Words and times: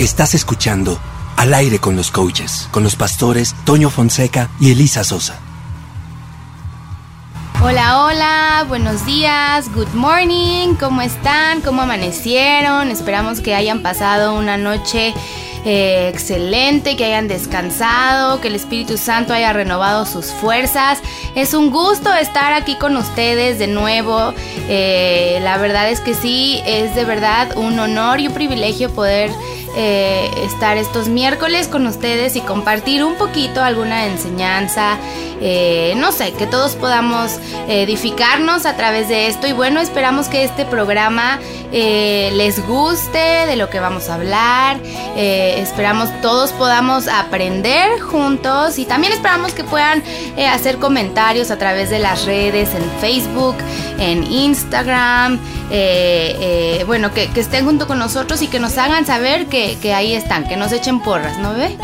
Estás 0.00 0.32
escuchando 0.32 0.98
Al 1.36 1.52
aire 1.52 1.78
con 1.78 1.94
los 1.94 2.10
coaches, 2.10 2.70
con 2.70 2.82
los 2.82 2.96
pastores 2.96 3.54
Toño 3.66 3.90
Fonseca 3.90 4.48
y 4.58 4.72
Elisa 4.72 5.04
Sosa. 5.04 5.38
Hola, 7.62 8.06
hola, 8.06 8.64
buenos 8.66 9.04
días, 9.04 9.70
good 9.74 9.92
morning, 9.92 10.74
¿cómo 10.80 11.02
están? 11.02 11.60
¿Cómo 11.60 11.82
amanecieron? 11.82 12.88
Esperamos 12.88 13.40
que 13.42 13.54
hayan 13.54 13.82
pasado 13.82 14.38
una 14.38 14.56
noche 14.56 15.12
eh, 15.66 16.08
excelente, 16.08 16.96
que 16.96 17.04
hayan 17.04 17.28
descansado, 17.28 18.40
que 18.40 18.48
el 18.48 18.54
Espíritu 18.54 18.96
Santo 18.96 19.34
haya 19.34 19.52
renovado 19.52 20.06
sus 20.06 20.32
fuerzas. 20.32 21.00
Es 21.34 21.52
un 21.52 21.70
gusto 21.70 22.14
estar 22.14 22.54
aquí 22.54 22.76
con 22.76 22.96
ustedes 22.96 23.58
de 23.58 23.66
nuevo. 23.66 24.32
Eh, 24.70 25.38
la 25.42 25.58
verdad 25.58 25.90
es 25.90 26.00
que 26.00 26.14
sí, 26.14 26.62
es 26.64 26.94
de 26.94 27.04
verdad 27.04 27.54
un 27.58 27.78
honor 27.78 28.20
y 28.20 28.28
un 28.28 28.32
privilegio 28.32 28.90
poder 28.90 29.30
eh, 29.76 30.28
estar 30.42 30.76
estos 30.76 31.06
miércoles 31.06 31.68
con 31.68 31.86
ustedes 31.86 32.34
y 32.34 32.40
compartir 32.40 33.04
un 33.04 33.14
poquito 33.14 33.62
alguna 33.62 34.06
enseñanza. 34.06 34.98
Eh, 35.42 35.94
no 35.96 36.12
sé, 36.12 36.32
que 36.32 36.46
todos 36.46 36.74
podamos 36.74 37.38
edificarnos 37.68 38.66
a 38.66 38.76
través 38.76 39.08
de 39.08 39.28
esto 39.28 39.46
y 39.46 39.52
bueno, 39.52 39.80
esperamos 39.80 40.28
que 40.28 40.44
este 40.44 40.66
programa 40.66 41.38
eh, 41.72 42.30
les 42.34 42.66
guste 42.66 43.46
de 43.46 43.56
lo 43.56 43.70
que 43.70 43.80
vamos 43.80 44.10
a 44.10 44.16
hablar, 44.16 44.78
esperamos 45.16 46.10
todos 46.20 46.52
podamos 46.52 47.08
aprender 47.08 48.00
juntos 48.00 48.78
y 48.78 48.84
también 48.84 49.14
esperamos 49.14 49.52
que 49.52 49.64
puedan 49.64 50.02
hacer 50.52 50.76
comentarios 50.76 51.50
a 51.50 51.56
través 51.56 51.88
de 51.88 52.00
las 52.00 52.26
redes 52.26 52.68
en 52.74 52.82
Facebook, 53.00 53.56
en 53.98 54.30
Instagram, 54.30 55.38
bueno, 56.86 57.14
que, 57.14 57.28
que 57.28 57.40
estén 57.40 57.64
junto 57.64 57.86
con 57.86 57.98
nosotros 57.98 58.42
y 58.42 58.48
que 58.48 58.58
nos 58.58 58.76
hagan 58.76 59.06
saber 59.06 59.46
que 59.46 59.59
que, 59.80 59.92
ahí 59.92 60.14
están, 60.14 60.48
que 60.48 60.56
nos 60.56 60.72
echen 60.72 61.00
porras, 61.00 61.38
¿no 61.38 61.54
ve? 61.54 61.76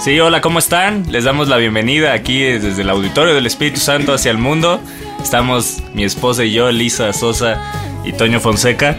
Sí, 0.00 0.18
hola, 0.18 0.40
¿cómo 0.40 0.58
están? 0.58 1.10
Les 1.10 1.24
damos 1.24 1.48
la 1.48 1.56
bienvenida 1.56 2.12
aquí 2.12 2.40
desde 2.40 2.82
el 2.82 2.88
auditorio 2.90 3.34
del 3.34 3.46
Espíritu 3.46 3.80
Santo 3.80 4.14
hacia 4.14 4.30
el 4.30 4.38
mundo. 4.38 4.80
Estamos 5.22 5.82
mi 5.92 6.04
esposa 6.04 6.44
y 6.44 6.52
yo, 6.52 6.70
Lisa 6.70 7.12
Sosa 7.12 7.60
y 8.04 8.12
Toño 8.12 8.40
Fonseca, 8.40 8.96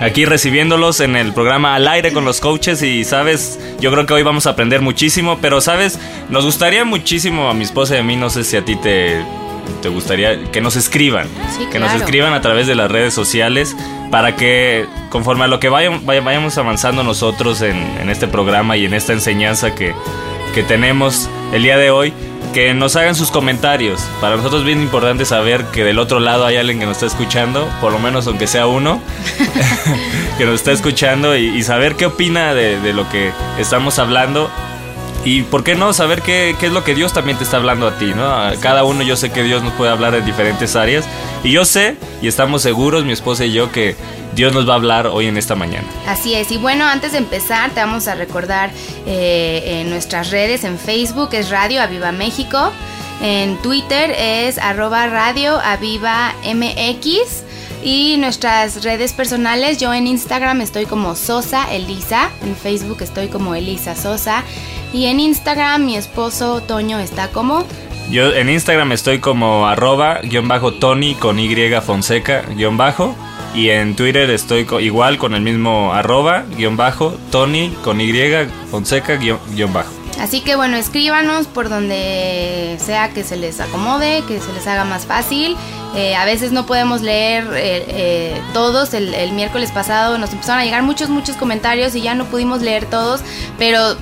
aquí 0.00 0.26
recibiéndolos 0.26 1.00
en 1.00 1.16
el 1.16 1.32
programa 1.32 1.74
Al 1.74 1.88
aire 1.88 2.12
con 2.12 2.24
los 2.24 2.40
coaches 2.40 2.82
y 2.82 3.04
sabes, 3.04 3.58
yo 3.80 3.90
creo 3.92 4.04
que 4.04 4.12
hoy 4.12 4.22
vamos 4.22 4.46
a 4.46 4.50
aprender 4.50 4.82
muchísimo, 4.82 5.38
pero 5.40 5.60
sabes, 5.60 5.98
nos 6.28 6.44
gustaría 6.44 6.84
muchísimo 6.84 7.48
a 7.48 7.54
mi 7.54 7.64
esposa 7.64 7.94
y 7.94 7.98
a 7.98 8.02
mí, 8.02 8.16
no 8.16 8.28
sé 8.28 8.44
si 8.44 8.56
a 8.56 8.64
ti 8.64 8.76
te, 8.76 9.22
te 9.82 9.88
gustaría 9.88 10.50
que 10.50 10.60
nos 10.60 10.76
escriban, 10.76 11.28
que 11.70 11.78
nos 11.78 11.92
escriban 11.92 12.32
a 12.32 12.40
través 12.40 12.66
de 12.66 12.74
las 12.74 12.90
redes 12.90 13.14
sociales 13.14 13.76
para 14.10 14.36
que 14.36 14.86
conforme 15.10 15.44
a 15.44 15.46
lo 15.48 15.60
que 15.60 15.68
vayamos 15.68 16.56
avanzando 16.58 17.02
nosotros 17.02 17.62
en, 17.62 18.08
este 18.08 18.28
programa 18.28 18.76
y 18.76 18.84
en 18.84 18.94
esta 18.94 19.12
enseñanza 19.12 19.74
que, 19.74 19.94
tenemos 20.68 21.28
el 21.52 21.64
día 21.64 21.76
de 21.76 21.90
hoy, 21.90 22.12
que 22.52 22.74
nos 22.74 22.94
hagan 22.94 23.16
sus 23.16 23.32
comentarios. 23.32 24.00
Para 24.20 24.36
nosotros 24.36 24.60
es 24.60 24.66
bien 24.66 24.80
importante 24.80 25.24
saber 25.24 25.64
que 25.72 25.82
del 25.82 25.98
otro 25.98 26.20
lado 26.20 26.46
hay 26.46 26.56
alguien 26.56 26.78
que 26.78 26.86
nos 26.86 27.02
está 27.02 27.06
escuchando, 27.06 27.68
por 27.80 27.90
lo 27.90 27.98
menos 27.98 28.28
aunque 28.28 28.46
sea 28.46 28.68
uno, 28.68 29.00
que 30.38 30.44
nos 30.44 30.54
está 30.54 30.70
escuchando 30.70 31.36
y, 31.36 31.60
saber 31.64 31.96
qué 31.96 32.06
opina 32.06 32.54
de, 32.54 32.78
de, 32.80 32.92
lo 32.92 33.08
que 33.08 33.32
estamos 33.58 33.98
hablando 33.98 34.48
y 35.24 35.42
por 35.42 35.64
qué 35.64 35.74
no 35.74 35.92
saber 35.92 36.20
qué, 36.20 36.54
qué, 36.60 36.66
es 36.66 36.72
lo 36.72 36.84
que 36.84 36.94
Dios 36.94 37.12
también 37.14 37.38
te 37.38 37.44
está 37.44 37.56
hablando 37.56 37.88
a 37.88 37.98
ti, 37.98 38.12
¿no? 38.14 38.26
A 38.26 38.52
cada 38.60 38.84
uno 38.84 39.02
yo 39.02 39.16
sé 39.16 39.30
que 39.30 39.42
Dios 39.42 39.62
nos 39.62 39.72
puede 39.72 39.90
hablar 39.90 40.14
en 40.14 40.24
diferentes 40.26 40.76
áreas. 40.76 41.06
Y 41.42 41.52
yo 41.52 41.64
sé, 41.64 41.96
y 42.20 42.28
estamos 42.28 42.62
seguros, 42.62 43.04
mi 43.04 43.12
esposa 43.12 43.46
y 43.46 43.52
yo, 43.52 43.72
que 43.72 43.96
Dios 44.34 44.52
nos 44.52 44.68
va 44.68 44.74
a 44.74 44.76
hablar 44.76 45.06
hoy 45.06 45.26
en 45.26 45.38
esta 45.38 45.54
mañana. 45.54 45.86
Así 46.06 46.34
es. 46.34 46.50
Y 46.50 46.58
bueno, 46.58 46.84
antes 46.84 47.12
de 47.12 47.18
empezar, 47.18 47.70
te 47.70 47.80
vamos 47.80 48.06
a 48.06 48.14
recordar 48.14 48.70
eh, 49.06 49.80
en 49.80 49.90
nuestras 49.90 50.30
redes, 50.30 50.64
en 50.64 50.78
Facebook 50.78 51.30
es 51.32 51.50
Radio 51.50 51.80
Aviva 51.80 52.12
México. 52.12 52.70
En 53.22 53.56
Twitter 53.62 54.10
es 54.18 54.58
arroba 54.58 55.06
Radio 55.06 55.58
Aviva 55.60 56.34
MX. 56.44 57.44
Y 57.82 58.16
nuestras 58.16 58.82
redes 58.82 59.12
personales, 59.12 59.78
yo 59.78 59.92
en 59.92 60.06
Instagram 60.06 60.62
estoy 60.62 60.86
como 60.86 61.14
Sosa 61.14 61.70
Elisa, 61.70 62.30
en 62.42 62.56
Facebook 62.56 63.02
estoy 63.02 63.28
como 63.28 63.54
Elisa 63.54 63.94
Sosa 63.94 64.42
y 64.94 65.06
en 65.06 65.18
Instagram 65.18 65.84
mi 65.84 65.96
esposo 65.96 66.60
Toño 66.60 67.00
está 67.00 67.28
como... 67.28 67.64
Yo 68.10 68.32
en 68.32 68.48
Instagram 68.48 68.92
estoy 68.92 69.18
como 69.18 69.66
arroba 69.66 70.20
guion 70.22 70.46
bajo 70.46 70.74
Tony 70.74 71.14
con 71.16 71.40
Y 71.40 71.52
Fonseca 71.80 72.42
guion 72.54 72.76
bajo. 72.76 73.16
Y 73.54 73.70
en 73.70 73.96
Twitter 73.96 74.30
estoy 74.30 74.66
igual 74.80 75.18
con 75.18 75.34
el 75.34 75.40
mismo 75.40 75.92
arroba 75.92 76.44
guion 76.56 76.76
bajo 76.76 77.14
Tony 77.32 77.70
con 77.82 78.00
Y 78.00 78.12
Fonseca 78.70 79.16
guion 79.16 79.72
bajo. 79.72 79.90
Así 80.20 80.42
que 80.42 80.54
bueno, 80.54 80.76
escríbanos 80.76 81.48
por 81.48 81.68
donde 81.68 82.76
sea 82.78 83.08
que 83.08 83.24
se 83.24 83.36
les 83.36 83.58
acomode, 83.58 84.22
que 84.28 84.38
se 84.38 84.52
les 84.52 84.66
haga 84.68 84.84
más 84.84 85.06
fácil. 85.06 85.56
Eh, 85.96 86.14
a 86.14 86.24
veces 86.24 86.52
no 86.52 86.66
podemos 86.66 87.02
leer 87.02 87.44
eh, 87.54 87.84
eh, 87.88 88.40
todos. 88.52 88.94
El, 88.94 89.12
el 89.14 89.32
miércoles 89.32 89.72
pasado 89.72 90.18
nos 90.18 90.32
empezaron 90.32 90.60
a 90.60 90.64
llegar 90.64 90.82
muchos, 90.84 91.08
muchos 91.08 91.36
comentarios 91.36 91.96
y 91.96 92.02
ya 92.02 92.14
no 92.14 92.26
pudimos 92.26 92.62
leer 92.62 92.86
todos. 92.86 93.22
Pero 93.58 93.96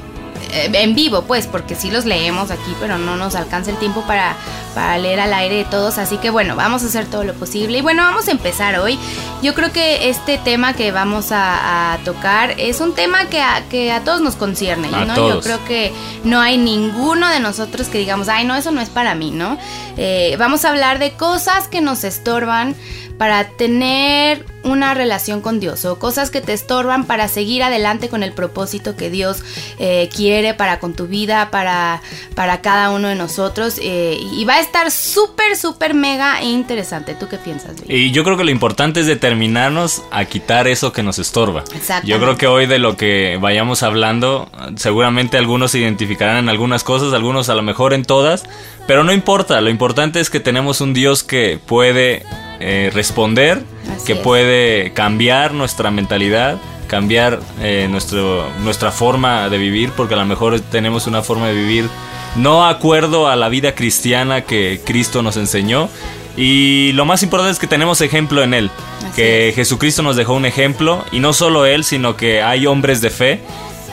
eh, 0.52 0.70
en 0.72 0.94
vivo, 0.94 1.22
pues, 1.22 1.46
porque 1.46 1.74
sí 1.74 1.90
los 1.90 2.04
leemos 2.04 2.50
aquí, 2.50 2.76
pero 2.78 2.98
no 2.98 3.16
nos 3.16 3.34
alcanza 3.34 3.70
el 3.70 3.78
tiempo 3.78 4.02
para, 4.02 4.36
para 4.74 4.98
leer 4.98 5.20
al 5.20 5.32
aire 5.32 5.56
de 5.56 5.64
todos. 5.64 5.98
Así 5.98 6.18
que 6.18 6.30
bueno, 6.30 6.56
vamos 6.56 6.82
a 6.82 6.86
hacer 6.86 7.06
todo 7.06 7.24
lo 7.24 7.34
posible. 7.34 7.78
Y 7.78 7.80
bueno, 7.80 8.02
vamos 8.02 8.28
a 8.28 8.32
empezar 8.32 8.78
hoy. 8.78 8.98
Yo 9.42 9.54
creo 9.54 9.72
que 9.72 10.10
este 10.10 10.38
tema 10.38 10.74
que 10.74 10.92
vamos 10.92 11.28
a, 11.30 11.98
tocar 12.04 12.54
es 12.58 12.80
un 12.80 12.94
tema 12.94 13.26
que 13.26 13.40
a, 13.40 13.64
que 13.68 13.92
a 13.92 14.02
todos 14.02 14.20
nos 14.20 14.36
concierne. 14.36 14.88
¿no? 14.88 15.28
Yo 15.28 15.40
creo 15.40 15.64
que 15.64 15.92
no 16.24 16.40
hay 16.40 16.58
ninguno 16.58 17.28
de 17.28 17.40
nosotros 17.40 17.88
que 17.88 17.98
digamos, 17.98 18.28
ay, 18.28 18.44
no, 18.44 18.54
eso 18.54 18.70
no 18.72 18.80
es 18.80 18.88
para 18.88 19.14
mí, 19.14 19.30
¿no? 19.30 19.58
Eh, 19.96 20.36
vamos 20.38 20.64
a 20.64 20.70
hablar 20.70 20.98
de 20.98 21.12
cosas 21.12 21.68
que 21.68 21.80
nos 21.80 22.04
estorban 22.04 22.74
para 23.22 23.44
tener 23.50 24.44
una 24.64 24.94
relación 24.94 25.42
con 25.42 25.60
Dios 25.60 25.84
o 25.84 25.96
cosas 25.96 26.30
que 26.30 26.40
te 26.40 26.52
estorban 26.52 27.04
para 27.06 27.28
seguir 27.28 27.62
adelante 27.62 28.08
con 28.08 28.24
el 28.24 28.32
propósito 28.32 28.96
que 28.96 29.10
Dios 29.10 29.44
eh, 29.78 30.08
quiere 30.12 30.54
para 30.54 30.80
con 30.80 30.94
tu 30.94 31.06
vida, 31.06 31.52
para, 31.52 32.02
para 32.34 32.62
cada 32.62 32.90
uno 32.90 33.06
de 33.06 33.14
nosotros. 33.14 33.78
Eh, 33.80 34.18
y 34.20 34.44
va 34.44 34.54
a 34.54 34.60
estar 34.60 34.90
súper, 34.90 35.56
súper 35.56 35.94
mega 35.94 36.42
interesante. 36.42 37.14
¿Tú 37.14 37.28
qué 37.28 37.38
piensas? 37.38 37.76
Y 37.86 38.10
yo 38.10 38.24
creo 38.24 38.36
que 38.36 38.42
lo 38.42 38.50
importante 38.50 38.98
es 38.98 39.06
determinarnos 39.06 40.02
a 40.10 40.24
quitar 40.24 40.66
eso 40.66 40.92
que 40.92 41.04
nos 41.04 41.20
estorba. 41.20 41.62
Yo 42.02 42.18
creo 42.18 42.36
que 42.36 42.48
hoy 42.48 42.66
de 42.66 42.80
lo 42.80 42.96
que 42.96 43.38
vayamos 43.40 43.84
hablando, 43.84 44.50
seguramente 44.74 45.38
algunos 45.38 45.70
se 45.70 45.78
identificarán 45.78 46.38
en 46.38 46.48
algunas 46.48 46.82
cosas, 46.82 47.12
algunos 47.12 47.50
a 47.50 47.54
lo 47.54 47.62
mejor 47.62 47.94
en 47.94 48.04
todas, 48.04 48.42
pero 48.88 49.04
no 49.04 49.12
importa, 49.12 49.60
lo 49.60 49.70
importante 49.70 50.18
es 50.18 50.28
que 50.28 50.40
tenemos 50.40 50.80
un 50.80 50.92
Dios 50.92 51.22
que 51.22 51.60
puede 51.64 52.24
eh, 52.62 52.90
responder, 52.90 53.62
que 54.06 54.16
puede 54.16 54.92
cambiar 54.92 55.52
nuestra 55.52 55.90
mentalidad, 55.90 56.58
cambiar 56.86 57.40
eh, 57.60 57.88
nuestro, 57.90 58.48
nuestra 58.60 58.92
forma 58.92 59.48
de 59.48 59.58
vivir, 59.58 59.90
porque 59.96 60.14
a 60.14 60.18
lo 60.18 60.26
mejor 60.26 60.60
tenemos 60.60 61.06
una 61.06 61.22
forma 61.22 61.48
de 61.48 61.54
vivir 61.54 61.88
no 62.36 62.66
acuerdo 62.66 63.28
a 63.28 63.36
la 63.36 63.48
vida 63.48 63.74
cristiana 63.74 64.42
que 64.42 64.80
Cristo 64.84 65.22
nos 65.22 65.36
enseñó. 65.36 65.88
Y 66.36 66.92
lo 66.92 67.04
más 67.04 67.22
importante 67.22 67.52
es 67.52 67.58
que 67.58 67.66
tenemos 67.66 68.00
ejemplo 68.00 68.42
en 68.42 68.54
Él, 68.54 68.70
que 69.14 69.52
Jesucristo 69.54 70.02
nos 70.02 70.16
dejó 70.16 70.34
un 70.34 70.46
ejemplo, 70.46 71.04
y 71.12 71.20
no 71.20 71.32
solo 71.32 71.66
Él, 71.66 71.84
sino 71.84 72.16
que 72.16 72.42
hay 72.42 72.66
hombres 72.66 73.00
de 73.00 73.10
fe 73.10 73.40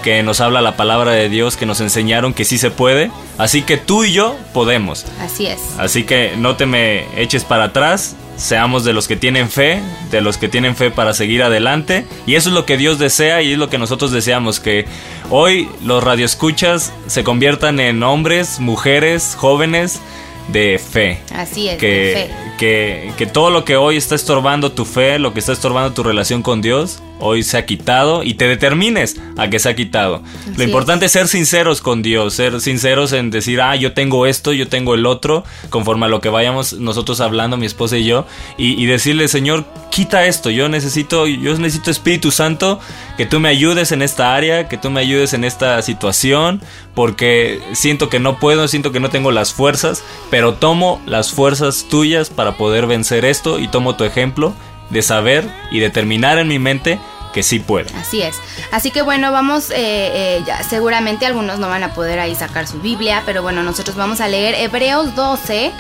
que 0.04 0.24
nos 0.24 0.40
habla 0.40 0.62
la 0.62 0.78
palabra 0.78 1.12
de 1.12 1.30
Dios, 1.30 1.58
que 1.58 1.66
nos 1.66 1.82
enseñaron 1.82 2.34
que 2.34 2.46
sí 2.46 2.58
se 2.58 2.72
puede. 2.72 3.12
Así 3.38 3.62
que 3.62 3.78
tú 3.78 4.04
y 4.04 4.14
yo 4.14 4.36
podemos. 4.54 5.06
Así 5.22 5.46
es. 5.46 5.60
Así 5.78 6.04
que 6.04 6.34
no 6.38 6.56
te 6.56 6.66
me 6.66 7.06
eches 7.22 7.44
para 7.44 7.66
atrás, 7.66 8.16
seamos 8.40 8.84
de 8.86 8.94
los 8.94 9.08
que 9.08 9.16
tienen 9.16 9.50
fe, 9.50 9.82
de 10.10 10.22
los 10.22 10.38
que 10.38 10.48
tienen 10.48 10.76
fe 10.76 10.90
para 10.90 11.14
seguir 11.14 11.44
adelante. 11.44 12.06
Y 12.26 12.36
eso 12.36 12.50
es 12.50 12.56
lo 12.56 12.66
que 12.66 12.78
Dios 12.78 12.98
desea 12.98 13.42
y 13.42 13.52
es 13.52 13.58
lo 13.58 13.70
que 13.70 13.78
nosotros 13.78 14.12
deseamos, 14.12 14.60
que 14.60 14.86
hoy 15.30 15.70
los 15.84 16.04
radioescuchas 16.04 16.94
se 17.08 17.24
conviertan 17.24 17.80
en 17.80 18.02
hombres, 18.02 18.60
mujeres, 18.60 19.36
jóvenes 19.38 20.00
de 20.48 20.80
fe. 20.80 21.20
Así 21.34 21.70
es, 21.70 21.78
que, 21.78 21.88
de 21.88 22.14
fe. 22.14 22.49
Que, 22.60 23.14
que 23.18 23.26
todo 23.26 23.50
lo 23.52 23.64
que 23.64 23.78
hoy 23.78 23.96
está 23.96 24.16
estorbando 24.16 24.74
tu 24.74 24.84
fe, 24.84 25.18
lo 25.18 25.34
que 25.34 25.40
está 25.40 25.54
estorbando 25.54 25.94
tu 25.94 26.04
relación 26.04 26.44
con 26.44 26.62
Dios, 26.62 27.02
hoy 27.20 27.44
se 27.44 27.58
ha 27.58 27.66
quitado 27.66 28.24
y 28.24 28.34
te 28.34 28.48
determines 28.48 29.18
a 29.38 29.50
que 29.50 29.60
se 29.60 29.70
ha 29.70 29.76
quitado. 29.76 30.24
Lo 30.58 30.64
importante 30.64 31.06
es. 31.06 31.12
ser 31.12 31.28
sinceros 31.28 31.82
con 31.82 32.02
Dios, 32.02 32.34
ser 32.34 32.62
sinceros 32.62 33.14
en 33.14 33.30
decir, 33.30 33.62
ah, 33.62 33.76
yo 33.76 33.94
tengo 33.94 34.26
esto, 34.26 34.54
yo 34.54 34.68
tengo 34.68 34.96
el 34.96 35.06
otro, 35.06 35.44
conforme 35.70 36.06
a 36.06 36.10
lo 36.10 36.22
que 36.22 36.30
vayamos 36.30 36.74
nosotros 36.74 37.20
hablando, 37.20 37.58
mi 37.58 37.66
esposa 37.66 37.98
y 37.98 38.06
yo, 38.06 38.26
y, 38.58 38.86
decirle, 38.86 39.28
Señor, 39.28 39.66
quita 39.92 40.26
esto, 40.26 40.50
yo 40.50 40.70
necesito, 40.70 41.28
yo 41.28 41.58
necesito 41.58 41.92
Espíritu 41.92 42.32
Santo, 42.32 42.80
que 43.18 43.26
tú 43.26 43.40
me 43.40 43.50
ayudes 43.50 43.92
en 43.92 44.02
esta 44.02 44.36
área, 44.36 44.68
que 44.68 44.78
tú 44.78 44.90
me 44.90 45.02
ayudes 45.02 45.34
en 45.34 45.44
esta 45.44 45.82
situación, 45.82 46.62
porque 46.96 47.62
siento 47.74 48.10
que 48.10 48.20
no 48.20 48.40
puedo, 48.40 48.68
siento 48.68 48.92
que 48.92 49.00
no 49.00 49.10
tengo 49.10 49.32
las 49.32 49.54
fuerzas, 49.54 50.04
pero 50.30 50.54
tomo 50.54 51.02
las 51.06 51.32
fuerzas 51.32 51.88
tuyas 51.90 52.30
para 52.30 52.49
poder 52.58 52.88
vencer 52.88 53.26
esto 53.26 53.60
y 53.60 53.68
tomo 53.68 53.96
tu 53.96 54.04
ejemplo 54.04 54.54
de 54.90 55.02
saber 55.02 55.50
y 55.72 55.80
determinar 55.80 56.38
en 56.38 56.48
mi 56.48 56.60
mente 56.60 57.00
que 57.34 57.44
sí 57.44 57.60
puede. 57.60 57.94
Así 57.96 58.22
es. 58.22 58.36
Así 58.72 58.92
que 58.92 59.02
bueno, 59.02 59.32
vamos, 59.32 59.70
eh, 59.70 59.76
eh, 59.78 60.44
seguramente 60.68 61.26
algunos 61.26 61.60
no 61.60 61.70
van 61.70 61.84
a 61.84 61.94
poder 61.94 62.20
ahí 62.20 62.36
sacar 62.36 62.68
su 62.68 62.80
Biblia, 62.80 63.24
pero 63.26 63.42
bueno, 63.42 63.64
nosotros 63.64 63.96
vamos 63.96 64.20
a 64.20 64.28
leer 64.28 64.56
Hebreos 64.56 65.16
12 65.16 65.72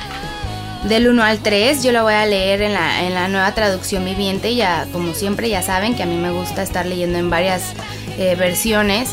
del 0.84 1.08
1 1.08 1.24
al 1.24 1.40
3. 1.40 1.84
Yo 1.84 1.92
lo 1.92 2.04
voy 2.04 2.14
a 2.14 2.26
leer 2.26 2.62
en 2.62 2.74
la, 2.74 3.04
en 3.04 3.14
la 3.14 3.28
nueva 3.28 3.54
traducción 3.54 4.06
viviente. 4.06 4.56
Ya, 4.56 4.88
como 4.92 5.14
siempre, 5.14 5.50
ya 5.50 5.62
saben 5.62 5.96
que 5.96 6.04
a 6.04 6.06
mí 6.06 6.18
me 6.18 6.32
gusta 6.32 6.62
estar 6.62 6.86
leyendo 6.86 7.18
en 7.18 7.30
varias 7.30 7.74
eh, 8.18 8.36
versiones. 8.36 9.10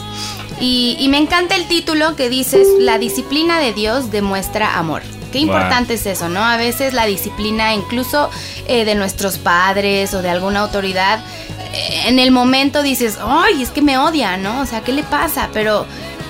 Y, 0.61 0.97
y 0.99 1.09
me 1.09 1.19
encanta 1.19 1.55
el 1.55 1.67
título 1.67 2.17
que 2.17 2.31
dice, 2.31 2.63
la 2.79 2.99
disciplina 2.99 3.61
de 3.61 3.73
Dios 3.73 4.11
demuestra 4.11 4.79
amor. 4.79 5.03
Qué 5.33 5.39
importante 5.39 5.95
es 5.95 6.07
eso, 6.07 6.29
¿no? 6.29 6.45
A 6.45 6.57
veces 6.57 6.95
la 6.95 7.07
disciplina 7.07 7.75
incluso 7.75 8.31
eh, 8.67 8.85
de 8.85 8.95
nuestros 8.95 9.39
padres 9.39 10.15
o 10.15 10.23
de 10.23 10.31
alguna 10.31 10.61
autoridad, 10.61 11.21
eh, 11.73 12.05
en 12.07 12.19
el 12.19 12.31
momento 12.31 12.83
dices, 12.83 13.19
ay, 13.21 13.63
es 13.63 13.71
que 13.71 13.83
me 13.83 13.99
odia, 13.99 14.37
¿no? 14.37 14.61
O 14.61 14.67
sea, 14.67 14.83
¿qué 14.83 14.93
le 14.93 15.03
pasa? 15.03 15.51
Pero 15.53 15.87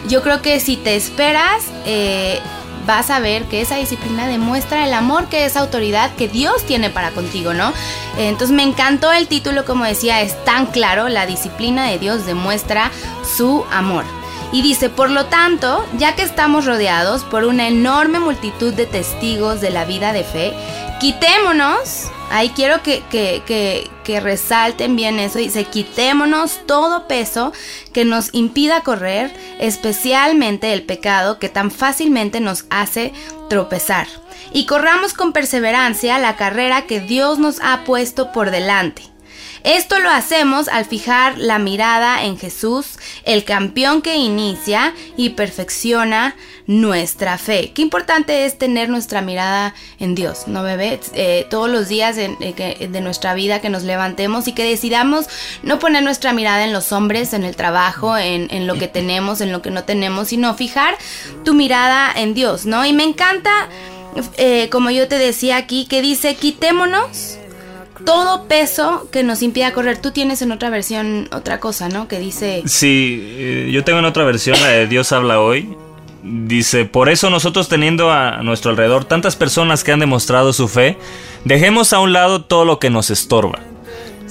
yo 0.08 0.22
creo 0.22 0.42
que 0.42 0.60
si 0.60 0.76
te 0.76 0.96
esperas, 0.96 1.64
eh, 1.84 2.40
vas 2.86 3.10
a 3.10 3.18
ver 3.18 3.44
que 3.44 3.60
esa 3.60 3.76
disciplina 3.76 4.26
demuestra 4.28 4.86
el 4.86 4.94
amor 4.94 5.26
que 5.26 5.44
esa 5.44 5.60
autoridad 5.60 6.14
que 6.14 6.28
Dios 6.28 6.64
tiene 6.64 6.88
para 6.88 7.10
contigo, 7.10 7.52
¿no? 7.52 7.72
Entonces 8.16 8.54
me 8.56 8.62
encantó 8.62 9.12
el 9.12 9.26
título, 9.26 9.64
como 9.64 9.84
decía, 9.84 10.22
es 10.22 10.42
tan 10.44 10.66
claro, 10.66 11.08
la 11.08 11.26
disciplina 11.26 11.88
de 11.88 11.98
Dios 11.98 12.26
demuestra 12.26 12.90
su 13.36 13.64
amor. 13.72 14.04
Y 14.52 14.62
dice, 14.62 14.88
por 14.88 15.10
lo 15.10 15.26
tanto, 15.26 15.84
ya 15.98 16.14
que 16.14 16.22
estamos 16.22 16.66
rodeados 16.66 17.24
por 17.24 17.44
una 17.44 17.68
enorme 17.68 18.20
multitud 18.20 18.72
de 18.72 18.86
testigos 18.86 19.60
de 19.60 19.70
la 19.70 19.84
vida 19.84 20.12
de 20.12 20.24
fe, 20.24 20.54
quitémonos, 21.00 22.10
ahí 22.30 22.50
quiero 22.50 22.82
que, 22.82 23.02
que, 23.10 23.42
que, 23.44 23.90
que, 24.04 24.20
resalten 24.20 24.96
bien 24.96 25.18
eso, 25.18 25.38
dice, 25.38 25.64
quitémonos 25.64 26.60
todo 26.66 27.08
peso 27.08 27.52
que 27.92 28.04
nos 28.04 28.32
impida 28.32 28.82
correr, 28.82 29.34
especialmente 29.58 30.72
el 30.72 30.84
pecado 30.84 31.38
que 31.38 31.48
tan 31.48 31.70
fácilmente 31.70 32.40
nos 32.40 32.64
hace 32.70 33.12
tropezar. 33.48 34.06
Y 34.52 34.66
corramos 34.66 35.12
con 35.12 35.32
perseverancia 35.32 36.18
la 36.18 36.36
carrera 36.36 36.86
que 36.86 37.00
Dios 37.00 37.38
nos 37.38 37.60
ha 37.60 37.84
puesto 37.84 38.32
por 38.32 38.50
delante 38.50 39.15
esto 39.66 39.98
lo 39.98 40.08
hacemos 40.10 40.68
al 40.68 40.84
fijar 40.84 41.38
la 41.38 41.58
mirada 41.58 42.22
en 42.22 42.38
Jesús, 42.38 43.00
el 43.24 43.42
campeón 43.42 44.00
que 44.00 44.14
inicia 44.14 44.94
y 45.16 45.30
perfecciona 45.30 46.36
nuestra 46.68 47.36
fe. 47.36 47.72
Qué 47.74 47.82
importante 47.82 48.44
es 48.44 48.58
tener 48.58 48.88
nuestra 48.88 49.22
mirada 49.22 49.74
en 49.98 50.14
Dios, 50.14 50.46
¿no, 50.46 50.62
bebé? 50.62 51.00
Eh, 51.14 51.46
todos 51.50 51.68
los 51.68 51.88
días 51.88 52.14
de, 52.14 52.28
de 52.78 53.00
nuestra 53.00 53.34
vida 53.34 53.60
que 53.60 53.68
nos 53.68 53.82
levantemos 53.82 54.46
y 54.46 54.52
que 54.52 54.62
decidamos 54.62 55.26
no 55.64 55.80
poner 55.80 56.04
nuestra 56.04 56.32
mirada 56.32 56.62
en 56.62 56.72
los 56.72 56.92
hombres, 56.92 57.32
en 57.32 57.42
el 57.42 57.56
trabajo, 57.56 58.16
en, 58.16 58.46
en 58.52 58.68
lo 58.68 58.74
que 58.74 58.86
tenemos, 58.86 59.40
en 59.40 59.50
lo 59.50 59.62
que 59.62 59.72
no 59.72 59.82
tenemos, 59.82 60.28
sino 60.28 60.54
fijar 60.54 60.96
tu 61.44 61.54
mirada 61.54 62.12
en 62.14 62.34
Dios, 62.34 62.66
¿no? 62.66 62.86
Y 62.86 62.92
me 62.92 63.02
encanta, 63.02 63.68
eh, 64.36 64.68
como 64.70 64.90
yo 64.90 65.08
te 65.08 65.18
decía 65.18 65.56
aquí, 65.56 65.86
que 65.86 66.02
dice, 66.02 66.36
quitémonos 66.36 67.38
todo 68.04 68.44
peso 68.44 69.08
que 69.10 69.22
nos 69.22 69.42
impida 69.42 69.72
correr. 69.72 69.98
Tú 69.98 70.10
tienes 70.10 70.42
en 70.42 70.52
otra 70.52 70.70
versión 70.70 71.28
otra 71.32 71.60
cosa, 71.60 71.88
¿no? 71.88 72.08
Que 72.08 72.18
dice... 72.18 72.62
Sí, 72.66 73.18
eh, 73.22 73.70
yo 73.72 73.84
tengo 73.84 73.98
en 73.98 74.04
otra 74.04 74.24
versión, 74.24 74.60
la 74.60 74.68
de 74.68 74.86
Dios 74.86 75.12
habla 75.12 75.40
hoy. 75.40 75.76
Dice, 76.22 76.84
por 76.84 77.08
eso 77.08 77.30
nosotros 77.30 77.68
teniendo 77.68 78.10
a 78.10 78.42
nuestro 78.42 78.72
alrededor 78.72 79.04
tantas 79.04 79.36
personas 79.36 79.84
que 79.84 79.92
han 79.92 80.00
demostrado 80.00 80.52
su 80.52 80.66
fe, 80.66 80.98
dejemos 81.44 81.92
a 81.92 82.00
un 82.00 82.12
lado 82.12 82.44
todo 82.44 82.64
lo 82.64 82.80
que 82.80 82.90
nos 82.90 83.10
estorba 83.10 83.60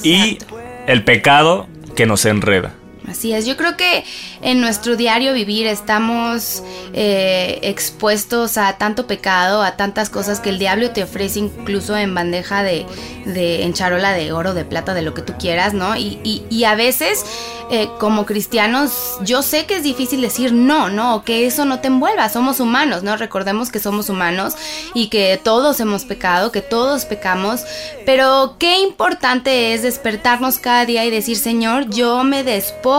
y 0.04 0.40
el 0.88 1.04
pecado 1.04 1.68
que 1.96 2.06
nos 2.06 2.26
enreda. 2.26 2.74
Así 3.10 3.34
es, 3.34 3.46
yo 3.46 3.56
creo 3.56 3.78
que 3.78 4.04
en 4.42 4.62
nuestro 4.62 4.96
diario 4.96 5.34
vivir 5.34 5.68
estamos 5.68 6.63
eh, 6.94 7.60
expuestos 7.62 8.57
a 8.57 8.78
tanto 8.78 9.06
pecado, 9.06 9.62
a 9.62 9.78
tantas 9.78 10.10
cosas 10.10 10.40
que 10.40 10.50
el 10.50 10.57
diablo 10.57 10.90
te 10.92 11.04
ofrece 11.04 11.40
incluso 11.40 11.96
en 11.96 12.16
bandeja 12.16 12.63
de, 12.63 12.86
de 13.25 13.63
en 13.63 13.74
charola 13.74 14.13
de 14.13 14.31
oro, 14.31 14.54
de 14.54 14.66
plata, 14.66 14.94
de 14.94 15.04
lo 15.04 15.13
que 15.13 15.22
tú 15.22 15.34
quieras, 15.38 15.74
¿no? 15.74 15.96
Y, 15.96 16.19
y, 16.50 16.63
a 16.66 16.74
veces 16.74 17.24
eh, 17.69 17.90
como 18.00 18.25
cristianos 18.25 19.19
yo 19.22 19.44
sé 19.44 19.68
que 19.68 19.75
es 19.75 19.84
difícil 19.84 20.22
decir 20.22 20.52
no, 20.52 20.90
no, 20.90 21.24
que 21.24 21.46
eso 21.46 21.63
no 21.63 21.80
te 21.80 21.88
envuelva, 21.88 22.28
somos 22.30 22.60
humanos, 22.60 23.04
¿no? 23.04 23.18
Recordemos 23.18 23.69
que 23.69 23.80
somos 23.80 24.10
humanos 24.10 24.56
y 24.96 25.10
que 25.10 25.40
todos 25.44 25.80
hemos 25.80 26.06
pecado, 26.06 26.52
que 26.52 26.62
todos 26.62 27.06
pecamos, 27.06 27.62
pero 28.06 28.56
qué 28.57 28.80
importante 28.80 29.74
es 29.74 29.84
despertarnos 29.84 30.57
cada 30.57 30.86
día 30.86 31.06
y 31.06 31.12
decir, 31.12 31.38
Señor, 31.38 31.90
yo 31.92 32.24
me 32.24 32.44
despojo 32.44 32.94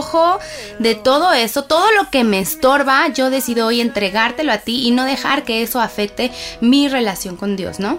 de 0.78 0.94
todo 0.94 1.32
eso, 1.32 1.64
todo 1.64 1.90
lo 1.92 2.10
que 2.10 2.24
me 2.24 2.40
estorba, 2.40 3.08
yo 3.08 3.30
decido 3.30 3.66
hoy 3.66 3.80
entregártelo 3.80 4.52
a 4.52 4.58
ti 4.58 4.86
y 4.86 4.90
no 4.90 5.04
dejar 5.04 5.44
que 5.44 5.62
eso 5.62 5.80
afecte 5.80 6.30
mi 6.60 6.88
relación 6.88 7.36
con 7.36 7.56
Dios, 7.56 7.80
¿no? 7.80 7.98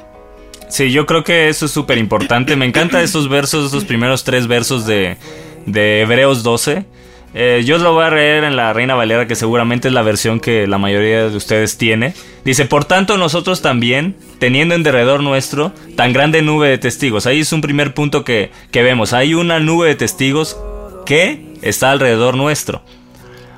Sí, 0.70 0.92
yo 0.92 1.06
creo 1.06 1.24
que 1.24 1.50
eso 1.50 1.66
es 1.66 1.72
súper 1.72 1.98
importante. 1.98 2.56
Me 2.56 2.66
encantan 2.66 3.02
esos 3.02 3.30
versos, 3.30 3.68
esos 3.68 3.86
primeros 3.86 4.24
tres 4.24 4.48
versos 4.48 4.86
de, 4.86 5.18
de 5.66 6.02
Hebreos 6.02 6.44
12. 6.44 6.86
Eh, 7.34 7.64
yo 7.66 7.78
lo 7.78 7.94
voy 7.94 8.06
a 8.06 8.10
leer 8.10 8.44
en 8.44 8.56
la 8.56 8.74
Reina 8.74 8.96
Valera, 8.96 9.28
que 9.28 9.36
seguramente 9.36 9.90
es 9.90 9.94
la 9.94 10.02
versión 10.02 10.40
que 10.40 10.66
la 10.68 10.78
mayoría 10.78 11.30
de 11.30 11.36
ustedes 11.36 11.78
tiene. 11.78 12.14
Dice, 12.44 12.66
por 12.66 12.86
tanto 12.86 13.18
nosotros 13.18 13.62
también, 13.62 14.16
teniendo 14.40 14.76
en 14.76 14.84
derredor 14.84 15.22
nuestro 15.22 15.72
tan 15.96 16.14
grande 16.14 16.42
nube 16.42 16.70
de 16.70 16.78
testigos. 16.78 17.28
Ahí 17.28 17.42
es 17.42 17.54
un 17.54 17.62
primer 17.62 17.94
punto 17.94 18.24
que, 18.24 18.52
que 18.72 18.82
vemos. 18.84 19.14
Hay 19.14 19.34
una 19.34 19.60
nube 19.60 19.90
de 19.90 19.96
testigos 19.96 20.58
que 21.06 21.47
está 21.62 21.92
alrededor 21.92 22.36
nuestro. 22.36 22.82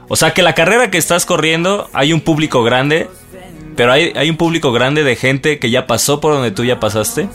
O 0.07 0.15
sea 0.15 0.33
que 0.33 0.41
la 0.41 0.55
carrera 0.55 0.89
que 0.89 0.97
estás 0.97 1.25
corriendo 1.25 1.89
hay 1.93 2.13
un 2.13 2.21
público 2.21 2.63
grande, 2.63 3.09
pero 3.75 3.91
hay, 3.91 4.11
hay, 4.15 4.29
un 4.29 4.37
público 4.37 4.71
grande 4.71 5.03
de 5.03 5.15
gente 5.15 5.59
que 5.59 5.69
ya 5.69 5.87
pasó 5.87 6.19
por 6.19 6.33
donde 6.33 6.51
tú 6.51 6.65
ya 6.65 6.79
pasaste, 6.79 7.29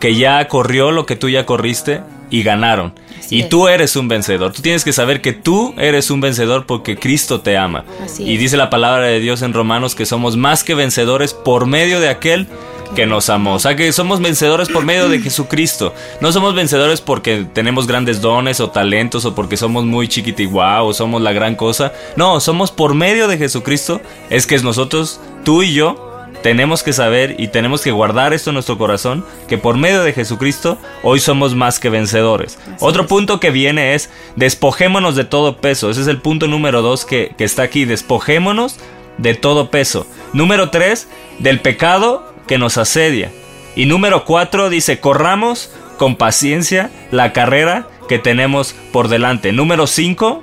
que 0.00 0.16
ya 0.16 0.46
corrió 0.48 0.90
lo 0.90 1.06
que 1.06 1.16
tú 1.16 1.28
ya 1.28 1.46
corriste 1.46 2.02
y 2.30 2.42
ganaron. 2.42 2.92
y 3.30 3.44
tú 3.44 3.68
eres 3.68 3.94
un 3.96 4.08
vencedor. 4.08 4.52
Tú 4.52 4.62
tienes 4.62 4.84
que 4.84 4.92
saber 4.92 5.20
que 5.20 5.32
tú 5.32 5.74
eres 5.76 6.10
un 6.10 6.20
vencedor 6.20 6.66
porque 6.66 6.96
Cristo 6.96 7.40
te 7.40 7.56
ama. 7.56 7.84
y 8.18 8.36
dice 8.36 8.56
la 8.56 8.70
palabra 8.70 9.06
de 9.06 9.20
Dios 9.20 9.42
en 9.42 9.52
Romanos 9.52 9.94
que 9.94 10.06
somos 10.06 10.36
más 10.36 10.64
que 10.64 10.74
vencedores 10.74 11.34
por 11.34 11.66
medio 11.66 12.00
de 12.00 12.08
aquel 12.08 12.48
que 12.94 13.06
nos 13.06 13.28
amó. 13.30 13.54
O 13.54 13.58
sea 13.58 13.76
que 13.76 13.92
somos 13.92 14.20
vencedores 14.20 14.68
por 14.68 14.84
medio 14.84 15.08
de 15.08 15.20
Jesucristo. 15.20 15.94
No 16.20 16.32
somos 16.32 16.54
vencedores 16.54 17.00
porque 17.00 17.46
tenemos 17.52 17.86
grandes 17.86 18.20
dones 18.20 18.60
o 18.60 18.70
talentos 18.70 19.24
o 19.24 19.34
porque 19.34 19.56
somos 19.56 19.84
muy 19.84 20.08
chiquitiguá 20.08 20.82
o 20.82 20.92
somos 20.92 21.22
la 21.22 21.32
gran 21.32 21.54
cosa. 21.54 21.92
No, 22.16 22.40
somos 22.40 22.70
por 22.70 22.94
medio 22.94 23.28
de 23.28 23.38
Jesucristo. 23.38 24.00
Es 24.30 24.46
que 24.46 24.54
es 24.54 24.62
nosotros, 24.62 25.20
tú 25.44 25.62
y 25.62 25.72
yo, 25.72 26.08
tenemos 26.42 26.82
que 26.82 26.92
saber 26.92 27.36
y 27.38 27.48
tenemos 27.48 27.82
que 27.82 27.90
guardar 27.90 28.32
esto 28.32 28.50
en 28.50 28.54
nuestro 28.54 28.78
corazón, 28.78 29.24
que 29.48 29.58
por 29.58 29.76
medio 29.76 30.02
de 30.02 30.12
Jesucristo 30.12 30.78
hoy 31.02 31.20
somos 31.20 31.54
más 31.54 31.80
que 31.80 31.90
vencedores. 31.90 32.58
Otro 32.80 33.06
punto 33.06 33.40
que 33.40 33.50
viene 33.50 33.94
es 33.94 34.10
despojémonos 34.36 35.16
de 35.16 35.24
todo 35.24 35.56
peso. 35.56 35.90
Ese 35.90 36.02
es 36.02 36.06
el 36.06 36.20
punto 36.20 36.46
número 36.46 36.82
dos 36.82 37.04
que, 37.04 37.34
que 37.36 37.44
está 37.44 37.62
aquí. 37.62 37.84
Despojémonos 37.84 38.76
de 39.18 39.34
todo 39.34 39.70
peso. 39.70 40.06
Número 40.32 40.70
tres, 40.70 41.08
del 41.38 41.60
pecado 41.60 42.37
que 42.48 42.58
nos 42.58 42.78
asedia. 42.78 43.30
Y 43.76 43.86
número 43.86 44.24
4 44.24 44.70
dice, 44.70 44.98
corramos 44.98 45.70
con 45.98 46.16
paciencia 46.16 46.90
la 47.12 47.32
carrera 47.32 47.86
que 48.08 48.18
tenemos 48.18 48.74
por 48.92 49.06
delante. 49.06 49.52
Número 49.52 49.86
5, 49.86 50.42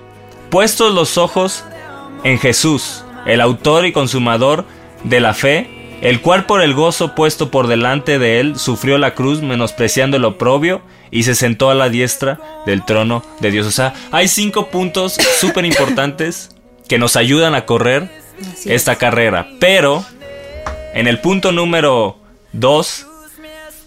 puestos 0.50 0.94
los 0.94 1.18
ojos 1.18 1.66
en 2.24 2.40
Jesús, 2.40 3.04
el 3.26 3.42
autor 3.42 3.86
y 3.86 3.92
consumador 3.92 4.66
de 5.04 5.20
la 5.20 5.34
fe, 5.34 5.98
el 6.02 6.22
cual 6.22 6.46
por 6.46 6.62
el 6.62 6.74
gozo 6.74 7.16
puesto 7.16 7.52
por 7.52 7.68
delante 7.68 8.20
de 8.20 8.40
él 8.40 8.58
sufrió 8.58 8.98
la 8.98 9.16
cruz 9.16 9.42
menospreciando 9.42 10.18
el 10.18 10.26
oprobio 10.26 10.82
y 11.12 11.24
se 11.24 11.36
sentó 11.36 11.70
a 11.70 11.76
la 11.76 11.90
diestra 11.90 12.40
del 12.66 12.86
trono 12.86 13.24
de 13.40 13.52
Dios. 13.52 13.66
O 13.66 13.72
sea, 13.72 13.94
hay 14.12 14.28
cinco 14.28 14.70
puntos 14.70 15.18
súper 15.40 15.66
importantes 15.66 16.50
que 16.88 17.00
nos 17.00 17.16
ayudan 17.16 17.56
a 17.56 17.66
correr 17.66 18.10
esta 18.66 18.96
carrera. 18.96 19.48
Pero 19.60 20.06
en 20.96 21.08
el 21.08 21.20
punto 21.20 21.52
número 21.52 22.18
2 22.54 23.08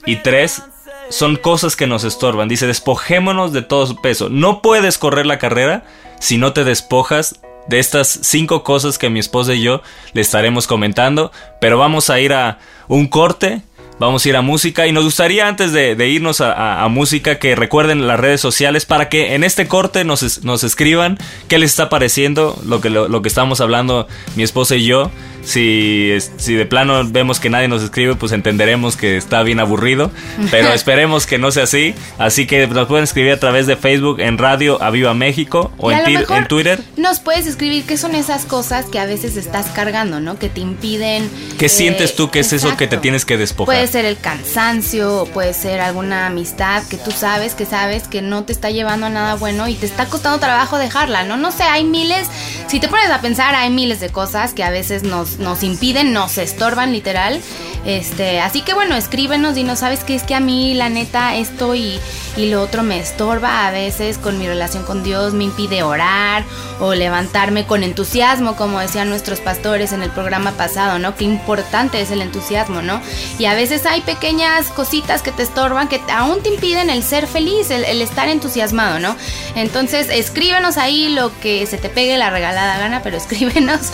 y 0.07 0.17
3 0.17 0.63
son 1.09 1.37
cosas 1.37 1.75
que 1.75 1.87
nos 1.87 2.05
estorban. 2.05 2.49
Dice, 2.49 2.67
despojémonos 2.67 3.53
de 3.53 3.63
todo 3.63 3.87
su 3.87 3.97
peso. 3.97 4.29
No 4.29 4.61
puedes 4.61 4.99
correr 4.99 5.27
la 5.27 5.39
carrera 5.39 5.85
si 6.21 6.37
no 6.37 6.53
te 6.53 6.65
despojas 6.65 7.41
de 7.67 7.79
estas 7.79 8.21
cinco 8.23 8.63
cosas 8.63 8.99
que 8.99 9.11
mi 9.11 9.19
esposa 9.21 9.55
y 9.55 9.63
yo 9.63 9.83
le 10.13 10.21
estaremos 10.21 10.67
comentando. 10.67 11.33
Pero 11.61 11.79
vamos 11.79 12.11
a 12.11 12.21
ir 12.21 12.35
a 12.35 12.59
un 12.89 13.09
corte 13.09 13.63
vamos 13.99 14.25
a 14.25 14.29
ir 14.29 14.37
a 14.37 14.43
música 14.43 14.87
y 14.87 14.93
nos 14.93 15.05
gustaría 15.05 15.49
antes 15.49 15.73
de, 15.73 16.09
irnos 16.09 16.41
a, 16.41 16.87
música 16.89 17.39
que 17.39 17.55
recuerden 17.55 18.07
las 18.07 18.19
redes 18.19 18.41
sociales 18.41 18.87
para 18.87 19.09
que 19.09 19.35
en 19.35 19.45
este 19.45 19.69
corte 19.69 20.05
nos, 20.05 20.45
nos 20.45 20.65
escriban 20.65 21.19
qué 21.49 21.59
les 21.59 21.71
está 21.71 21.89
pareciendo 21.89 22.59
lo 22.65 22.81
que, 22.81 22.91
lo, 22.91 23.23
que 23.23 23.29
estamos 23.29 23.61
hablando 23.61 24.09
mi 24.37 24.43
esposa 24.43 24.77
y 24.77 24.85
yo. 24.85 25.11
Si, 25.43 26.15
si 26.37 26.55
de 26.55 26.67
plano 26.67 27.03
vemos 27.09 27.41
que 27.41 27.49
nadie 27.49 27.69
nos 27.69 27.83
escribe, 27.83 28.15
pues 28.17 28.33
entenderemos 28.33 28.97
que 28.97 29.17
está 29.17 29.43
bien 29.43 29.61
aburrido, 29.61 30.11
pero 30.51 30.69
esperemos 30.75 31.27
que 31.27 31.39
no 31.39 31.51
sea 31.51 31.63
así. 31.65 31.95
Así 32.19 32.47
que 32.47 32.67
nos 32.67 32.87
pueden 32.87 33.05
escribir 33.05 33.33
a 33.33 33.41
través 33.41 33.67
de 33.67 33.77
Facebook 33.77 34.21
en 34.21 34.37
Radio 34.37 34.83
Aviva 34.83 35.15
México 35.15 35.73
o 35.79 35.91
en, 35.91 36.01
en 36.07 36.49
Twitter. 36.49 36.81
Nos 36.97 37.21
puedes 37.21 37.47
escribir 37.47 37.85
qué 37.85 37.97
son 37.97 38.15
esas 38.15 38.45
cosas 38.45 38.87
que 38.87 38.99
a 38.99 39.07
veces 39.07 39.37
estás 39.37 39.67
cargando, 39.69 40.21
¿no? 40.21 40.39
Que 40.39 40.51
te 40.51 40.61
impiden... 40.61 41.31
¿Qué 41.59 41.69
sientes 41.69 42.15
tú 42.15 42.31
que 42.31 42.41
es 42.41 42.53
eso 42.53 42.77
que 42.77 42.87
te 42.87 42.99
tienes 42.99 43.25
que 43.25 43.39
despojar? 43.39 43.75
Puede 43.75 43.88
ser 43.89 44.05
el 44.05 44.19
cansancio, 44.19 45.23
o 45.23 45.27
puede 45.27 45.55
ser 45.55 45.81
alguna 45.81 46.27
amistad 46.27 46.83
que 46.85 46.97
tú 46.97 47.11
sabes, 47.11 47.55
que 47.55 47.67
sabes 47.67 48.07
que 48.07 48.23
no 48.23 48.45
te 48.45 48.53
está 48.53 48.71
llevando 48.71 49.07
a 49.07 49.11
nada 49.11 49.35
bueno 49.35 49.67
y 49.67 49.75
te 49.75 49.87
está 49.87 50.07
costando 50.07 50.39
trabajo 50.39 50.79
dejarla, 50.79 51.25
¿no? 51.25 51.37
No 51.37 51.51
sé, 51.51 51.65
hay 51.65 51.85
miles, 51.85 52.29
si 52.69 52.81
te 52.81 52.89
pones 52.89 53.11
a 53.11 53.23
pensar, 53.23 53.55
hay 53.55 53.71
miles 53.71 53.99
de 53.99 54.11
cosas 54.11 54.53
que 54.53 54.63
a 54.63 54.69
veces 54.69 55.03
nos, 55.03 55.39
nos 55.39 55.63
impiden, 55.63 56.13
nos 56.13 56.37
estorban 56.37 56.93
literal. 56.93 57.41
Este, 57.87 58.41
así 58.41 58.61
que 58.61 58.75
bueno, 58.75 58.95
escríbenos 58.95 59.57
y 59.57 59.65
no 59.65 59.75
sabes 59.75 60.05
que 60.05 60.15
es 60.15 60.23
que 60.23 60.35
a 60.35 60.41
mí 60.41 60.75
la 60.75 60.91
neta 60.91 61.37
esto 61.37 61.75
y, 61.75 61.99
y 62.37 62.51
lo 62.51 62.61
otro 62.61 62.83
me 62.83 62.99
estorba 62.99 63.67
a 63.67 63.71
veces 63.71 64.19
con 64.19 64.39
mi 64.39 64.47
relación 64.47 64.83
con 64.83 65.03
Dios, 65.03 65.33
me 65.33 65.45
impide 65.45 65.83
orar 65.83 66.45
o 66.81 66.95
levantarme 66.95 67.67
con 67.67 67.83
entusiasmo, 67.83 68.57
como 68.57 68.81
decían 68.81 69.09
nuestros 69.09 69.41
pastores 69.41 69.93
en 69.93 70.03
el 70.03 70.11
programa 70.11 70.53
pasado, 70.53 70.99
¿no? 70.99 71.17
Qué 71.17 71.25
importante 71.25 72.01
es 72.03 72.11
el 72.11 72.21
entusiasmo, 72.21 72.83
¿no? 72.83 73.01
Y 73.39 73.47
a 73.47 73.55
veces 73.55 73.87
hay 73.87 74.03
pequeñas 74.03 74.67
cositas 74.67 75.23
que 75.23 75.33
te 75.33 75.43
estorban, 75.43 75.89
que 75.89 76.03
aún 76.13 76.43
te 76.43 76.51
impiden 76.51 76.91
el 76.91 77.03
ser 77.03 77.27
feliz, 77.27 77.71
el, 77.71 78.03
estar 78.03 78.29
entusiasmado, 78.29 78.99
¿no? 78.99 79.17
Entonces, 79.55 80.09
escríbenos 80.11 80.77
ahí 80.77 81.09
lo 81.09 81.33
que 81.41 81.67
se 81.67 81.79
te 81.79 81.89
pegue 81.89 82.19
la 82.19 82.31
regalada 82.31 82.58
gana, 82.67 83.03
pero 83.03 83.17
escríbenos. 83.17 83.93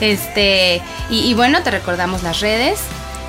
Este, 0.00 0.82
y, 1.10 1.34
bueno, 1.34 1.62
te 1.62 1.70
recordamos 1.70 2.22
las 2.22 2.40
redes. 2.40 2.80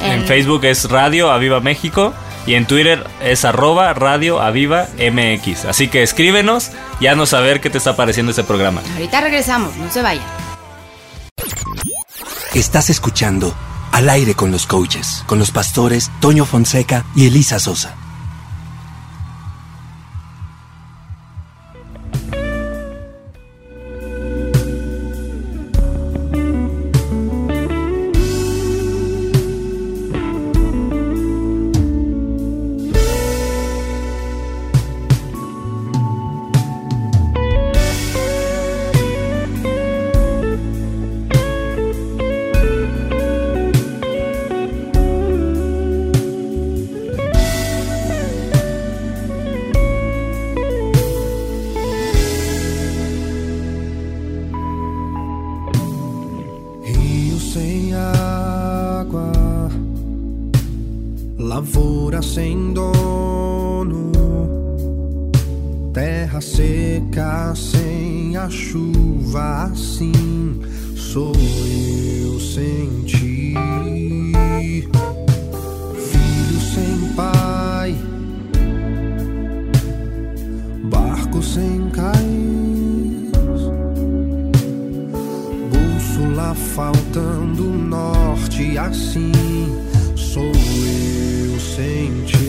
En, 0.02 0.26
Facebook 0.26 0.66
es 0.66 0.90
Radio 0.90 1.32
Aviva 1.32 1.60
México. 1.60 2.14
Y 2.48 2.54
en 2.54 2.68
Twitter 2.68 3.04
es 3.24 3.44
arroba 3.44 3.92
Radio 3.96 4.40
Aviva 4.40 4.88
MX. 5.00 5.66
Así 5.66 5.88
que 5.88 6.04
escríbenos 6.04 6.70
y 7.00 7.08
haznos 7.08 7.30
saber 7.30 7.60
qué 7.60 7.72
te 7.72 7.80
está 7.80 7.96
pareciendo 7.96 8.30
este 8.30 8.44
programa. 8.44 8.82
Ahorita 8.94 9.20
regresamos, 9.22 9.76
no 9.78 9.90
se 9.90 10.04
vayan. 10.04 10.24
Estás 12.54 12.92
escuchando 12.92 13.54
Al 13.92 14.10
aire 14.10 14.36
con 14.36 14.52
los 14.52 14.68
coaches, 14.68 15.24
con 15.26 15.40
los 15.40 15.50
pastores 15.50 16.12
Toño 16.20 16.46
Fonseca 16.46 17.04
y 17.16 17.26
Elisa 17.26 17.60
Sosa. 17.60 17.96
faltando 86.56 87.64
norte 87.64 88.78
assim 88.78 89.32
sou 90.16 90.52
eu 90.52 91.60
sentir. 91.60 92.46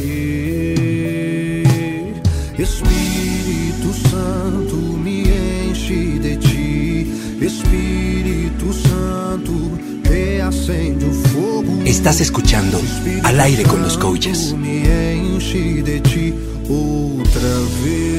Espírito 2.58 3.92
Santo 4.10 4.76
me 4.76 5.22
enche 5.68 6.18
de 6.18 6.36
ti. 6.36 7.06
Espírito 7.40 8.72
Santo 8.72 9.78
reacende 10.08 11.04
o 11.04 11.12
fogo. 11.12 11.82
Estás 11.84 12.20
escuchando 12.20 12.78
Espírito 12.78 13.26
Al 13.26 13.40
aire 13.40 13.64
com 13.64 13.80
os 13.82 13.96
coaches. 13.96 14.52
me 14.52 14.82
enche 15.14 15.82
de 15.82 16.00
ti 16.00 16.34
outra 16.68 17.54
vez. 17.84 18.15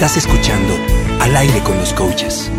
Estás 0.00 0.16
escuchando 0.16 0.74
Al 1.20 1.36
aire 1.36 1.60
con 1.62 1.76
los 1.76 1.92
coaches. 1.92 2.50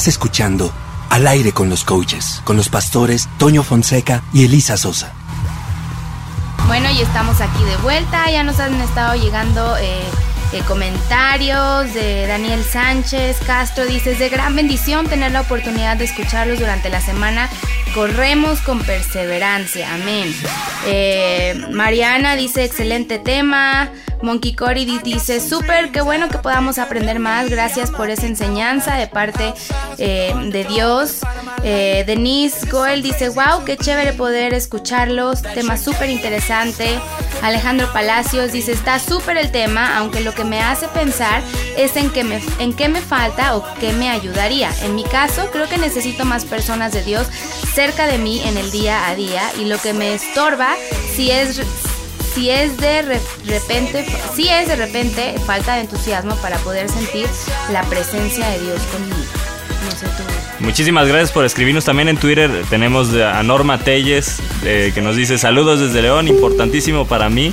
Estás 0.00 0.14
escuchando 0.14 0.72
Al 1.10 1.26
aire 1.26 1.52
con 1.52 1.68
los 1.68 1.84
coaches, 1.84 2.40
con 2.44 2.56
los 2.56 2.70
pastores 2.70 3.28
Toño 3.36 3.62
Fonseca 3.62 4.22
y 4.32 4.46
Elisa 4.46 4.78
Sosa. 4.78 5.12
Bueno, 6.68 6.88
y 6.90 7.02
estamos 7.02 7.42
aquí 7.42 7.62
de 7.64 7.76
vuelta. 7.82 8.30
Ya 8.30 8.42
nos 8.42 8.60
han 8.60 8.80
estado 8.80 9.14
llegando 9.22 9.76
eh, 9.76 10.00
eh, 10.54 10.62
comentarios 10.66 11.92
de 11.92 12.26
Daniel 12.26 12.64
Sánchez 12.64 13.40
Castro. 13.46 13.84
Dice, 13.84 14.12
es 14.12 14.18
de 14.18 14.30
gran 14.30 14.56
bendición 14.56 15.06
tener 15.06 15.32
la 15.32 15.42
oportunidad 15.42 15.98
de 15.98 16.04
escucharlos 16.04 16.58
durante 16.58 16.88
la 16.88 17.02
semana. 17.02 17.50
Corremos 17.94 18.62
con 18.62 18.78
perseverancia. 18.78 19.92
Amén. 19.92 20.34
Eh, 20.86 21.62
Mariana 21.72 22.36
dice, 22.36 22.64
excelente 22.64 23.18
tema. 23.18 23.90
Monkey 24.22 24.54
Cory 24.54 24.84
dice, 25.02 25.40
súper, 25.40 25.92
qué 25.92 26.00
bueno 26.00 26.28
que 26.28 26.38
podamos 26.38 26.78
aprender 26.78 27.18
más, 27.18 27.48
gracias 27.48 27.90
por 27.90 28.10
esa 28.10 28.26
enseñanza 28.26 28.96
de 28.96 29.06
parte 29.06 29.54
eh, 29.98 30.34
de 30.50 30.64
Dios. 30.64 31.20
Eh, 31.62 32.04
Denise 32.06 32.66
Goel 32.70 33.02
dice, 33.02 33.30
wow, 33.30 33.64
qué 33.64 33.76
chévere 33.76 34.12
poder 34.12 34.54
escucharlos, 34.54 35.42
tema 35.42 35.76
súper 35.76 36.10
interesante. 36.10 36.98
Alejandro 37.42 37.90
Palacios 37.92 38.52
dice, 38.52 38.72
está 38.72 38.98
súper 38.98 39.38
el 39.38 39.50
tema, 39.50 39.96
aunque 39.96 40.20
lo 40.20 40.34
que 40.34 40.44
me 40.44 40.60
hace 40.60 40.88
pensar 40.88 41.42
es 41.76 41.96
en, 41.96 42.10
que 42.10 42.24
me, 42.24 42.42
en 42.58 42.74
qué 42.74 42.88
me 42.88 43.00
falta 43.00 43.56
o 43.56 43.64
qué 43.80 43.92
me 43.92 44.10
ayudaría. 44.10 44.70
En 44.82 44.94
mi 44.94 45.04
caso, 45.04 45.48
creo 45.50 45.68
que 45.68 45.78
necesito 45.78 46.24
más 46.24 46.44
personas 46.44 46.92
de 46.92 47.02
Dios 47.02 47.26
cerca 47.74 48.06
de 48.06 48.18
mí 48.18 48.42
en 48.44 48.58
el 48.58 48.70
día 48.70 49.08
a 49.08 49.14
día 49.14 49.42
y 49.58 49.64
lo 49.64 49.78
que 49.78 49.94
me 49.94 50.12
estorba 50.14 50.74
si 51.14 51.30
es 51.30 51.60
si 52.34 52.50
es 52.50 52.76
de 52.76 53.02
repente, 53.02 54.06
si 54.34 54.48
es 54.48 54.68
de 54.68 54.76
repente 54.76 55.34
falta 55.46 55.74
de 55.74 55.82
entusiasmo 55.82 56.34
para 56.36 56.58
poder 56.58 56.88
sentir 56.88 57.26
la 57.72 57.82
presencia 57.84 58.48
de 58.48 58.60
Dios 58.60 58.80
conmigo. 58.92 59.16
Muchísimas 60.60 61.08
gracias 61.08 61.32
por 61.32 61.44
escribirnos 61.44 61.84
también 61.84 62.08
en 62.08 62.16
Twitter. 62.16 62.50
Tenemos 62.68 63.14
a 63.14 63.42
Norma 63.42 63.78
Telles 63.78 64.40
eh, 64.64 64.92
que 64.94 65.00
nos 65.00 65.16
dice 65.16 65.38
saludos 65.38 65.80
desde 65.80 66.02
León, 66.02 66.28
importantísimo 66.28 67.06
para 67.06 67.30
mí 67.30 67.52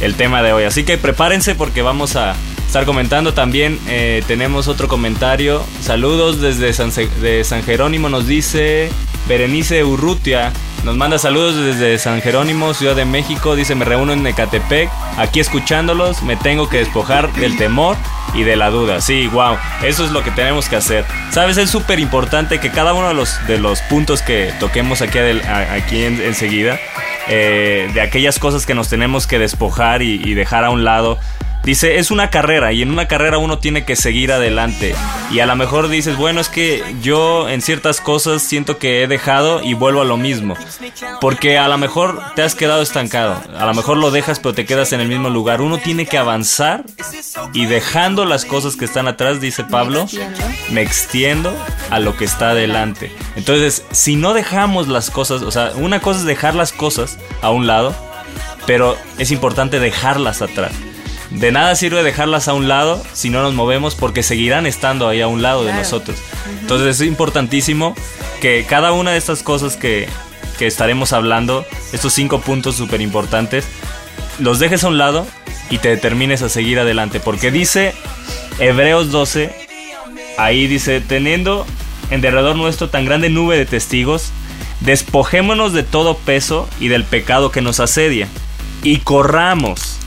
el 0.00 0.14
tema 0.14 0.42
de 0.42 0.52
hoy. 0.52 0.64
Así 0.64 0.84
que 0.84 0.98
prepárense 0.98 1.54
porque 1.54 1.82
vamos 1.82 2.16
a 2.16 2.34
estar 2.66 2.84
comentando. 2.84 3.32
También 3.32 3.78
eh, 3.88 4.22
tenemos 4.26 4.68
otro 4.68 4.88
comentario. 4.88 5.62
Saludos 5.80 6.40
desde 6.40 6.72
San, 6.72 6.90
San 6.92 7.62
Jerónimo, 7.62 8.08
nos 8.08 8.26
dice 8.26 8.90
Berenice 9.28 9.84
Urrutia. 9.84 10.52
Nos 10.84 10.96
manda 10.96 11.18
saludos 11.18 11.56
desde 11.56 11.98
San 11.98 12.22
Jerónimo, 12.22 12.72
Ciudad 12.72 12.96
de 12.96 13.04
México. 13.04 13.56
Dice, 13.56 13.74
me 13.74 13.84
reúno 13.84 14.12
en 14.12 14.26
Ecatepec. 14.26 14.90
Aquí 15.16 15.40
escuchándolos, 15.40 16.22
me 16.22 16.36
tengo 16.36 16.68
que 16.68 16.78
despojar 16.78 17.32
del 17.34 17.56
temor 17.56 17.96
y 18.34 18.42
de 18.42 18.56
la 18.56 18.70
duda. 18.70 19.00
Sí, 19.00 19.26
wow, 19.26 19.56
eso 19.82 20.04
es 20.04 20.12
lo 20.12 20.22
que 20.22 20.30
tenemos 20.30 20.68
que 20.68 20.76
hacer. 20.76 21.04
Sabes, 21.30 21.58
es 21.58 21.70
súper 21.70 21.98
importante 21.98 22.60
que 22.60 22.70
cada 22.70 22.94
uno 22.94 23.08
de 23.08 23.58
los, 23.58 23.80
puntos 23.82 24.22
que 24.22 24.52
toquemos 24.60 25.02
aquí, 25.02 25.18
aquí 25.18 26.04
enseguida, 26.04 26.78
eh, 27.28 27.90
de 27.92 28.00
aquellas 28.00 28.38
cosas 28.38 28.64
que 28.64 28.74
nos 28.74 28.88
tenemos 28.88 29.26
que 29.26 29.38
despojar 29.38 30.02
y 30.02 30.34
dejar 30.34 30.64
a 30.64 30.70
un 30.70 30.84
lado, 30.84 31.18
Dice, 31.68 31.98
es 31.98 32.10
una 32.10 32.30
carrera 32.30 32.72
y 32.72 32.80
en 32.80 32.90
una 32.90 33.08
carrera 33.08 33.36
uno 33.36 33.58
tiene 33.58 33.84
que 33.84 33.94
seguir 33.94 34.32
adelante. 34.32 34.94
Y 35.30 35.40
a 35.40 35.44
lo 35.44 35.54
mejor 35.54 35.88
dices, 35.88 36.16
bueno, 36.16 36.40
es 36.40 36.48
que 36.48 36.82
yo 37.02 37.46
en 37.46 37.60
ciertas 37.60 38.00
cosas 38.00 38.40
siento 38.40 38.78
que 38.78 39.02
he 39.02 39.06
dejado 39.06 39.62
y 39.62 39.74
vuelvo 39.74 40.00
a 40.00 40.06
lo 40.06 40.16
mismo. 40.16 40.56
Porque 41.20 41.58
a 41.58 41.68
lo 41.68 41.76
mejor 41.76 42.22
te 42.34 42.40
has 42.40 42.54
quedado 42.54 42.80
estancado. 42.80 43.38
A 43.54 43.66
lo 43.66 43.74
mejor 43.74 43.98
lo 43.98 44.10
dejas 44.10 44.40
pero 44.40 44.54
te 44.54 44.64
quedas 44.64 44.94
en 44.94 45.02
el 45.02 45.08
mismo 45.08 45.28
lugar. 45.28 45.60
Uno 45.60 45.76
tiene 45.76 46.06
que 46.06 46.16
avanzar 46.16 46.84
y 47.52 47.66
dejando 47.66 48.24
las 48.24 48.46
cosas 48.46 48.74
que 48.74 48.86
están 48.86 49.06
atrás, 49.06 49.38
dice 49.38 49.62
Pablo, 49.62 50.06
me 50.70 50.80
extiendo 50.80 51.54
a 51.90 51.98
lo 51.98 52.16
que 52.16 52.24
está 52.24 52.52
adelante. 52.52 53.12
Entonces, 53.36 53.84
si 53.90 54.16
no 54.16 54.32
dejamos 54.32 54.88
las 54.88 55.10
cosas, 55.10 55.42
o 55.42 55.50
sea, 55.50 55.72
una 55.74 56.00
cosa 56.00 56.20
es 56.20 56.24
dejar 56.24 56.54
las 56.54 56.72
cosas 56.72 57.18
a 57.42 57.50
un 57.50 57.66
lado, 57.66 57.94
pero 58.66 58.96
es 59.18 59.30
importante 59.32 59.80
dejarlas 59.80 60.40
atrás. 60.40 60.72
De 61.30 61.52
nada 61.52 61.74
sirve 61.74 62.02
dejarlas 62.02 62.48
a 62.48 62.54
un 62.54 62.68
lado 62.68 63.02
si 63.12 63.28
no 63.28 63.42
nos 63.42 63.54
movemos 63.54 63.94
porque 63.94 64.22
seguirán 64.22 64.66
estando 64.66 65.08
ahí 65.08 65.20
a 65.20 65.28
un 65.28 65.42
lado 65.42 65.64
de 65.64 65.72
nosotros. 65.72 66.16
Entonces 66.60 67.00
es 67.00 67.06
importantísimo 67.06 67.94
que 68.40 68.64
cada 68.68 68.92
una 68.92 69.12
de 69.12 69.18
estas 69.18 69.42
cosas 69.42 69.76
que, 69.76 70.08
que 70.58 70.66
estaremos 70.66 71.12
hablando, 71.12 71.66
estos 71.92 72.14
cinco 72.14 72.40
puntos 72.40 72.76
súper 72.76 73.00
importantes, 73.02 73.66
los 74.38 74.58
dejes 74.58 74.84
a 74.84 74.88
un 74.88 74.98
lado 74.98 75.26
y 75.70 75.78
te 75.78 75.90
determines 75.90 76.42
a 76.42 76.48
seguir 76.48 76.78
adelante. 76.78 77.20
Porque 77.20 77.50
dice 77.50 77.94
Hebreos 78.58 79.10
12, 79.10 79.54
ahí 80.38 80.66
dice, 80.66 81.00
teniendo 81.00 81.66
en 82.10 82.20
derredor 82.20 82.56
nuestro 82.56 82.88
tan 82.88 83.04
grande 83.04 83.28
nube 83.28 83.58
de 83.58 83.66
testigos, 83.66 84.30
despojémonos 84.80 85.72
de 85.72 85.82
todo 85.82 86.16
peso 86.16 86.68
y 86.80 86.88
del 86.88 87.04
pecado 87.04 87.50
que 87.50 87.60
nos 87.60 87.80
asedia 87.80 88.28
y 88.82 88.98
corramos 88.98 89.97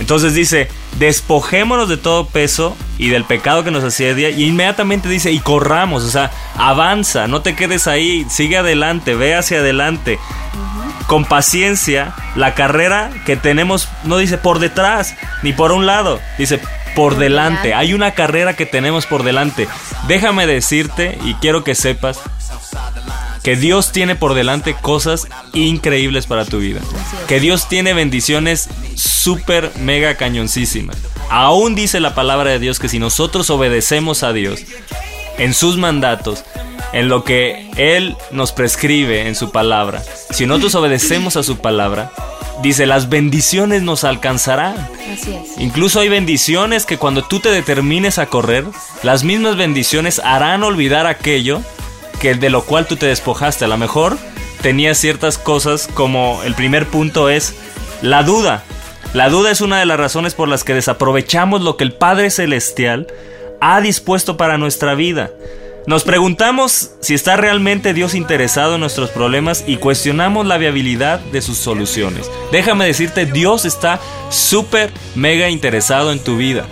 entonces 0.00 0.32
dice, 0.32 0.68
despojémonos 0.98 1.88
de 1.88 1.98
todo 1.98 2.26
peso 2.26 2.74
y 2.98 3.10
del 3.10 3.24
pecado 3.24 3.62
que 3.62 3.70
nos 3.70 3.84
asedia. 3.84 4.30
Y 4.30 4.46
inmediatamente 4.46 5.08
dice, 5.10 5.30
y 5.30 5.40
corramos, 5.40 6.02
o 6.04 6.08
sea, 6.10 6.30
avanza, 6.56 7.28
no 7.28 7.42
te 7.42 7.54
quedes 7.54 7.86
ahí, 7.86 8.26
sigue 8.28 8.56
adelante, 8.56 9.14
ve 9.14 9.34
hacia 9.34 9.58
adelante. 9.58 10.18
Con 11.06 11.26
paciencia, 11.26 12.14
la 12.34 12.54
carrera 12.54 13.10
que 13.26 13.36
tenemos 13.36 13.88
no 14.04 14.16
dice 14.16 14.38
por 14.38 14.58
detrás, 14.58 15.14
ni 15.42 15.52
por 15.52 15.70
un 15.70 15.84
lado, 15.84 16.18
dice 16.38 16.60
por 16.96 17.16
delante. 17.16 17.74
Hay 17.74 17.92
una 17.92 18.12
carrera 18.12 18.54
que 18.54 18.64
tenemos 18.64 19.04
por 19.04 19.22
delante. 19.22 19.68
Déjame 20.08 20.46
decirte, 20.46 21.18
y 21.24 21.34
quiero 21.34 21.62
que 21.62 21.74
sepas, 21.74 22.20
que 23.42 23.56
Dios 23.56 23.92
tiene 23.92 24.16
por 24.16 24.34
delante 24.34 24.74
cosas 24.74 25.28
increíbles 25.54 26.26
para 26.26 26.44
tu 26.44 26.58
vida. 26.58 26.80
Que 27.26 27.40
Dios 27.40 27.68
tiene 27.68 27.94
bendiciones 27.94 28.68
súper, 28.94 29.72
mega 29.80 30.16
cañoncísimas. 30.16 30.96
Aún 31.30 31.74
dice 31.74 32.00
la 32.00 32.14
palabra 32.14 32.50
de 32.50 32.58
Dios 32.58 32.78
que 32.78 32.88
si 32.88 32.98
nosotros 32.98 33.50
obedecemos 33.50 34.22
a 34.22 34.32
Dios 34.32 34.60
en 35.38 35.54
sus 35.54 35.76
mandatos, 35.76 36.44
en 36.92 37.08
lo 37.08 37.24
que 37.24 37.70
Él 37.76 38.16
nos 38.32 38.52
prescribe 38.52 39.28
en 39.28 39.34
su 39.34 39.52
palabra, 39.52 40.02
si 40.30 40.46
nosotros 40.46 40.74
obedecemos 40.74 41.36
a 41.36 41.42
su 41.42 41.58
palabra, 41.58 42.12
dice, 42.62 42.84
las 42.84 43.08
bendiciones 43.08 43.82
nos 43.82 44.04
alcanzarán. 44.04 44.76
Así 45.12 45.32
es. 45.32 45.58
Incluso 45.58 46.00
hay 46.00 46.08
bendiciones 46.08 46.84
que 46.84 46.98
cuando 46.98 47.22
tú 47.22 47.40
te 47.40 47.50
determines 47.50 48.18
a 48.18 48.26
correr, 48.26 48.64
las 49.02 49.24
mismas 49.24 49.56
bendiciones 49.56 50.20
harán 50.22 50.62
olvidar 50.62 51.06
aquello 51.06 51.62
que 52.20 52.34
de 52.34 52.50
lo 52.50 52.62
cual 52.64 52.86
tú 52.86 52.96
te 52.96 53.06
despojaste. 53.06 53.64
A 53.64 53.68
lo 53.68 53.76
mejor 53.76 54.16
tenía 54.62 54.94
ciertas 54.94 55.38
cosas 55.38 55.88
como 55.94 56.42
el 56.44 56.54
primer 56.54 56.86
punto 56.86 57.28
es 57.28 57.54
la 58.02 58.22
duda. 58.22 58.62
La 59.12 59.28
duda 59.28 59.50
es 59.50 59.60
una 59.60 59.80
de 59.80 59.86
las 59.86 59.98
razones 59.98 60.34
por 60.34 60.48
las 60.48 60.62
que 60.62 60.74
desaprovechamos 60.74 61.62
lo 61.62 61.76
que 61.76 61.84
el 61.84 61.92
Padre 61.92 62.30
Celestial 62.30 63.08
ha 63.60 63.80
dispuesto 63.80 64.36
para 64.36 64.58
nuestra 64.58 64.94
vida. 64.94 65.30
Nos 65.86 66.04
preguntamos 66.04 66.92
si 67.00 67.14
está 67.14 67.36
realmente 67.36 67.94
Dios 67.94 68.14
interesado 68.14 68.74
en 68.74 68.80
nuestros 68.80 69.10
problemas 69.10 69.64
y 69.66 69.78
cuestionamos 69.78 70.46
la 70.46 70.58
viabilidad 70.58 71.18
de 71.18 71.42
sus 71.42 71.56
soluciones. 71.56 72.30
Déjame 72.52 72.86
decirte, 72.86 73.26
Dios 73.26 73.64
está 73.64 73.98
súper 74.28 74.92
mega 75.14 75.48
interesado 75.48 76.12
en 76.12 76.20
tu 76.20 76.36
vida. 76.36 76.66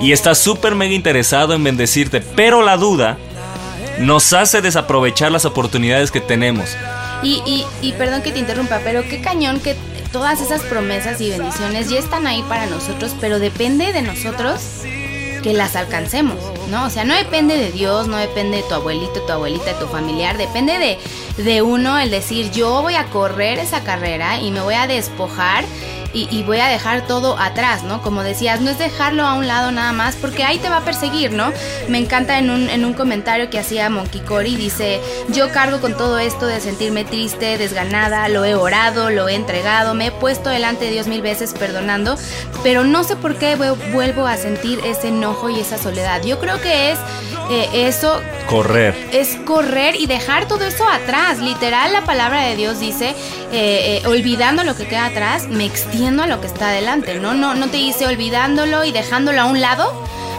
Y 0.00 0.12
está 0.12 0.34
súper 0.34 0.74
mega 0.74 0.94
interesado 0.94 1.54
en 1.54 1.64
bendecirte. 1.64 2.20
Pero 2.20 2.62
la 2.62 2.76
duda 2.76 3.18
nos 4.00 4.32
hace 4.32 4.62
desaprovechar 4.62 5.30
las 5.30 5.44
oportunidades 5.44 6.10
que 6.10 6.20
tenemos. 6.20 6.76
Y, 7.22 7.42
y, 7.46 7.66
y 7.82 7.92
perdón 7.92 8.22
que 8.22 8.32
te 8.32 8.38
interrumpa, 8.38 8.80
pero 8.82 9.02
qué 9.02 9.20
cañón 9.20 9.60
que 9.60 9.76
todas 10.10 10.40
esas 10.40 10.62
promesas 10.62 11.20
y 11.20 11.30
bendiciones 11.30 11.90
ya 11.90 11.98
están 11.98 12.26
ahí 12.26 12.42
para 12.48 12.66
nosotros, 12.66 13.14
pero 13.20 13.38
depende 13.38 13.92
de 13.92 14.02
nosotros 14.02 14.60
que 15.42 15.52
las 15.52 15.76
alcancemos, 15.76 16.38
¿no? 16.70 16.86
O 16.86 16.90
sea, 16.90 17.04
no 17.04 17.14
depende 17.14 17.56
de 17.56 17.72
Dios, 17.72 18.08
no 18.08 18.16
depende 18.16 18.58
de 18.58 18.62
tu 18.62 18.74
abuelito, 18.74 19.20
tu 19.22 19.32
abuelita, 19.32 19.78
tu 19.78 19.86
familiar, 19.86 20.36
depende 20.36 20.78
de, 20.78 20.98
de 21.42 21.62
uno 21.62 21.98
el 21.98 22.10
decir 22.10 22.50
yo 22.50 22.82
voy 22.82 22.94
a 22.94 23.06
correr 23.06 23.58
esa 23.58 23.82
carrera 23.82 24.38
y 24.40 24.50
me 24.50 24.60
voy 24.60 24.74
a 24.74 24.86
despojar 24.86 25.64
y, 26.12 26.42
voy 26.42 26.58
a 26.58 26.66
dejar 26.66 27.06
todo 27.06 27.38
atrás, 27.38 27.84
¿no? 27.84 28.02
Como 28.02 28.22
decías, 28.22 28.60
no 28.60 28.70
es 28.70 28.78
dejarlo 28.78 29.24
a 29.24 29.34
un 29.34 29.46
lado 29.46 29.70
nada 29.70 29.92
más, 29.92 30.16
porque 30.16 30.42
ahí 30.42 30.58
te 30.58 30.68
va 30.68 30.78
a 30.78 30.84
perseguir, 30.84 31.32
¿no? 31.32 31.52
Me 31.88 31.98
encanta 31.98 32.38
en 32.38 32.50
un, 32.50 32.68
en 32.68 32.84
un 32.84 32.94
comentario 32.94 33.50
que 33.50 33.58
hacía 33.58 33.88
Monkey 33.90 34.20
Cory, 34.20 34.56
dice, 34.56 35.00
yo 35.28 35.50
cargo 35.52 35.80
con 35.80 35.96
todo 35.96 36.18
esto 36.18 36.46
de 36.46 36.60
sentirme 36.60 37.04
triste, 37.04 37.58
desganada, 37.58 38.28
lo 38.28 38.44
he 38.44 38.54
orado, 38.54 39.10
lo 39.10 39.28
he 39.28 39.34
entregado, 39.34 39.94
me 39.94 40.06
he 40.06 40.12
puesto 40.12 40.50
delante 40.50 40.86
de 40.86 40.92
Dios 40.92 41.06
mil 41.06 41.22
veces 41.22 41.54
perdonando, 41.54 42.16
pero 42.62 42.84
no 42.84 43.04
sé 43.04 43.16
por 43.16 43.36
qué 43.36 43.56
vuelvo 43.92 44.26
a 44.26 44.36
sentir 44.36 44.80
ese 44.84 45.08
enojo 45.08 45.50
y 45.50 45.60
esa 45.60 45.78
soledad. 45.78 46.22
Yo 46.24 46.38
creo 46.40 46.60
que 46.60 46.92
es 46.92 46.98
eh, 47.50 47.88
eso... 47.88 48.20
Correr. 48.46 48.94
Es 49.12 49.36
correr 49.44 49.96
y 49.96 50.06
dejar 50.06 50.46
todo 50.46 50.64
eso 50.64 50.88
atrás. 50.88 51.38
Literal, 51.38 51.92
la 51.92 52.04
palabra 52.04 52.42
de 52.44 52.56
Dios 52.56 52.80
dice, 52.80 53.10
eh, 53.52 54.00
eh, 54.02 54.06
olvidando 54.06 54.64
lo 54.64 54.76
que 54.76 54.86
queda 54.86 55.06
atrás, 55.06 55.48
me 55.48 55.64
extiendo 55.64 55.99
a 56.06 56.26
lo 56.26 56.40
que 56.40 56.46
está 56.46 56.70
adelante, 56.70 57.18
¿no? 57.20 57.34
No, 57.34 57.54
no 57.54 57.68
te 57.68 57.76
dice 57.76 58.06
olvidándolo 58.06 58.84
y 58.84 58.90
dejándolo 58.92 59.42
a 59.42 59.44
un 59.44 59.60
lado 59.60 59.92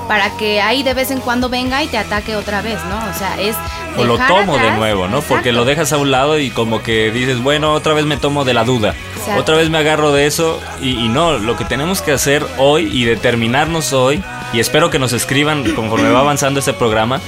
para 0.07 0.35
que 0.35 0.59
ahí 0.59 0.81
de 0.81 0.95
vez 0.95 1.11
en 1.11 1.19
cuando 1.19 1.49
venga 1.49 1.83
y 1.83 1.87
te 1.87 1.99
ataque 1.99 2.35
otra 2.35 2.63
vez, 2.63 2.79
¿no? 2.85 2.97
O 2.97 3.17
sea, 3.17 3.39
es... 3.39 3.55
O 3.95 4.03
lo 4.03 4.17
tomo 4.17 4.57
de 4.57 4.71
nuevo, 4.71 5.07
¿no? 5.07 5.21
Porque 5.21 5.51
lo 5.51 5.63
dejas 5.63 5.93
a 5.93 5.97
un 5.97 6.09
lado 6.09 6.39
y 6.39 6.49
como 6.49 6.81
que 6.81 7.11
dices, 7.11 7.43
bueno, 7.43 7.73
otra 7.73 7.93
vez 7.93 8.05
me 8.05 8.17
tomo 8.17 8.43
de 8.43 8.55
la 8.55 8.63
duda. 8.63 8.95
Otra 9.37 9.55
vez 9.55 9.69
me 9.69 9.77
agarro 9.77 10.11
de 10.11 10.25
eso 10.25 10.59
y, 10.81 10.97
y, 10.97 11.09
no, 11.09 11.37
lo 11.37 11.55
que 11.55 11.65
tenemos 11.65 12.01
que 12.01 12.11
hacer 12.11 12.43
hoy 12.57 12.89
y 12.91 13.05
determinarnos 13.05 13.93
hoy, 13.93 14.23
y 14.53 14.59
espero 14.59 14.89
que 14.89 14.97
nos 14.97 15.13
escriban 15.13 15.63
conforme 15.75 16.09
va 16.09 16.21
avanzando 16.21 16.59
este 16.59 16.73
programa, 16.73 17.21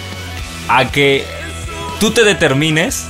a 0.69 0.85
que 0.85 1.23
tú 1.99 2.11
te 2.11 2.23
determines 2.23 3.05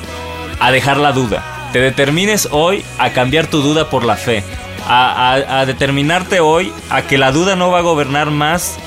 a 0.60 0.72
dejar 0.72 0.98
la 0.98 1.14
duda. 1.14 1.70
Te 1.72 1.80
determines 1.80 2.50
hoy 2.52 2.84
a 2.98 3.14
cambiar 3.14 3.48
tu 3.48 3.62
duda 3.62 3.90
por 3.90 4.04
la 4.04 4.18
fe 4.18 4.44
a, 4.88 5.63
determinarte 5.65 6.39
hoy 6.39 6.72
a 6.89 7.04
que 7.04 7.17
la 7.17 7.32
duda 7.32 7.56
no 7.56 7.72
va 7.72 7.80
a 7.80 7.82
gobernar 7.82 8.32
más 8.32 8.78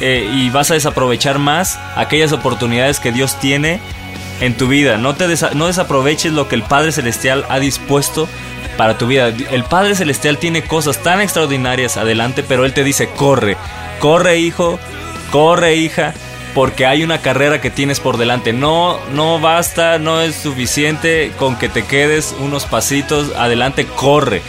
eh, 0.00 0.28
y 0.32 0.50
vas 0.50 0.70
a 0.70 0.74
desaprovechar 0.74 1.38
más 1.38 1.78
aquellas 1.96 2.32
oportunidades 2.32 3.00
que 3.00 3.12
Dios 3.12 3.38
tiene 3.38 3.80
en 4.40 4.56
tu 4.56 4.68
vida. 4.68 4.96
No, 4.96 5.14
te 5.14 5.26
no 5.54 5.66
desaproveches 5.66 6.32
lo 6.32 6.48
que 6.48 6.56
el 6.56 6.62
Padre 6.62 6.92
Celestial 6.92 7.44
ha 7.48 7.58
dispuesto 7.58 8.28
para 8.76 8.96
tu 8.96 9.06
vida. 9.06 9.28
El 9.28 9.64
Padre 9.64 9.94
Celestial 9.94 10.38
tiene 10.38 10.62
cosas 10.62 11.02
tan 11.02 11.20
extraordinarias 11.20 11.96
adelante, 11.96 12.42
pero 12.42 12.64
Él 12.64 12.72
te 12.72 12.84
dice, 12.84 13.10
corre, 13.10 13.56
corre 13.98 14.38
hijo, 14.38 14.78
corre 15.30 15.76
hija, 15.76 16.14
porque 16.54 16.86
hay 16.86 17.02
una 17.02 17.18
carrera 17.18 17.60
que 17.60 17.70
tienes 17.70 18.00
por 18.00 18.16
delante. 18.16 18.54
No, 18.54 18.98
no 19.12 19.38
basta, 19.38 19.98
no 19.98 20.22
es 20.22 20.34
suficiente 20.34 21.30
con 21.38 21.56
que 21.56 21.68
te 21.68 21.84
quedes 21.84 22.34
unos 22.40 22.64
pasitos 22.64 23.36
adelante, 23.36 23.84
corre 23.84 24.40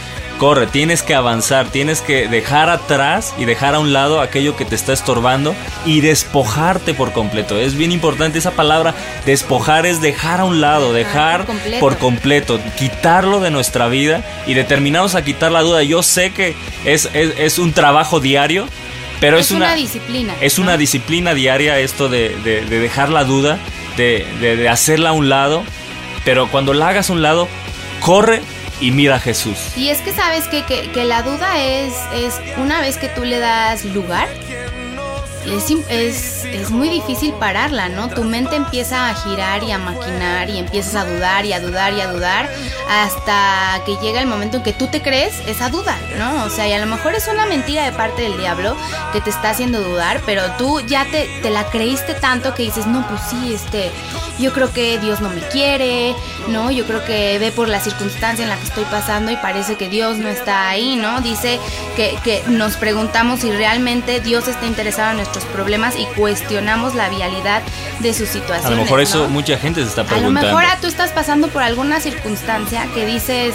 corre, 0.42 0.66
tienes 0.66 1.04
que 1.04 1.14
avanzar, 1.14 1.68
tienes 1.68 2.00
que 2.00 2.26
dejar 2.26 2.68
atrás 2.68 3.32
y 3.38 3.44
dejar 3.44 3.76
a 3.76 3.78
un 3.78 3.92
lado 3.92 4.20
aquello 4.20 4.56
que 4.56 4.64
te 4.64 4.74
está 4.74 4.92
estorbando 4.92 5.54
y 5.86 6.00
despojarte 6.00 6.94
por 6.94 7.12
completo. 7.12 7.60
Es 7.60 7.76
bien 7.76 7.92
importante 7.92 8.40
esa 8.40 8.50
palabra, 8.50 8.92
despojar 9.24 9.86
es 9.86 10.00
dejar 10.00 10.40
a 10.40 10.44
un 10.44 10.60
lado, 10.60 10.92
dejar 10.92 11.46
por 11.78 11.96
completo, 11.96 12.58
quitarlo 12.76 13.38
de 13.38 13.52
nuestra 13.52 13.86
vida 13.86 14.24
y 14.44 14.54
determinados 14.54 15.14
a 15.14 15.22
quitar 15.22 15.52
la 15.52 15.62
duda. 15.62 15.84
Yo 15.84 16.02
sé 16.02 16.32
que 16.32 16.56
es, 16.84 17.08
es, 17.14 17.60
un 17.60 17.72
trabajo 17.72 18.18
diario, 18.18 18.66
pero 19.20 19.38
es, 19.38 19.52
una, 19.52 19.76
disciplina. 19.76 20.34
Es 20.40 20.58
una 20.58 20.76
disciplina 20.76 21.34
diaria 21.34 21.78
esto 21.78 22.08
de, 22.08 22.30
de, 22.42 22.64
dejar 22.80 23.10
la 23.10 23.22
duda, 23.22 23.60
de, 23.96 24.26
de, 24.40 24.68
hacerla 24.68 25.10
a 25.10 25.12
un 25.12 25.28
lado, 25.28 25.62
pero 26.24 26.48
cuando 26.48 26.74
la 26.74 26.88
hagas 26.88 27.10
a 27.10 27.12
un 27.12 27.22
lado, 27.22 27.46
corre 28.00 28.42
y 28.82 28.90
mira 28.90 29.20
Jesús. 29.20 29.76
Y 29.76 29.88
es 29.88 30.00
que 30.00 30.12
sabes 30.12 30.48
que, 30.48 30.64
que, 30.64 31.04
la 31.04 31.22
duda 31.22 31.62
es, 31.62 31.94
es 32.14 32.40
una 32.58 32.80
vez 32.80 32.96
que 32.96 33.08
tú 33.08 33.24
le 33.24 33.38
das 33.38 33.84
lugar, 33.84 34.28
es, 35.44 36.44
es, 36.44 36.70
muy 36.70 36.88
difícil 36.88 37.32
pararla, 37.34 37.88
¿no? 37.88 38.08
Tu 38.08 38.24
mente 38.24 38.56
empieza 38.56 39.08
a 39.08 39.14
girar 39.14 39.62
y 39.62 39.72
a 39.72 39.78
maquinar 39.78 40.48
y 40.48 40.58
empiezas 40.58 40.94
a 40.94 41.04
dudar 41.04 41.44
y 41.44 41.52
a 41.52 41.60
dudar 41.60 41.92
y 41.92 42.00
a 42.00 42.12
dudar 42.12 42.50
hasta 42.88 43.80
que 43.84 43.96
llega 43.96 44.20
el 44.20 44.26
momento 44.26 44.58
en 44.58 44.62
que 44.62 44.72
tú 44.72 44.86
te 44.86 45.02
crees 45.02 45.40
esa 45.46 45.68
duda, 45.68 45.98
¿no? 46.18 46.44
O 46.44 46.50
sea, 46.50 46.68
y 46.68 46.72
a 46.72 46.78
lo 46.78 46.86
mejor 46.86 47.14
es 47.14 47.28
una 47.28 47.46
mentira 47.46 47.84
de 47.84 47.92
parte 47.92 48.22
del 48.22 48.36
diablo 48.38 48.76
que 49.12 49.20
te 49.20 49.30
está 49.30 49.50
haciendo 49.50 49.80
dudar, 49.80 50.20
pero 50.26 50.42
tú 50.58 50.80
ya 50.80 51.04
te, 51.06 51.28
te 51.42 51.50
la 51.50 51.64
creíste 51.64 52.14
tanto 52.14 52.54
que 52.54 52.62
dices, 52.62 52.86
no, 52.86 53.06
pues 53.08 53.20
sí, 53.28 53.54
este, 53.54 53.90
yo 54.38 54.52
creo 54.52 54.72
que 54.72 54.98
Dios 54.98 55.20
no 55.20 55.28
me 55.28 55.40
quiere, 55.48 56.14
¿no? 56.48 56.70
Yo 56.70 56.84
creo 56.86 57.04
que 57.04 57.38
ve 57.38 57.52
por 57.52 57.68
la 57.68 57.80
circunstancia 57.80 58.42
en 58.42 58.48
la 58.48 58.56
que 58.56 58.64
estoy 58.64 58.84
pasando 58.84 59.30
y 59.30 59.36
parece 59.36 59.76
que 59.76 59.88
Dios 59.88 60.18
no 60.18 60.28
está 60.28 60.68
ahí, 60.68 60.96
¿no? 60.96 61.20
Dice 61.20 61.58
que, 61.96 62.18
que 62.24 62.42
nos 62.48 62.76
preguntamos 62.76 63.40
si 63.40 63.50
realmente 63.50 64.20
Dios 64.20 64.48
está 64.48 64.66
interesado 64.66 65.10
en 65.10 65.18
nuestra 65.18 65.31
problemas 65.44 65.96
y 65.96 66.06
cuestionamos 66.16 66.94
la 66.94 67.08
vialidad 67.08 67.62
de 68.00 68.14
su 68.14 68.26
situación. 68.26 68.72
A 68.72 68.76
lo 68.76 68.82
mejor 68.82 69.00
eso 69.00 69.28
mucha 69.28 69.58
gente 69.58 69.82
se 69.82 69.88
está 69.88 70.04
preguntando. 70.04 70.40
A 70.40 70.52
lo 70.52 70.58
mejor 70.58 70.80
tú 70.80 70.86
estás 70.86 71.10
pasando 71.10 71.48
por 71.48 71.62
alguna 71.62 72.00
circunstancia 72.00 72.86
que 72.94 73.06
dices, 73.06 73.54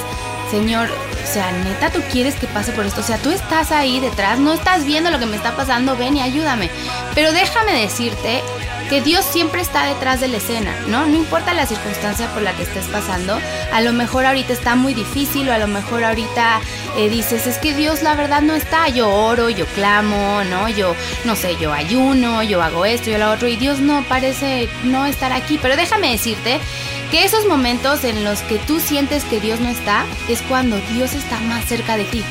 Señor, 0.52 0.90
o 0.90 1.28
sea, 1.28 1.52
neta, 1.52 1.90
tú 1.90 2.00
quieres 2.12 2.36
que 2.36 2.48
pase 2.48 2.72
por 2.72 2.86
esto. 2.86 3.02
O 3.02 3.04
sea, 3.04 3.18
tú 3.18 3.32
estás 3.32 3.72
ahí 3.72 4.00
detrás, 4.00 4.40
no 4.40 4.54
estás 4.54 4.86
viendo 4.86 5.12
lo 5.12 5.20
que 5.20 5.26
me 5.26 5.36
está 5.36 5.56
pasando, 5.56 5.98
ven 5.98 6.16
y 6.16 6.22
ayúdame. 6.22 6.70
Pero 7.16 7.34
déjame 7.34 7.74
decirte 7.82 8.42
que 8.90 9.02
Dios 9.02 9.26
siempre 9.26 9.62
está 9.62 9.86
detrás 9.86 10.22
de 10.22 10.28
la 10.28 10.38
escena, 10.38 10.74
¿no? 10.88 11.06
No 11.06 11.16
importa 11.16 11.54
la 11.54 11.66
circunstancia 11.66 12.28
por 12.34 12.42
la 12.42 12.54
que 12.54 12.64
estés 12.64 12.86
pasando, 12.86 13.38
a 13.72 13.82
lo 13.82 13.94
mejor 13.94 14.26
ahorita 14.26 14.54
está 14.54 14.76
muy 14.76 14.94
difícil 14.94 15.50
o 15.50 15.54
a 15.54 15.58
lo 15.58 15.68
mejor 15.68 16.04
ahorita 16.04 16.62
eh, 16.98 17.10
dices, 17.10 17.48
es 17.48 17.58
que 17.58 17.74
Dios 17.74 18.02
la 18.02 18.16
verdad 18.16 18.42
no 18.42 18.56
está, 18.56 18.88
yo 18.88 19.10
oro, 19.10 19.50
yo 19.50 19.66
clamo, 19.68 20.44
¿no? 20.46 20.70
Yo, 20.70 20.96
no 21.26 21.36
sé, 21.36 21.58
yo 21.58 21.74
ayuno, 21.74 22.44
yo 22.44 22.62
hago 22.62 22.86
esto, 22.86 23.10
yo 23.10 23.18
lo 23.18 23.32
otro, 23.32 23.48
y 23.48 23.58
Dios 23.58 23.80
no 23.80 24.04
parece 24.04 24.70
no 24.84 25.06
estar 25.06 25.34
aquí, 25.34 25.60
pero 25.62 25.76
déjame 25.76 26.12
decirte 26.12 26.60
que 27.12 27.24
esos 27.24 27.46
momentos 27.46 28.04
en 28.04 28.24
los 28.24 28.42
que 28.42 28.58
tú 28.60 28.80
sientes 28.80 29.24
que 29.26 29.40
Dios 29.40 29.60
no 29.60 29.70
está 29.70 30.06
es 30.28 30.42
cuando 30.44 30.78
Dios 30.94 31.14
está 31.14 31.40
más 31.42 31.66
cerca 31.66 31.98
de 31.98 32.06
ti. 32.06 32.24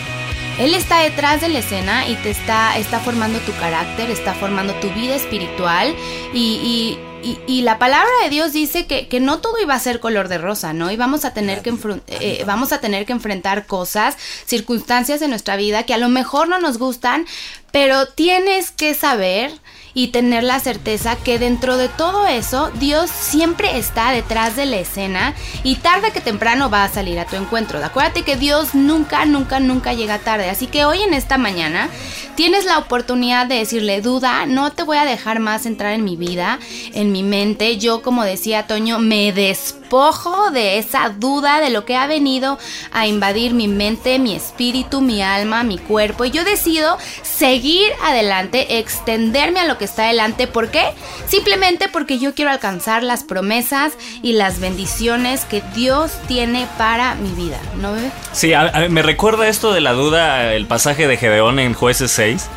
Él 0.58 0.74
está 0.74 1.00
detrás 1.00 1.42
de 1.42 1.50
la 1.50 1.58
escena 1.58 2.08
y 2.08 2.14
te 2.16 2.30
está, 2.30 2.78
está 2.78 2.98
formando 3.00 3.38
tu 3.40 3.52
carácter, 3.56 4.10
está 4.10 4.32
formando 4.32 4.72
tu 4.74 4.88
vida 4.90 5.14
espiritual 5.14 5.94
y, 6.32 6.98
y, 7.46 7.62
la 7.62 7.78
palabra 7.78 8.10
de 8.22 8.30
Dios 8.30 8.52
dice 8.52 8.86
que, 8.86 9.08
que, 9.08 9.18
no 9.18 9.40
todo 9.40 9.60
iba 9.60 9.74
a 9.74 9.80
ser 9.80 9.98
color 9.98 10.28
de 10.28 10.38
rosa, 10.38 10.72
¿no? 10.72 10.92
Y 10.92 10.96
vamos 10.96 11.24
a, 11.24 11.34
tener 11.34 11.60
que 11.60 11.74
eh, 12.08 12.44
vamos 12.46 12.72
a 12.72 12.80
tener 12.80 13.04
que 13.04 13.12
enfrentar 13.12 13.66
cosas, 13.66 14.16
circunstancias 14.46 15.20
en 15.22 15.30
nuestra 15.30 15.56
vida 15.56 15.82
que 15.82 15.94
a 15.94 15.98
lo 15.98 16.08
mejor 16.08 16.48
no 16.48 16.60
nos 16.60 16.78
gustan, 16.78 17.26
pero 17.72 18.06
tienes 18.06 18.70
que 18.70 18.94
saber 18.94 19.52
y 19.96 20.08
tener 20.08 20.44
la 20.44 20.60
certeza 20.60 21.16
que 21.16 21.38
dentro 21.38 21.78
de 21.78 21.88
todo 21.88 22.26
eso 22.26 22.70
Dios 22.74 23.10
siempre 23.10 23.78
está 23.78 24.12
detrás 24.12 24.54
de 24.54 24.66
la 24.66 24.76
escena 24.76 25.34
y 25.64 25.76
tarde 25.76 26.12
que 26.12 26.20
temprano 26.20 26.68
va 26.68 26.84
a 26.84 26.90
salir 26.90 27.18
a 27.18 27.24
tu 27.24 27.36
encuentro. 27.36 27.82
Acuérdate 27.82 28.22
que 28.22 28.36
Dios 28.36 28.74
nunca, 28.74 29.24
nunca, 29.24 29.58
nunca 29.58 29.94
llega 29.94 30.18
tarde. 30.18 30.50
Así 30.50 30.66
que 30.66 30.84
hoy 30.84 31.00
en 31.00 31.14
esta 31.14 31.38
mañana 31.38 31.88
tienes 32.34 32.66
la 32.66 32.76
oportunidad 32.76 33.46
de 33.46 33.54
decirle, 33.54 34.02
duda, 34.02 34.44
no 34.44 34.70
te 34.70 34.82
voy 34.82 34.98
a 34.98 35.06
dejar 35.06 35.40
más 35.40 35.64
entrar 35.64 35.94
en 35.94 36.04
mi 36.04 36.16
vida, 36.16 36.58
en 36.92 37.10
mi 37.10 37.22
mente. 37.22 37.78
Yo, 37.78 38.02
como 38.02 38.22
decía 38.22 38.66
Toño, 38.66 38.98
me 38.98 39.32
despojo 39.32 40.50
de 40.50 40.76
esa 40.76 41.08
duda 41.08 41.62
de 41.62 41.70
lo 41.70 41.86
que 41.86 41.96
ha 41.96 42.06
venido 42.06 42.58
a 42.92 43.06
invadir 43.06 43.54
mi 43.54 43.66
mente, 43.66 44.18
mi 44.18 44.34
espíritu, 44.34 45.00
mi 45.00 45.22
alma, 45.22 45.62
mi 45.62 45.78
cuerpo. 45.78 46.26
Y 46.26 46.32
yo 46.32 46.44
decido 46.44 46.98
seguir 47.22 47.90
adelante, 48.04 48.78
extenderme 48.78 49.60
a 49.60 49.64
lo 49.64 49.78
que 49.78 49.85
está 49.86 50.04
adelante. 50.04 50.46
¿Por 50.46 50.70
qué? 50.70 50.84
Simplemente 51.26 51.88
porque 51.88 52.18
yo 52.18 52.34
quiero 52.34 52.50
alcanzar 52.50 53.02
las 53.02 53.24
promesas 53.24 53.94
y 54.22 54.34
las 54.34 54.60
bendiciones 54.60 55.44
que 55.44 55.62
Dios 55.74 56.12
tiene 56.28 56.66
para 56.76 57.14
mi 57.14 57.30
vida, 57.30 57.58
¿no 57.80 57.92
bebé? 57.92 58.10
Sí, 58.32 58.52
me 58.90 59.02
recuerda 59.02 59.48
esto 59.48 59.72
de 59.72 59.80
la 59.80 59.92
duda 59.92 60.54
el 60.54 60.66
pasaje 60.66 61.06
de 61.08 61.16
Gedeón 61.16 61.58
en 61.58 61.74
Jueces 61.74 62.10
6. 62.12 62.48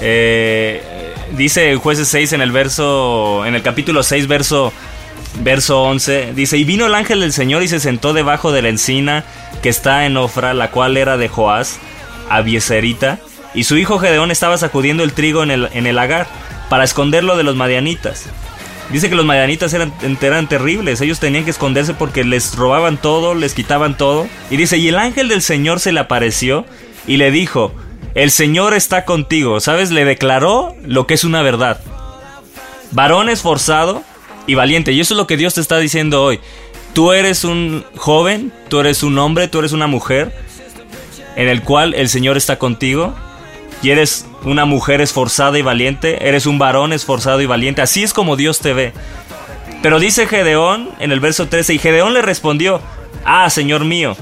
Eh, 0.00 1.14
dice 1.36 1.74
Jueces 1.76 2.08
6 2.08 2.34
en 2.34 2.40
el 2.40 2.52
verso, 2.52 3.44
en 3.46 3.54
el 3.54 3.62
capítulo 3.62 4.02
6, 4.02 4.26
verso, 4.26 4.72
verso 5.40 5.82
11, 5.82 6.32
dice, 6.34 6.58
y 6.58 6.64
vino 6.64 6.86
el 6.86 6.94
ángel 6.94 7.20
del 7.20 7.32
Señor 7.32 7.62
y 7.62 7.68
se 7.68 7.80
sentó 7.80 8.12
debajo 8.12 8.52
de 8.52 8.62
la 8.62 8.68
encina 8.68 9.24
que 9.62 9.68
está 9.68 10.06
en 10.06 10.16
Ofra, 10.16 10.54
la 10.54 10.70
cual 10.70 10.96
era 10.96 11.16
de 11.16 11.28
Joás, 11.28 11.78
Abieserita, 12.28 13.18
y 13.54 13.64
su 13.64 13.76
hijo 13.76 13.98
Gedeón 13.98 14.30
estaba 14.30 14.58
sacudiendo 14.58 15.02
el 15.02 15.12
trigo 15.12 15.42
en 15.42 15.50
el, 15.50 15.68
en 15.72 15.86
el 15.86 15.96
lagar 15.96 16.26
para 16.68 16.84
esconderlo 16.84 17.36
de 17.36 17.42
los 17.42 17.56
madianitas. 17.56 18.26
Dice 18.90 19.08
que 19.08 19.16
los 19.16 19.24
madianitas 19.24 19.72
eran, 19.74 19.92
eran 20.20 20.48
terribles, 20.48 21.00
ellos 21.00 21.18
tenían 21.18 21.44
que 21.44 21.50
esconderse 21.50 21.94
porque 21.94 22.22
les 22.22 22.54
robaban 22.54 22.98
todo, 22.98 23.34
les 23.34 23.52
quitaban 23.52 23.96
todo. 23.96 24.28
Y 24.48 24.56
dice, 24.56 24.78
y 24.78 24.88
el 24.88 24.98
ángel 24.98 25.28
del 25.28 25.42
Señor 25.42 25.80
se 25.80 25.92
le 25.92 26.00
apareció 26.00 26.64
y 27.06 27.16
le 27.16 27.32
dijo, 27.32 27.74
el 28.14 28.30
Señor 28.30 28.74
está 28.74 29.04
contigo, 29.04 29.58
¿sabes? 29.58 29.90
Le 29.90 30.04
declaró 30.04 30.74
lo 30.84 31.06
que 31.06 31.14
es 31.14 31.24
una 31.24 31.42
verdad. 31.42 31.80
Varón 32.92 33.28
esforzado 33.28 34.04
y 34.46 34.54
valiente, 34.54 34.92
y 34.92 35.00
eso 35.00 35.14
es 35.14 35.18
lo 35.18 35.26
que 35.26 35.36
Dios 35.36 35.54
te 35.54 35.60
está 35.60 35.78
diciendo 35.78 36.22
hoy. 36.22 36.38
Tú 36.94 37.12
eres 37.12 37.44
un 37.44 37.84
joven, 37.96 38.52
tú 38.68 38.78
eres 38.78 39.02
un 39.02 39.18
hombre, 39.18 39.48
tú 39.48 39.58
eres 39.58 39.72
una 39.72 39.88
mujer 39.88 40.32
en 41.34 41.48
el 41.48 41.62
cual 41.62 41.92
el 41.94 42.08
Señor 42.08 42.36
está 42.36 42.58
contigo 42.58 43.14
y 43.82 43.90
eres 43.90 44.26
una 44.44 44.64
mujer 44.64 45.00
esforzada 45.00 45.58
y 45.58 45.62
valiente, 45.62 46.28
eres 46.28 46.46
un 46.46 46.58
varón 46.58 46.92
esforzado 46.92 47.40
y 47.40 47.46
valiente, 47.46 47.82
así 47.82 48.02
es 48.02 48.12
como 48.12 48.36
Dios 48.36 48.60
te 48.60 48.72
ve. 48.72 48.92
Pero 49.82 50.00
dice 50.00 50.26
Gedeón 50.26 50.90
en 50.98 51.12
el 51.12 51.20
verso 51.20 51.48
13, 51.48 51.74
y 51.74 51.78
Gedeón 51.78 52.14
le 52.14 52.22
respondió, 52.22 52.80
ah, 53.24 53.48
Señor 53.50 53.84
mío, 53.84 54.16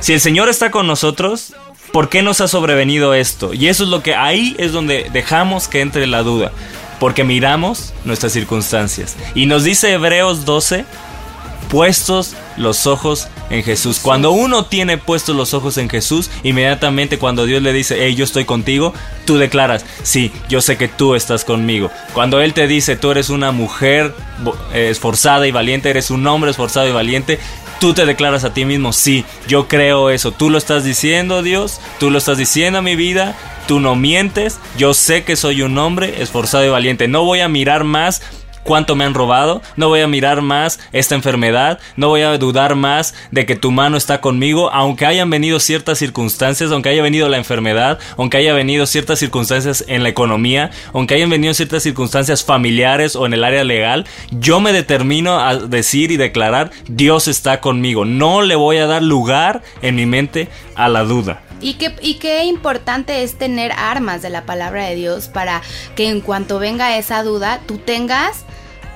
si 0.00 0.12
el 0.12 0.20
Señor 0.20 0.48
está 0.48 0.70
con 0.70 0.86
nosotros, 0.86 1.54
¿por 1.92 2.08
qué 2.08 2.22
nos 2.22 2.40
ha 2.40 2.48
sobrevenido 2.48 3.14
esto? 3.14 3.54
Y 3.54 3.68
eso 3.68 3.84
es 3.84 3.90
lo 3.90 4.02
que 4.02 4.14
ahí 4.14 4.54
es 4.58 4.72
donde 4.72 5.08
dejamos 5.12 5.68
que 5.68 5.80
entre 5.80 6.06
la 6.06 6.22
duda, 6.22 6.52
porque 6.98 7.24
miramos 7.24 7.94
nuestras 8.04 8.32
circunstancias. 8.32 9.16
Y 9.34 9.46
nos 9.46 9.64
dice 9.64 9.92
Hebreos 9.92 10.44
12, 10.44 10.84
puestos 11.68 12.34
los 12.56 12.86
ojos 12.86 13.28
en 13.50 13.62
Jesús. 13.62 13.98
Cuando 14.00 14.30
uno 14.30 14.64
tiene 14.64 14.98
puestos 14.98 15.36
los 15.36 15.54
ojos 15.54 15.78
en 15.78 15.88
Jesús, 15.88 16.30
inmediatamente 16.42 17.18
cuando 17.18 17.46
Dios 17.46 17.62
le 17.62 17.72
dice, 17.72 17.96
hey, 18.00 18.14
yo 18.14 18.24
estoy 18.24 18.44
contigo, 18.44 18.94
tú 19.24 19.36
declaras, 19.36 19.84
sí, 20.02 20.32
yo 20.48 20.60
sé 20.60 20.76
que 20.76 20.88
tú 20.88 21.14
estás 21.14 21.44
conmigo. 21.44 21.90
Cuando 22.12 22.40
Él 22.40 22.54
te 22.54 22.66
dice, 22.66 22.96
tú 22.96 23.10
eres 23.10 23.30
una 23.30 23.52
mujer 23.52 24.14
eh, 24.72 24.88
esforzada 24.90 25.46
y 25.46 25.50
valiente, 25.50 25.90
eres 25.90 26.10
un 26.10 26.26
hombre 26.26 26.50
esforzado 26.50 26.88
y 26.88 26.92
valiente, 26.92 27.38
tú 27.80 27.94
te 27.94 28.06
declaras 28.06 28.44
a 28.44 28.54
ti 28.54 28.64
mismo, 28.64 28.92
sí, 28.92 29.24
yo 29.46 29.68
creo 29.68 30.10
eso. 30.10 30.32
Tú 30.32 30.50
lo 30.50 30.58
estás 30.58 30.84
diciendo, 30.84 31.42
Dios, 31.42 31.80
tú 31.98 32.10
lo 32.10 32.18
estás 32.18 32.38
diciendo 32.38 32.78
a 32.78 32.82
mi 32.82 32.96
vida, 32.96 33.36
tú 33.66 33.80
no 33.80 33.96
mientes, 33.96 34.58
yo 34.76 34.94
sé 34.94 35.24
que 35.24 35.36
soy 35.36 35.62
un 35.62 35.76
hombre 35.78 36.22
esforzado 36.22 36.64
y 36.64 36.68
valiente. 36.68 37.08
No 37.08 37.24
voy 37.24 37.40
a 37.40 37.48
mirar 37.48 37.84
más 37.84 38.22
cuánto 38.64 38.96
me 38.96 39.04
han 39.04 39.14
robado, 39.14 39.62
no 39.76 39.88
voy 39.88 40.00
a 40.00 40.08
mirar 40.08 40.42
más 40.42 40.80
esta 40.92 41.14
enfermedad, 41.14 41.78
no 41.96 42.08
voy 42.08 42.22
a 42.22 42.36
dudar 42.38 42.74
más 42.74 43.14
de 43.30 43.46
que 43.46 43.54
tu 43.54 43.70
mano 43.70 43.96
está 43.96 44.20
conmigo, 44.20 44.70
aunque 44.72 45.06
hayan 45.06 45.30
venido 45.30 45.60
ciertas 45.60 45.98
circunstancias, 45.98 46.72
aunque 46.72 46.88
haya 46.88 47.02
venido 47.02 47.28
la 47.28 47.36
enfermedad, 47.36 47.98
aunque 48.16 48.38
haya 48.38 48.52
venido 48.52 48.86
ciertas 48.86 49.18
circunstancias 49.20 49.84
en 49.86 50.02
la 50.02 50.08
economía, 50.08 50.70
aunque 50.92 51.14
hayan 51.14 51.30
venido 51.30 51.54
ciertas 51.54 51.82
circunstancias 51.82 52.42
familiares 52.42 53.14
o 53.14 53.26
en 53.26 53.34
el 53.34 53.44
área 53.44 53.64
legal, 53.64 54.06
yo 54.30 54.60
me 54.60 54.72
determino 54.72 55.38
a 55.38 55.56
decir 55.56 56.10
y 56.10 56.16
declarar, 56.16 56.70
Dios 56.88 57.28
está 57.28 57.60
conmigo, 57.60 58.04
no 58.04 58.42
le 58.42 58.56
voy 58.56 58.78
a 58.78 58.86
dar 58.86 59.02
lugar 59.02 59.62
en 59.82 59.94
mi 59.94 60.06
mente 60.06 60.48
a 60.74 60.88
la 60.88 61.04
duda. 61.04 61.42
Y 61.60 61.74
qué, 61.74 61.94
y 62.02 62.14
qué 62.14 62.44
importante 62.44 63.22
es 63.22 63.38
tener 63.38 63.72
armas 63.72 64.22
de 64.22 64.30
la 64.30 64.44
palabra 64.44 64.86
de 64.86 64.96
Dios 64.96 65.28
para 65.28 65.62
que 65.96 66.08
en 66.08 66.20
cuanto 66.20 66.58
venga 66.58 66.98
esa 66.98 67.22
duda, 67.22 67.60
tú 67.66 67.78
tengas 67.78 68.44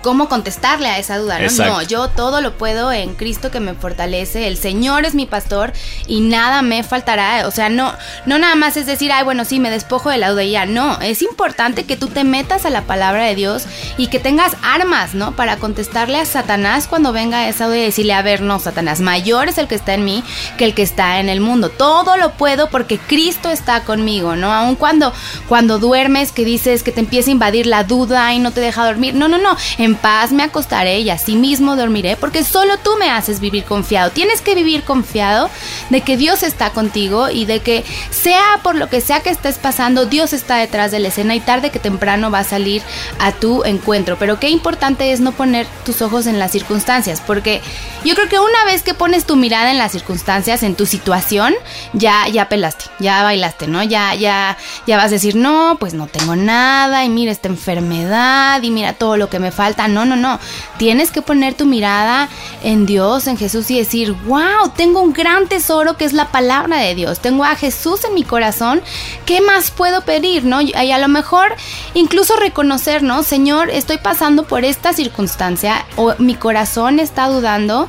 cómo 0.08 0.30
contestarle 0.30 0.88
a 0.88 0.98
esa 0.98 1.18
duda, 1.18 1.38
¿no? 1.38 1.66
No, 1.66 1.82
yo 1.82 2.08
todo 2.08 2.40
lo 2.40 2.56
puedo 2.56 2.90
en 2.92 3.14
Cristo 3.14 3.50
que 3.50 3.60
me 3.60 3.74
fortalece, 3.74 4.48
el 4.48 4.56
Señor 4.56 5.04
es 5.04 5.14
mi 5.14 5.26
pastor 5.26 5.74
y 6.06 6.22
nada 6.22 6.62
me 6.62 6.82
faltará, 6.82 7.46
o 7.46 7.50
sea, 7.50 7.68
no 7.68 7.92
no 8.24 8.38
nada 8.38 8.54
más 8.54 8.78
es 8.78 8.86
decir, 8.86 9.12
ay, 9.12 9.22
bueno, 9.22 9.44
sí, 9.44 9.60
me 9.60 9.68
despojo 9.68 10.08
de 10.08 10.16
la 10.16 10.30
duda 10.30 10.44
y 10.44 10.52
ya, 10.52 10.64
no, 10.64 10.98
es 11.02 11.20
importante 11.20 11.84
que 11.84 11.98
tú 11.98 12.06
te 12.06 12.24
metas 12.24 12.64
a 12.64 12.70
la 12.70 12.84
palabra 12.84 13.24
de 13.24 13.34
Dios 13.34 13.66
y 13.98 14.06
que 14.06 14.18
tengas 14.18 14.56
armas, 14.62 15.12
¿no? 15.12 15.36
Para 15.36 15.58
contestarle 15.58 16.18
a 16.18 16.24
Satanás 16.24 16.86
cuando 16.88 17.12
venga 17.12 17.46
esa 17.46 17.66
duda 17.66 17.76
y 17.76 17.82
decirle, 17.82 18.14
a 18.14 18.22
ver, 18.22 18.40
no, 18.40 18.58
Satanás, 18.60 19.00
mayor 19.00 19.48
es 19.48 19.58
el 19.58 19.68
que 19.68 19.74
está 19.74 19.92
en 19.92 20.06
mí 20.06 20.24
que 20.56 20.64
el 20.64 20.72
que 20.72 20.84
está 20.84 21.20
en 21.20 21.28
el 21.28 21.42
mundo, 21.42 21.68
todo 21.68 22.16
lo 22.16 22.32
puedo 22.32 22.70
porque 22.70 22.96
Cristo 22.96 23.50
está 23.50 23.84
conmigo, 23.84 24.36
¿no? 24.36 24.54
Aun 24.54 24.74
cuando 24.74 25.12
cuando 25.50 25.78
duermes 25.78 26.32
que 26.32 26.46
dices 26.46 26.82
que 26.82 26.92
te 26.92 27.00
empieza 27.00 27.28
a 27.28 27.32
invadir 27.32 27.66
la 27.66 27.84
duda 27.84 28.32
y 28.32 28.38
no 28.38 28.52
te 28.52 28.62
deja 28.62 28.86
dormir, 28.86 29.14
no, 29.14 29.28
no, 29.28 29.36
no, 29.36 29.54
en 29.76 29.97
paz 29.98 30.32
me 30.32 30.42
acostaré 30.42 31.00
y 31.00 31.10
así 31.10 31.36
mismo 31.36 31.76
dormiré, 31.76 32.16
porque 32.16 32.44
solo 32.44 32.78
tú 32.78 32.90
me 32.98 33.10
haces 33.10 33.40
vivir 33.40 33.64
confiado. 33.64 34.10
Tienes 34.10 34.40
que 34.40 34.54
vivir 34.54 34.82
confiado 34.82 35.50
de 35.90 36.00
que 36.00 36.16
Dios 36.16 36.42
está 36.42 36.70
contigo 36.70 37.28
y 37.30 37.44
de 37.44 37.60
que 37.60 37.84
sea 38.10 38.60
por 38.62 38.74
lo 38.74 38.88
que 38.88 39.00
sea 39.00 39.20
que 39.20 39.30
estés 39.30 39.58
pasando, 39.58 40.06
Dios 40.06 40.32
está 40.32 40.56
detrás 40.56 40.90
de 40.90 40.98
la 40.98 41.08
escena 41.08 41.34
y 41.34 41.40
tarde 41.40 41.70
que 41.70 41.78
temprano 41.78 42.30
va 42.30 42.40
a 42.40 42.44
salir 42.44 42.82
a 43.18 43.32
tu 43.32 43.64
encuentro. 43.64 44.16
Pero 44.18 44.40
qué 44.40 44.50
importante 44.50 45.12
es 45.12 45.20
no 45.20 45.32
poner 45.32 45.66
tus 45.84 46.02
ojos 46.02 46.26
en 46.26 46.38
las 46.38 46.52
circunstancias, 46.52 47.22
porque 47.24 47.60
yo 48.04 48.14
creo 48.14 48.28
que 48.28 48.38
una 48.38 48.64
vez 48.64 48.82
que 48.82 48.94
pones 48.94 49.24
tu 49.24 49.36
mirada 49.36 49.70
en 49.70 49.78
las 49.78 49.92
circunstancias, 49.92 50.62
en 50.62 50.74
tu 50.74 50.86
situación, 50.86 51.54
ya 51.92 52.28
ya 52.28 52.48
pelaste, 52.48 52.86
ya 52.98 53.22
bailaste, 53.22 53.66
¿no? 53.66 53.82
Ya 53.82 54.14
ya 54.14 54.56
ya 54.86 54.96
vas 54.96 55.06
a 55.06 55.10
decir, 55.10 55.36
"No, 55.36 55.76
pues 55.78 55.94
no 55.94 56.06
tengo 56.06 56.36
nada 56.36 57.04
y 57.04 57.08
mira 57.08 57.32
esta 57.32 57.48
enfermedad 57.48 58.62
y 58.62 58.70
mira 58.70 58.92
todo 58.92 59.16
lo 59.16 59.28
que 59.28 59.38
me 59.38 59.50
falta." 59.50 59.77
No, 59.86 60.04
no, 60.04 60.16
no. 60.16 60.40
Tienes 60.78 61.12
que 61.12 61.22
poner 61.22 61.54
tu 61.54 61.66
mirada 61.66 62.28
en 62.64 62.86
Dios, 62.86 63.28
en 63.28 63.36
Jesús 63.36 63.70
y 63.70 63.78
decir, 63.78 64.12
wow, 64.26 64.70
tengo 64.74 65.00
un 65.00 65.12
gran 65.12 65.46
tesoro 65.46 65.96
que 65.96 66.04
es 66.04 66.12
la 66.12 66.32
palabra 66.32 66.78
de 66.78 66.94
Dios. 66.94 67.20
Tengo 67.20 67.44
a 67.44 67.54
Jesús 67.54 68.04
en 68.04 68.14
mi 68.14 68.24
corazón. 68.24 68.80
¿Qué 69.26 69.40
más 69.40 69.70
puedo 69.70 70.00
pedir? 70.00 70.44
¿No? 70.44 70.60
Y 70.60 70.72
a 70.72 70.98
lo 70.98 71.08
mejor 71.08 71.54
incluso 71.94 72.34
reconocer, 72.36 73.02
¿no? 73.02 73.22
Señor, 73.22 73.70
estoy 73.70 73.98
pasando 73.98 74.44
por 74.44 74.64
esta 74.64 74.92
circunstancia 74.92 75.84
o 75.96 76.14
mi 76.18 76.34
corazón 76.34 76.98
está 76.98 77.28
dudando 77.28 77.88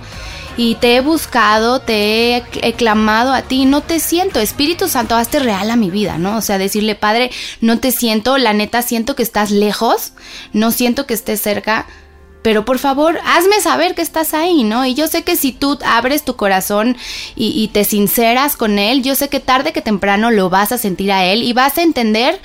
y 0.57 0.75
te 0.75 0.95
he 0.95 1.01
buscado, 1.01 1.79
te 1.79 2.38
he, 2.38 2.73
clamado 2.73 3.33
a 3.33 3.41
ti, 3.41 3.65
no 3.65 3.81
te 3.81 3.99
siento, 3.99 4.39
Espíritu 4.39 4.88
Santo, 4.88 5.15
hazte 5.15 5.39
real 5.39 5.71
a 5.71 5.75
mi 5.75 5.89
vida, 5.89 6.17
¿no? 6.17 6.38
O 6.38 6.41
sea, 6.41 6.57
decirle, 6.57 6.95
Padre, 6.95 7.31
no 7.62 7.79
te 7.79 7.91
siento, 7.91 8.38
la 8.38 8.53
neta 8.53 8.81
siento 8.81 9.15
que 9.15 9.23
estás 9.23 9.51
lejos, 9.51 10.13
no 10.53 10.71
siento 10.71 11.05
que 11.05 11.13
estés 11.13 11.41
cerca, 11.41 11.88
pero 12.41 12.63
por 12.63 12.80
favor, 12.80 13.19
hazme 13.25 13.60
saber 13.62 13.95
que 13.95 14.02
estás 14.02 14.34
ahí, 14.34 14.63
¿no? 14.63 14.86
Y 14.86 14.93
yo 14.93 15.08
sé 15.08 15.23
que 15.23 15.36
si 15.36 15.52
tú 15.52 15.78
abres 15.86 16.23
tu 16.23 16.36
corazón 16.36 16.97
y, 17.36 17.67
te 17.73 17.84
sinceras 17.84 18.56
con 18.56 18.80
Él, 18.80 19.04
yo 19.04 19.15
sé 19.15 19.30
que 19.30 19.39
tarde 19.39 19.73
que 19.73 19.82
temprano 19.82 20.32
lo 20.32 20.49
vas 20.49 20.71
a 20.71 20.78
sentir 20.78 21.12
a 21.12 21.25
Él 21.25 21.43
y 21.43 21.54
vas 21.54 21.78
a 21.78 21.82
entender 21.82 22.39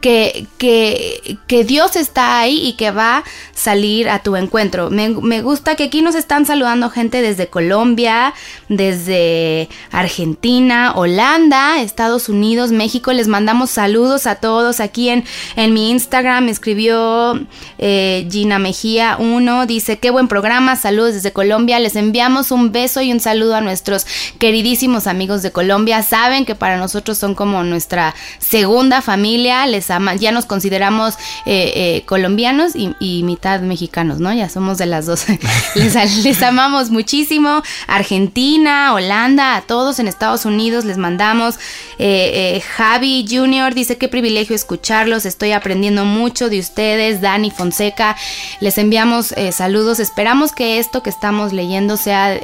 que, 0.00 0.46
que, 0.58 1.38
que, 1.46 1.62
Dios 1.62 1.94
está 1.94 2.40
ahí 2.40 2.66
y 2.66 2.72
que 2.72 2.90
va 2.90 3.18
a 3.18 3.24
salir 3.54 4.10
a 4.10 4.18
tu 4.18 4.34
encuentro. 4.34 4.90
Me, 4.90 5.10
me, 5.10 5.42
gusta 5.42 5.76
que 5.76 5.84
aquí 5.84 6.02
nos 6.02 6.16
están 6.16 6.44
saludando 6.44 6.90
gente 6.90 7.22
desde 7.22 7.46
Colombia, 7.46 8.34
desde 8.68 9.68
Argentina, 9.92 10.92
Holanda, 10.96 11.80
Estados 11.80 12.28
Unidos, 12.28 12.72
México. 12.72 13.12
Les 13.12 13.28
mandamos 13.28 13.70
saludos 13.70 14.26
a 14.26 14.34
todos. 14.34 14.80
Aquí 14.80 15.08
en, 15.08 15.24
en 15.54 15.72
mi 15.72 15.90
Instagram 15.90 16.48
escribió 16.48 17.40
eh, 17.78 18.26
Gina 18.28 18.58
Mejía 18.58 19.16
1, 19.34 19.66
dice, 19.66 19.98
qué 19.98 20.10
buen 20.10 20.28
programa, 20.28 20.76
saludos 20.76 21.14
desde 21.14 21.32
Colombia. 21.32 21.78
Les 21.78 21.96
enviamos 21.96 22.50
un 22.50 22.72
beso 22.72 23.00
y 23.00 23.12
un 23.12 23.20
saludo 23.20 23.56
a 23.56 23.60
nuestros 23.60 24.06
queridísimos 24.38 25.06
amigos 25.06 25.42
de 25.42 25.50
Colombia. 25.52 26.02
Saben 26.02 26.44
que 26.44 26.54
para 26.54 26.76
nosotros 26.76 27.18
son 27.18 27.34
como 27.34 27.62
nuestra 27.64 28.14
segunda 28.38 29.00
familia. 29.00 29.66
Les 29.66 29.88
ya 30.18 30.32
nos 30.32 30.46
consideramos 30.46 31.14
eh, 31.46 31.72
eh, 31.74 32.02
colombianos 32.06 32.72
y, 32.74 33.22
mitad 33.22 33.60
mexicanos, 33.60 34.18
¿no? 34.18 34.32
Ya 34.32 34.48
somos 34.48 34.78
de 34.78 34.86
las 34.86 35.06
dos. 35.06 35.26
les, 35.74 36.42
amamos 36.42 36.90
muchísimo. 36.90 37.62
Argentina, 37.86 38.94
Holanda, 38.94 39.56
a 39.56 39.62
todos 39.62 39.98
en 39.98 40.08
Estados 40.08 40.44
Unidos 40.44 40.84
les 40.84 40.98
mandamos. 40.98 41.56
Eh, 41.98 42.62
Javi 42.76 43.26
Junior 43.28 43.74
dice 43.74 43.96
qué 43.96 44.08
privilegio 44.08 44.56
escucharlos, 44.56 45.24
estoy 45.24 45.52
aprendiendo 45.52 46.04
mucho 46.04 46.48
de 46.48 46.58
ustedes. 46.58 47.20
Dani 47.20 47.50
Fonseca, 47.50 48.16
les 48.60 48.78
enviamos 48.78 49.21
saludos. 49.52 50.00
Esperamos 50.00 50.52
que 50.52 50.78
esto 50.78 51.02
que 51.02 51.10
estamos 51.10 51.52
leyendo 51.52 51.96
sea 51.96 52.38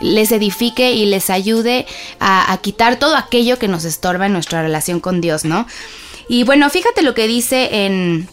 les 0.00 0.32
edifique 0.32 0.92
y 0.92 1.06
les 1.06 1.30
ayude 1.30 1.86
a, 2.18 2.56
quitar 2.62 2.98
todo 2.98 3.16
aquello 3.16 3.58
que 3.58 3.68
nos 3.68 3.84
estorba 3.84 4.26
en 4.26 4.32
nuestra 4.32 4.62
relación 4.62 5.00
con 5.00 5.20
Dios, 5.20 5.44
¿no? 5.44 5.66
Y 6.28 6.44
bueno, 6.44 6.68
fíjate 6.70 7.02
lo 7.02 7.14
que 7.14 7.26
dice 7.26 7.86
en, 7.86 8.28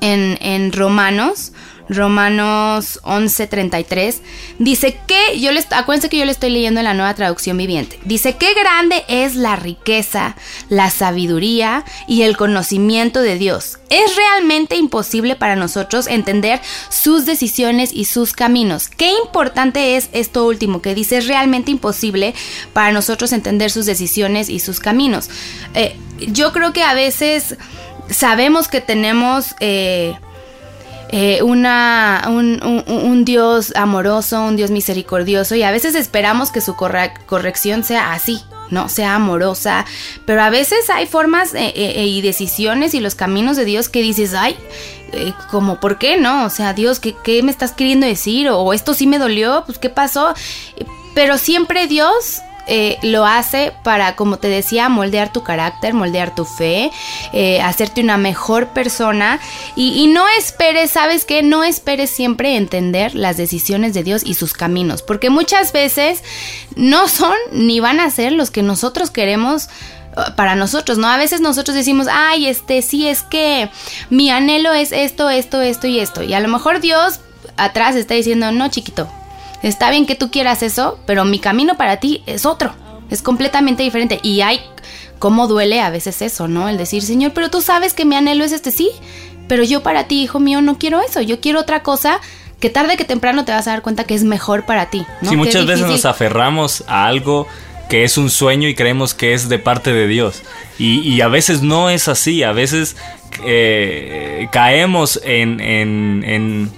en 0.00 0.72
Romanos 0.72 1.52
Romanos 1.88 3.00
11:33, 3.02 4.20
dice 4.58 4.98
que, 5.06 5.38
yo 5.38 5.52
les, 5.52 5.70
acuérdense 5.70 6.08
que 6.08 6.18
yo 6.18 6.24
le 6.24 6.32
estoy 6.32 6.50
leyendo 6.50 6.80
en 6.80 6.84
la 6.84 6.94
nueva 6.94 7.14
traducción 7.14 7.56
viviente, 7.56 7.98
dice, 8.04 8.36
qué 8.36 8.54
grande 8.54 9.04
es 9.08 9.34
la 9.36 9.56
riqueza, 9.56 10.36
la 10.68 10.90
sabiduría 10.90 11.84
y 12.08 12.22
el 12.22 12.36
conocimiento 12.36 13.20
de 13.20 13.36
Dios. 13.36 13.78
Es 13.90 14.16
realmente 14.16 14.76
imposible 14.76 15.36
para 15.36 15.56
nosotros 15.56 16.06
entender 16.06 16.60
sus 16.88 17.26
decisiones 17.26 17.92
y 17.92 18.06
sus 18.06 18.32
caminos. 18.32 18.88
Qué 18.88 19.12
importante 19.22 19.96
es 19.96 20.08
esto 20.12 20.46
último, 20.46 20.80
que 20.80 20.94
dice, 20.94 21.18
es 21.18 21.26
realmente 21.26 21.70
imposible 21.70 22.34
para 22.72 22.92
nosotros 22.92 23.32
entender 23.32 23.70
sus 23.70 23.86
decisiones 23.86 24.48
y 24.48 24.60
sus 24.60 24.80
caminos. 24.80 25.28
Eh, 25.74 25.96
yo 26.18 26.52
creo 26.52 26.72
que 26.72 26.82
a 26.82 26.94
veces 26.94 27.56
sabemos 28.08 28.68
que 28.68 28.80
tenemos... 28.80 29.54
Eh, 29.60 30.14
eh, 31.16 31.44
una, 31.44 32.24
un, 32.26 33.24
Dios 33.24 33.72
amoroso, 33.76 34.42
un 34.42 34.56
Dios 34.56 34.72
misericordioso 34.72 35.54
y 35.54 35.62
a 35.62 35.70
veces 35.70 35.94
esperamos 35.94 36.50
que 36.50 36.60
su 36.60 36.74
corrección 36.74 37.84
sea 37.84 38.14
así, 38.14 38.42
¿no? 38.70 38.88
Sea 38.88 39.14
amorosa, 39.14 39.86
pero 40.26 40.42
a 40.42 40.50
veces 40.50 40.90
hay 40.90 41.06
formas 41.06 41.54
eh, 41.54 41.72
eh, 41.76 42.04
y 42.04 42.20
decisiones 42.20 42.94
y 42.94 43.00
los 43.00 43.14
caminos 43.14 43.56
de 43.56 43.64
Dios 43.64 43.88
que 43.88 44.02
dices, 44.02 44.34
ay, 44.34 44.56
como, 45.52 45.78
¿por 45.78 45.98
qué 45.98 46.16
no? 46.16 46.46
O 46.46 46.50
sea, 46.50 46.72
Dios, 46.72 46.98
¿qué, 46.98 47.14
¿qué, 47.22 47.44
me 47.44 47.52
estás 47.52 47.70
queriendo 47.70 48.08
decir? 48.08 48.48
O 48.48 48.72
esto 48.72 48.92
sí 48.92 49.06
me 49.06 49.20
dolió, 49.20 49.62
pues 49.66 49.78
¿qué 49.78 49.90
pasó? 49.90 50.34
Pero 51.14 51.38
siempre 51.38 51.86
Dios 51.86 52.40
eh, 52.66 52.98
lo 53.02 53.26
hace 53.26 53.72
para, 53.82 54.16
como 54.16 54.38
te 54.38 54.48
decía, 54.48 54.88
moldear 54.88 55.32
tu 55.32 55.42
carácter, 55.42 55.92
moldear 55.92 56.34
tu 56.34 56.44
fe, 56.44 56.90
eh, 57.32 57.60
hacerte 57.60 58.00
una 58.00 58.16
mejor 58.16 58.68
persona 58.68 59.38
y, 59.76 60.06
no 60.06 60.24
esperes, 60.38 60.92
¿sabes 60.92 61.24
qué? 61.24 61.42
No 61.42 61.64
esperes 61.64 62.10
siempre 62.10 62.56
entender 62.56 63.14
las 63.14 63.36
decisiones 63.36 63.92
de 63.94 64.02
Dios 64.02 64.22
y 64.24 64.34
sus 64.34 64.52
caminos, 64.52 65.02
porque 65.02 65.28
muchas 65.28 65.72
veces 65.72 66.22
no 66.76 67.08
son 67.08 67.34
ni 67.52 67.80
van 67.80 68.00
a 68.00 68.10
ser 68.10 68.32
los 68.32 68.50
que 68.50 68.62
nosotros 68.62 69.10
queremos 69.10 69.68
uh, 70.16 70.34
para 70.36 70.54
nosotros, 70.54 70.98
¿no? 70.98 71.08
A 71.08 71.16
veces 71.16 71.40
nosotros 71.40 71.76
decimos, 71.76 72.06
ay, 72.10 72.46
este, 72.46 72.80
sí, 72.82 73.08
es 73.08 73.22
que 73.22 73.68
mi 74.08 74.30
anhelo 74.30 74.72
es 74.72 74.92
esto, 74.92 75.28
esto, 75.28 75.60
esto 75.60 75.86
y 75.86 76.00
esto. 76.00 76.22
Y 76.22 76.32
a 76.32 76.40
lo 76.40 76.48
mejor 76.48 76.80
Dios 76.80 77.20
atrás 77.56 77.96
está 77.96 78.14
diciendo, 78.14 78.52
no, 78.52 78.68
chiquito, 78.68 79.08
Está 79.64 79.90
bien 79.90 80.04
que 80.04 80.14
tú 80.14 80.30
quieras 80.30 80.62
eso, 80.62 80.98
pero 81.06 81.24
mi 81.24 81.38
camino 81.38 81.78
para 81.78 81.96
ti 81.96 82.22
es 82.26 82.44
otro. 82.44 82.74
Es 83.08 83.22
completamente 83.22 83.82
diferente. 83.82 84.20
Y 84.22 84.42
hay 84.42 84.60
cómo 85.18 85.46
duele 85.46 85.80
a 85.80 85.88
veces 85.88 86.20
eso, 86.20 86.48
¿no? 86.48 86.68
El 86.68 86.76
decir, 86.76 87.02
Señor, 87.02 87.32
pero 87.32 87.48
tú 87.48 87.62
sabes 87.62 87.94
que 87.94 88.04
mi 88.04 88.14
anhelo 88.14 88.44
es 88.44 88.52
este, 88.52 88.70
sí. 88.70 88.90
Pero 89.48 89.64
yo 89.64 89.82
para 89.82 90.04
ti, 90.06 90.22
hijo 90.22 90.38
mío, 90.38 90.60
no 90.60 90.76
quiero 90.78 91.00
eso. 91.00 91.22
Yo 91.22 91.40
quiero 91.40 91.60
otra 91.60 91.82
cosa 91.82 92.20
que 92.60 92.68
tarde 92.68 92.98
que 92.98 93.06
temprano 93.06 93.46
te 93.46 93.52
vas 93.52 93.66
a 93.66 93.70
dar 93.70 93.80
cuenta 93.80 94.04
que 94.04 94.14
es 94.14 94.22
mejor 94.22 94.66
para 94.66 94.90
ti. 94.90 95.06
¿no? 95.22 95.30
Sí, 95.30 95.36
muchas 95.36 95.64
veces 95.64 95.86
nos 95.86 96.04
aferramos 96.04 96.84
a 96.86 97.06
algo 97.06 97.46
que 97.88 98.04
es 98.04 98.18
un 98.18 98.28
sueño 98.28 98.68
y 98.68 98.74
creemos 98.74 99.14
que 99.14 99.32
es 99.32 99.48
de 99.48 99.58
parte 99.58 99.94
de 99.94 100.06
Dios. 100.06 100.42
Y, 100.78 101.22
a 101.22 101.28
veces 101.28 101.62
no 101.62 101.88
es 101.88 102.08
así, 102.08 102.42
a 102.42 102.52
veces 102.52 102.96
eh, 103.46 104.46
caemos 104.52 105.18
en, 105.24 105.60
en 105.60 106.22
en 106.26 106.70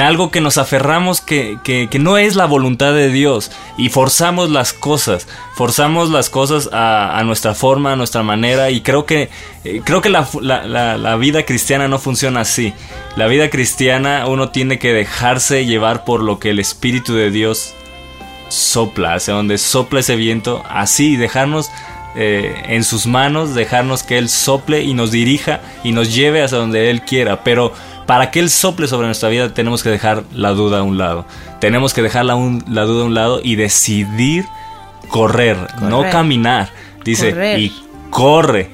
algo 0.00 0.30
que 0.30 0.40
nos 0.40 0.58
aferramos 0.58 1.20
que, 1.20 1.58
que, 1.64 1.98
no 1.98 2.16
es 2.16 2.36
la 2.36 2.46
voluntad 2.46 2.94
de 2.94 3.08
Dios 3.08 3.50
y 3.76 3.88
forzamos 3.88 4.50
las 4.50 4.72
cosas, 4.72 5.26
forzamos 5.54 6.10
las 6.10 6.30
cosas 6.30 6.68
a, 6.72 7.20
nuestra 7.24 7.54
forma, 7.54 7.92
a 7.92 7.96
nuestra 7.96 8.22
manera 8.22 8.70
y 8.70 8.82
creo 8.82 9.06
que, 9.06 9.28
eh, 9.64 9.82
creo 9.84 10.00
que 10.00 10.08
la, 10.08 10.28
la, 10.40 11.16
vida 11.16 11.44
cristiana 11.44 11.88
no 11.88 11.98
funciona 11.98 12.40
así. 12.40 12.72
La 13.16 13.26
vida 13.26 13.50
cristiana 13.50 14.26
uno 14.26 14.50
tiene 14.50 14.78
que 14.78 14.92
dejarse 14.92 15.66
llevar 15.66 16.04
por 16.04 16.22
lo 16.22 16.38
que 16.38 16.50
el 16.50 16.60
Espíritu 16.60 17.14
de 17.14 17.30
Dios 17.30 17.74
sopla, 18.48 19.14
hacia 19.14 19.34
donde 19.34 19.58
sopla 19.58 20.00
ese 20.00 20.14
viento, 20.14 20.62
así 20.68 21.16
dejarnos 21.16 21.70
eh, 22.14 22.54
en 22.68 22.84
sus 22.84 23.06
manos, 23.06 23.54
dejarnos 23.54 24.02
que 24.02 24.18
Él 24.18 24.28
sople 24.28 24.82
y 24.82 24.94
nos 24.94 25.10
dirija 25.10 25.60
y 25.82 25.92
nos 25.92 26.14
lleve 26.14 26.42
hacia 26.42 26.58
donde 26.58 26.90
Él 26.90 27.02
quiera, 27.02 27.42
pero 27.42 27.72
para 28.06 28.30
que 28.30 28.40
Él 28.40 28.50
sople 28.50 28.88
sobre 28.88 29.06
nuestra 29.06 29.28
vida 29.28 29.54
tenemos 29.54 29.82
que 29.82 29.90
dejar 29.90 30.24
la 30.34 30.50
duda 30.50 30.80
a 30.80 30.82
un 30.82 30.98
lado. 30.98 31.24
Tenemos 31.60 31.94
que 31.94 32.02
dejar 32.02 32.24
la, 32.24 32.34
la 32.68 32.82
duda 32.82 33.02
a 33.02 33.06
un 33.06 33.14
lado 33.14 33.40
y 33.42 33.56
decidir 33.56 34.44
correr, 35.08 35.56
no 35.80 36.02
caminar. 36.10 36.70
Dice, 37.04 37.58
y 37.58 37.72
corre 38.10 38.70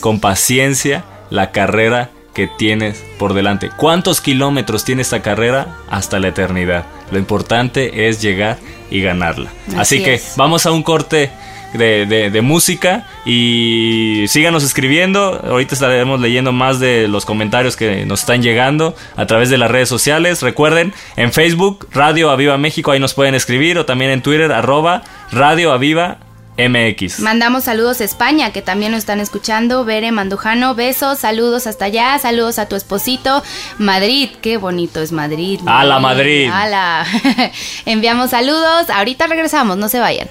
con 0.00 0.20
paciencia 0.20 1.04
la 1.30 1.50
carrera 1.50 2.10
que 2.34 2.46
tienes 2.46 3.02
por 3.18 3.34
delante. 3.34 3.70
¿Cuántos 3.76 4.20
kilómetros 4.20 4.84
tiene 4.84 5.02
esta 5.02 5.22
carrera? 5.22 5.76
Hasta 5.90 6.18
la 6.18 6.28
eternidad. 6.28 6.84
Lo 7.10 7.18
importante 7.18 8.08
es 8.08 8.22
llegar 8.22 8.58
y 8.90 9.00
ganarla. 9.00 9.50
Así, 9.76 10.02
que 10.02 10.20
vamos 10.36 10.66
a 10.66 10.72
un 10.72 10.82
corte 10.82 11.30
de, 11.72 12.40
música 12.42 13.06
y 13.24 14.24
síganos 14.28 14.64
escribiendo. 14.64 15.40
Ahorita 15.44 15.74
estaremos 15.74 16.20
leyendo 16.20 16.52
más 16.52 16.80
de 16.80 17.08
los 17.08 17.24
comentarios 17.24 17.76
que 17.76 18.06
nos 18.06 18.20
están 18.20 18.42
llegando 18.42 18.94
a 19.16 19.26
través 19.26 19.50
de 19.50 19.58
las 19.58 19.70
redes 19.70 19.88
sociales. 19.88 20.42
Recuerden, 20.42 20.92
en 21.16 21.32
Facebook, 21.32 21.88
Radio 21.92 22.30
Aviva 22.30 22.56
México, 22.58 22.92
ahí 22.92 23.00
nos 23.00 23.14
pueden 23.14 23.34
escribir 23.34 23.78
o 23.78 23.86
también 23.86 24.10
en 24.10 24.22
Twitter, 24.22 24.52
arroba 24.52 25.02
Radio 25.32 25.72
Aviva 25.72 26.18
MX. 26.58 27.20
Mandamos 27.20 27.64
saludos 27.64 28.00
a 28.00 28.04
España, 28.04 28.52
que 28.52 28.62
también 28.62 28.90
nos 28.90 28.98
están 28.98 29.20
escuchando. 29.20 29.84
Bere 29.84 30.10
Mandujano, 30.10 30.74
besos, 30.74 31.20
saludos 31.20 31.68
hasta 31.68 31.84
allá, 31.84 32.18
saludos 32.18 32.58
a 32.58 32.66
tu 32.66 32.74
esposito. 32.74 33.42
Madrid, 33.78 34.30
qué 34.42 34.56
bonito 34.56 35.00
es 35.00 35.12
Madrid. 35.12 35.60
A 35.66 35.84
la 35.84 36.00
Madrid. 36.00 36.50
A 36.52 37.06
Enviamos 37.86 38.30
saludos, 38.30 38.90
ahorita 38.90 39.28
regresamos, 39.28 39.76
no 39.76 39.88
se 39.88 40.00
vayan. 40.00 40.28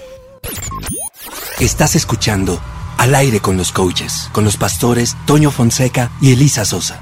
Estás 1.60 1.96
escuchando 1.96 2.62
Al 3.00 3.16
aire 3.16 3.40
con 3.40 3.58
los 3.58 3.72
coaches, 3.72 4.30
con 4.32 4.44
los 4.44 4.58
pastores 4.58 5.18
Toño 5.26 5.50
Fonseca 5.50 6.12
y 6.22 6.32
Elisa 6.34 6.66
Sosa. 6.66 7.02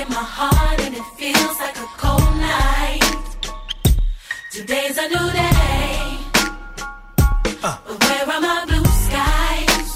In 0.00 0.08
my 0.08 0.26
heart 0.38 0.80
and 0.80 0.94
it 0.94 1.06
feels 1.18 1.56
like 1.60 1.76
a 1.76 1.88
cold 2.02 2.32
night. 2.38 3.26
Today's 4.50 4.96
a 4.96 5.06
new 5.14 5.26
day. 5.42 6.18
Uh. 7.62 7.76
But 7.86 7.96
where 8.04 8.24
are 8.34 8.40
my 8.40 8.64
blue 8.68 8.88
skies? 9.04 9.90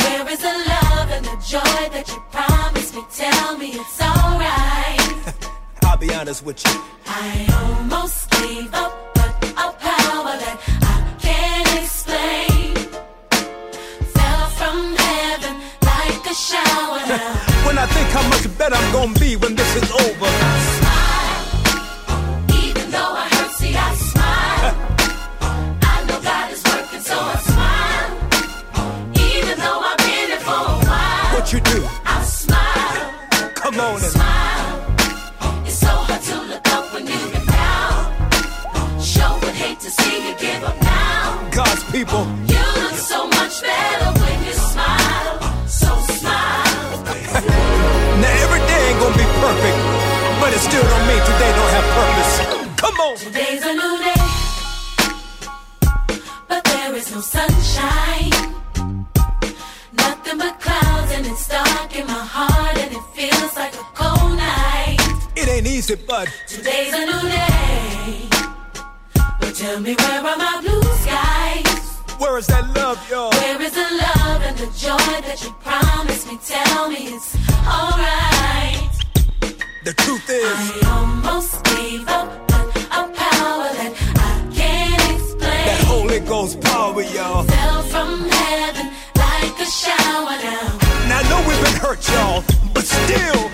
Where 0.00 0.24
is 0.32 0.40
the 0.48 0.54
love 0.72 1.08
and 1.16 1.24
the 1.30 1.36
joy 1.54 1.80
that 1.94 2.06
you 2.08 2.20
promised 2.30 2.94
me? 2.94 3.02
Tell 3.12 3.58
me 3.58 3.68
it's 3.80 4.00
alright. 4.00 5.36
I'll 5.84 5.98
be 5.98 6.14
honest 6.14 6.44
with 6.44 6.64
you. 6.64 6.80
I 7.06 7.28
almost 7.60 8.30
gave 8.30 8.72
up, 8.72 8.92
but 9.14 9.32
a 9.64 9.68
power 9.88 10.34
that 10.44 10.56
I 10.94 10.98
can't 11.26 11.70
explain 11.82 12.74
fell 14.14 14.46
from 14.58 14.76
heaven 14.96 15.54
like 15.82 16.24
a 16.30 16.34
shower. 16.34 17.50
when 17.66 17.78
I 17.78 17.86
think 17.86 18.08
how 18.10 18.26
much 18.28 18.46
better 18.58 18.76
I'm 18.76 18.92
gonna 18.92 19.18
be 19.18 19.36
when 19.36 19.54
this 19.54 19.76
is 19.76 19.90
over. 19.90 20.26
I 20.26 20.58
smile, 20.78 21.40
even 22.64 22.90
though 22.90 23.12
I 23.22 23.28
hurt, 23.34 23.52
see 23.52 23.74
I 23.76 23.94
smile. 23.94 24.74
I 25.82 26.04
know 26.06 26.20
God 26.20 26.52
is 26.52 26.62
working, 26.64 27.00
so 27.00 27.16
I 27.18 27.36
smile. 27.52 28.10
Even 29.30 29.58
though 29.58 29.80
I've 29.88 29.98
been 29.98 30.28
here 30.32 30.40
for 30.48 30.60
a 30.74 30.78
while. 30.88 31.34
What 31.34 31.52
you 31.52 31.60
do? 31.60 31.78
I 32.04 32.22
smile. 32.22 33.50
Come 33.54 33.80
on 33.80 33.94
and 33.94 34.12
smile. 34.16 34.70
It's 35.66 35.78
so 35.78 35.88
hard 35.88 36.22
to 36.22 36.36
look 36.50 36.66
up 36.76 36.92
when 36.92 37.06
you've 37.06 37.32
been 37.32 37.46
down. 37.46 39.00
Sure 39.00 39.34
would 39.40 39.54
hate 39.54 39.80
to 39.80 39.90
see 39.90 40.28
you 40.28 40.34
give 40.38 40.62
up 40.64 40.80
now. 40.82 41.50
God's 41.50 41.84
people. 41.90 42.43
It 50.54 50.60
still 50.60 50.82
don't 50.82 51.06
mean 51.08 51.22
today 51.30 51.50
don't 51.58 51.72
have 51.76 51.88
purpose. 51.98 52.34
Come 52.82 52.96
on. 53.06 53.16
Today's 53.16 53.64
a 53.64 53.74
new 53.74 53.94
day, 54.08 54.24
but 56.48 56.62
there 56.64 56.94
is 56.94 57.10
no 57.12 57.20
sunshine. 57.20 58.30
Nothing 59.92 60.38
but 60.38 60.60
clouds 60.60 61.10
and 61.12 61.26
it's 61.26 61.48
dark 61.48 61.96
in 61.98 62.06
my 62.06 62.24
heart 62.36 62.76
and 62.78 62.92
it 62.92 63.04
feels 63.16 63.56
like 63.56 63.74
a 63.74 63.86
cold 64.00 64.36
night. 64.36 64.98
It 65.34 65.48
ain't 65.48 65.66
easy, 65.66 65.96
but 65.96 66.28
today's 66.46 66.94
a 66.94 67.04
new 67.10 67.22
day. 67.28 68.28
But 69.40 69.54
Tell 69.56 69.80
me 69.80 69.94
where 69.94 70.20
are 70.20 70.36
my 70.36 70.60
blue 70.62 70.82
skies? 71.02 71.98
Where 72.20 72.38
is 72.38 72.46
that 72.46 72.64
love, 72.76 72.98
y'all? 73.10 73.30
Where 73.30 73.60
is 73.60 73.72
the 73.72 73.88
love 74.04 74.42
and 74.42 74.56
the 74.56 74.66
joy 74.78 75.14
that 75.26 75.42
you 75.42 75.50
promised 75.66 76.28
me? 76.28 76.38
Tell 76.46 76.90
me 76.90 77.08
it's 77.14 77.34
alright. 77.66 78.93
The 79.84 79.92
truth 79.92 80.30
is, 80.30 80.44
I 80.46 80.88
almost 80.96 81.62
gave 81.64 82.08
up, 82.08 82.48
but 82.48 82.64
a 82.86 83.04
power 83.04 83.68
that 83.76 83.92
I 84.16 84.54
can't 84.56 85.12
explain. 85.12 85.66
That 85.68 85.84
Holy 85.84 86.20
Ghost 86.20 86.58
power, 86.62 87.02
y'all. 87.02 87.44
fell 87.44 87.82
from 87.82 88.24
heaven 88.30 88.86
like 89.14 89.60
a 89.60 89.66
shower 89.66 90.40
down. 90.40 90.78
Now 91.08 91.20
I 91.20 91.28
know 91.28 91.44
we've 91.46 91.60
been 91.60 91.76
hurt, 91.84 92.00
y'all, 92.08 92.42
but 92.72 92.84
still, 92.84 93.50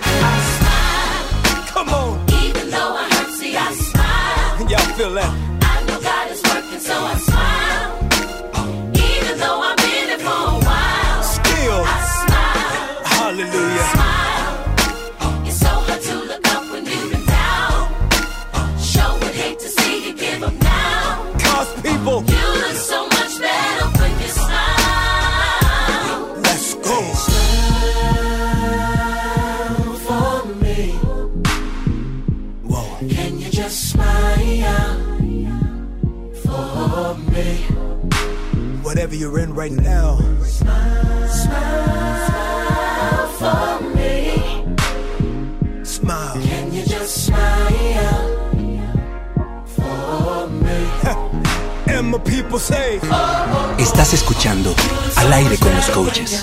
Whatever 39.11 39.29
you're 39.29 39.41
in 39.41 39.55
right 39.55 39.73
now, 39.73 40.19
Smile 40.47 41.27
for 43.41 43.81
me. 43.97 44.65
smile. 45.83 46.41
Can 46.41 46.73
you 46.73 46.85
just 46.85 47.27
smile 47.27 48.47
for 49.67 50.47
me? 50.47 50.87
And 51.93 52.07
my 52.13 52.19
people 52.19 52.61
say, 52.61 53.01
oh, 53.03 53.09
oh, 53.11 53.75
oh. 53.77 53.83
Estás 53.83 54.15
escuchando 54.15 54.73
Al 55.17 55.33
aire 55.33 55.59
con 55.59 55.75
los 55.75 55.91
coaches. 55.91 56.41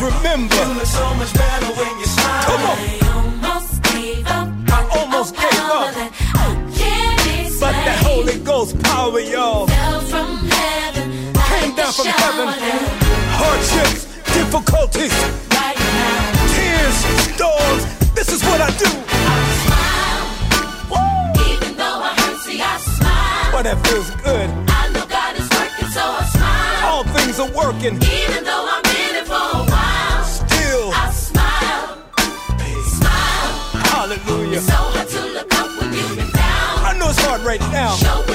Always 0.00 0.16
remember, 0.16 0.54
You 0.56 0.74
look 0.74 0.86
so 0.86 1.14
much 1.14 1.34
better 1.34 1.66
when 1.76 1.98
you 1.98 2.06
smile. 2.06 2.44
Come 2.44 2.62
on. 2.70 2.78
I 2.78 3.00
almost 3.12 3.82
gave 3.82 4.26
up. 4.26 4.48
I 4.68 4.98
almost 4.98 5.34
gave 5.36 5.60
up. 5.68 5.92
that 5.94 6.12
I 6.34 6.60
but 7.60 7.72
that 7.84 7.98
Holy 8.02 8.38
Ghost 8.38 8.82
power, 8.82 9.20
y'all, 9.20 9.66
fell 9.66 10.00
from 10.00 10.48
heaven. 10.48 11.34
came 11.34 11.74
down 11.76 11.92
from 11.92 12.06
heaven. 12.06 12.48
Hardships, 13.36 14.06
difficulties, 14.32 15.12
Right 15.52 15.76
now, 15.76 16.48
tears, 16.48 16.96
storms. 17.36 17.84
This 18.14 18.32
is 18.32 18.42
what 18.44 18.62
I 18.62 18.70
do. 18.80 18.88
I 18.88 19.36
smile. 19.68 20.24
Even 21.52 21.76
though 21.76 22.00
I 22.00 22.14
hurt, 22.16 22.38
see, 22.40 22.62
I 22.62 22.78
smile. 22.78 23.52
But 23.52 23.62
that 23.68 23.86
feels 23.86 24.08
good. 24.24 24.48
I 24.48 24.88
know 24.94 25.04
God 25.04 25.36
is 25.36 25.48
working, 25.52 25.88
so 25.92 26.00
I 26.00 26.24
smile. 26.32 26.88
All 26.88 27.04
things 27.04 27.38
are 27.38 27.52
working. 27.52 27.96
Even 28.00 28.44
though 28.44 28.64
I've 28.64 28.89
right 37.50 37.72
now 37.72 38.29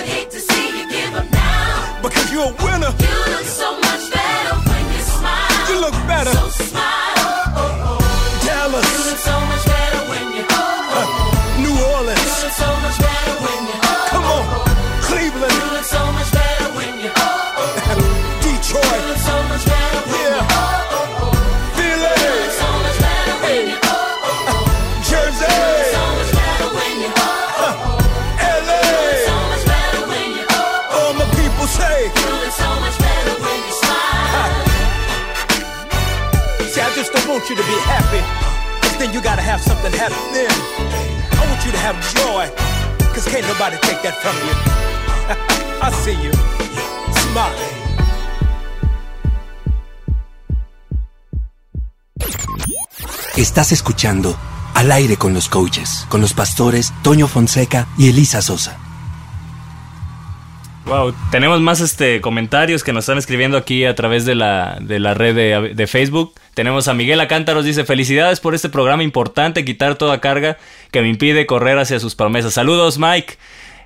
Estás 53.38 53.72
escuchando 53.72 54.36
Al 54.74 54.92
aire 54.92 55.18
con 55.18 55.36
los 55.36 55.48
coaches, 55.48 56.08
con 56.10 56.22
los 56.22 56.34
pastores 56.34 56.92
Toño 57.04 57.28
Fonseca 57.28 57.88
y 58.00 58.10
Elisa 58.10 58.42
Sosa. 58.42 58.85
Wow, 60.86 61.16
tenemos 61.32 61.62
más 61.62 61.82
este 61.82 62.22
comentarios 62.22 62.84
que 62.84 62.94
nos 62.94 63.06
están 63.06 63.18
escribiendo 63.18 63.58
aquí 63.58 63.86
a 63.86 63.96
través 63.96 64.24
de 64.24 64.36
la, 64.36 64.78
de 64.80 65.00
la 65.00 65.16
red 65.16 65.74
de, 65.76 65.88
Facebook. 65.88 66.36
Tenemos 66.54 66.88
a 66.88 66.94
Miguel 66.94 67.20
Acántaros, 67.22 67.66
dice, 67.66 67.86
felicidades 67.86 68.40
por 68.40 68.54
este 68.54 68.70
programa 68.70 69.02
importante, 69.02 69.66
quitar 69.66 69.96
toda 69.96 70.22
carga 70.22 70.58
que 70.92 71.02
me 71.02 71.10
impide 71.10 71.48
correr 71.48 71.80
hacia 71.80 72.00
sus 72.00 72.14
promesas. 72.14 72.54
Saludos, 72.54 73.00
Mike, 73.00 73.34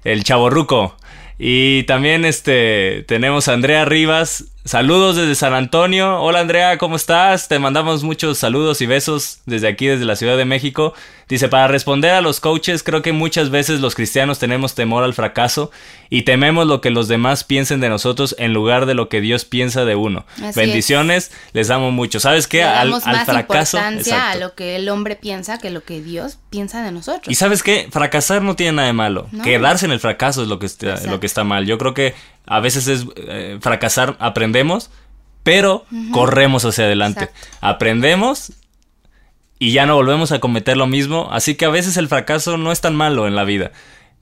el 0.03 0.25
chaborruco. 0.25 0.97
Y 1.37 1.83
también 1.83 2.25
este 2.25 3.05
tenemos 3.07 3.47
a 3.47 3.53
Andrea 3.53 3.85
Rivas. 3.85 4.43
Saludos 4.65 5.15
desde 5.15 5.35
San 5.35 5.53
Antonio. 5.53 6.19
Hola 6.19 6.41
Andrea, 6.41 6.77
¿cómo 6.77 6.97
estás? 6.97 7.47
Te 7.47 7.59
mandamos 7.59 8.03
muchos 8.03 8.37
saludos 8.37 8.81
y 8.81 8.87
besos 8.87 9.39
desde 9.45 9.69
aquí, 9.69 9.87
desde 9.87 10.03
la 10.03 10.17
Ciudad 10.17 10.35
de 10.35 10.43
México. 10.43 10.93
Dice, 11.29 11.47
para 11.47 11.67
responder 11.67 12.11
a 12.11 12.21
los 12.21 12.39
coaches, 12.39 12.81
creo 12.81 13.03
que 13.03 13.13
muchas 13.13 13.51
veces 13.51 13.79
los 13.81 13.93
cristianos 13.93 14.39
tenemos 14.39 14.73
temor 14.73 15.03
al 15.03 15.13
fracaso 15.13 15.69
y 16.09 16.23
tememos 16.23 16.65
lo 16.65 16.81
que 16.81 16.89
los 16.89 17.07
demás 17.07 17.43
piensen 17.43 17.79
de 17.79 17.87
nosotros 17.87 18.35
en 18.39 18.51
lugar 18.51 18.87
de 18.87 18.95
lo 18.95 19.09
que 19.09 19.21
Dios 19.21 19.45
piensa 19.45 19.85
de 19.85 19.93
uno. 19.95 20.25
Así 20.43 20.59
Bendiciones, 20.59 21.31
les 21.53 21.69
amo 21.69 21.91
mucho. 21.91 22.19
¿Sabes 22.19 22.47
qué? 22.47 22.57
Le 22.57 22.63
Al, 22.63 22.89
damos 22.89 23.05
al 23.05 23.15
más 23.17 23.25
fracaso. 23.25 23.77
importancia 23.77 24.31
a 24.31 24.35
lo 24.37 24.55
que 24.55 24.75
el 24.75 24.89
hombre 24.89 25.15
piensa 25.15 25.59
que 25.59 25.69
lo 25.69 25.83
que 25.83 26.01
Dios 26.01 26.39
piensa 26.49 26.83
de 26.83 26.91
nosotros. 26.91 27.27
Y 27.31 27.35
sabes 27.35 27.61
qué, 27.61 27.87
fracasar 27.91 28.41
no 28.41 28.55
tiene 28.55 28.71
nada 28.73 28.87
de 28.87 28.93
malo. 28.93 29.27
No. 29.31 29.43
Quedarse 29.43 29.85
en 29.85 29.91
el 29.91 29.99
fracaso 29.99 30.41
es 30.41 30.47
lo 30.47 30.57
que 30.57 30.65
está, 30.65 30.87
Exacto. 30.89 31.11
lo 31.11 31.19
que 31.19 31.27
está 31.27 31.43
mal. 31.43 31.67
Yo 31.67 31.77
creo 31.77 31.93
que 31.93 32.15
a 32.47 32.59
veces 32.59 32.87
es 32.87 33.05
eh, 33.17 33.59
fracasar, 33.61 34.15
aprendemos, 34.19 34.89
pero 35.43 35.85
corremos 36.11 36.65
hacia 36.65 36.85
adelante. 36.85 37.25
Exacto. 37.25 37.57
Aprendemos 37.61 38.51
y 39.59 39.71
ya 39.73 39.85
no 39.85 39.95
volvemos 39.95 40.31
a 40.31 40.39
cometer 40.39 40.77
lo 40.77 40.87
mismo. 40.87 41.29
Así 41.31 41.55
que 41.55 41.65
a 41.65 41.69
veces 41.69 41.97
el 41.97 42.07
fracaso 42.07 42.57
no 42.57 42.71
es 42.71 42.81
tan 42.81 42.95
malo 42.95 43.27
en 43.27 43.35
la 43.35 43.43
vida. 43.43 43.71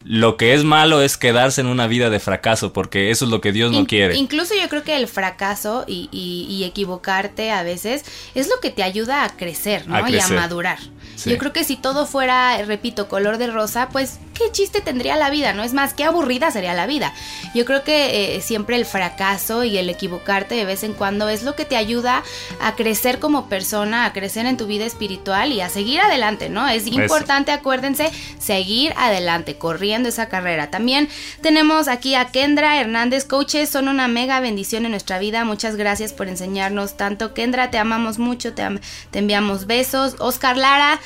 Lo 0.03 0.37
que 0.37 0.53
es 0.53 0.63
malo 0.63 1.01
es 1.01 1.17
quedarse 1.17 1.59
en 1.59 1.67
una 1.67 1.87
vida 1.87 2.09
de 2.09 2.19
fracaso, 2.19 2.71
porque 2.71 3.09
eso 3.09 3.25
es 3.25 3.31
lo 3.31 3.41
que 3.41 3.51
Dios 3.51 3.71
no 3.71 3.79
In- 3.79 3.85
quiere. 3.87 4.15
Incluso 4.15 4.53
yo 4.53 4.69
creo 4.69 4.83
que 4.83 4.95
el 4.95 5.07
fracaso 5.07 5.85
y, 5.87 6.07
y- 6.11 6.45
y 6.53 6.63
equivocarte 6.65 7.51
a 7.51 7.63
veces 7.63 8.05
es 8.35 8.47
lo 8.47 8.59
que 8.61 8.69
te 8.69 8.83
ayuda 8.83 9.23
a 9.25 9.29
crecer, 9.35 9.87
¿no? 9.87 9.95
A 9.95 10.01
Y 10.01 10.03
a 10.03 10.05
crecer. 10.05 10.37
madurar. 10.37 10.77
Sí. 11.17 11.31
Yo 11.31 11.37
creo 11.39 11.51
que 11.51 11.63
si 11.63 11.75
todo 11.75 12.05
fuera, 12.05 12.57
repito, 12.63 13.09
color 13.09 13.37
de 13.39 13.47
rosa, 13.47 13.89
pues 13.89 14.19
qué 14.35 14.51
chiste 14.51 14.81
tendría 14.81 15.15
la 15.17 15.31
vida, 15.31 15.51
¿no? 15.51 15.63
Es 15.63 15.73
más, 15.73 15.93
qué 15.95 16.03
aburrida 16.03 16.51
sería 16.51 16.75
la 16.75 16.85
vida. 16.85 17.11
Yo 17.55 17.65
creo 17.65 17.83
que 17.83 18.35
eh, 18.37 18.41
siempre 18.41 18.75
el 18.75 18.85
fracaso 18.85 19.63
y 19.63 19.79
el 19.79 19.89
equivocarte 19.89 20.53
de 20.53 20.63
vez 20.63 20.83
en 20.83 20.93
cuando 20.93 21.27
es 21.27 21.41
lo 21.41 21.55
que 21.55 21.65
te 21.65 21.75
ayuda 21.75 22.23
a 22.61 22.75
crecer 22.75 23.17
como 23.17 23.49
persona, 23.49 24.05
a 24.05 24.13
crecer 24.13 24.45
en 24.45 24.57
tu 24.57 24.67
vida 24.67 24.85
espiritual 24.85 25.51
y 25.51 25.61
a 25.61 25.69
seguir 25.69 25.99
adelante, 26.01 26.49
¿no? 26.49 26.67
Es 26.67 26.83
importante, 27.01 27.51
acuérdense, 27.51 28.11
seguir 28.37 28.93
adelante, 28.95 29.57
corriendo 29.57 30.09
esa 30.09 30.29
carrera. 30.29 30.69
También 30.69 31.09
tenemos 31.41 31.87
aquí 31.87 32.13
a 32.13 32.25
Kendra 32.25 32.79
Hernández, 32.79 33.25
coaches, 33.25 33.69
son 33.71 33.87
una 33.87 34.07
mega 34.07 34.39
bendición 34.39 34.85
en 34.85 34.91
nuestra 34.91 35.17
vida. 35.17 35.43
Muchas 35.45 35.75
gracias 35.77 36.13
por 36.13 36.27
enseñarnos 36.27 36.95
tanto. 36.95 37.33
Kendra, 37.33 37.71
te 37.71 37.79
amamos 37.79 38.19
mucho, 38.19 38.53
te, 38.53 38.61
am- 38.61 38.79
te 39.09 39.17
enviamos 39.17 39.65
besos. 39.65 40.15
Oscar 40.19 40.57
Lara. 40.57 40.99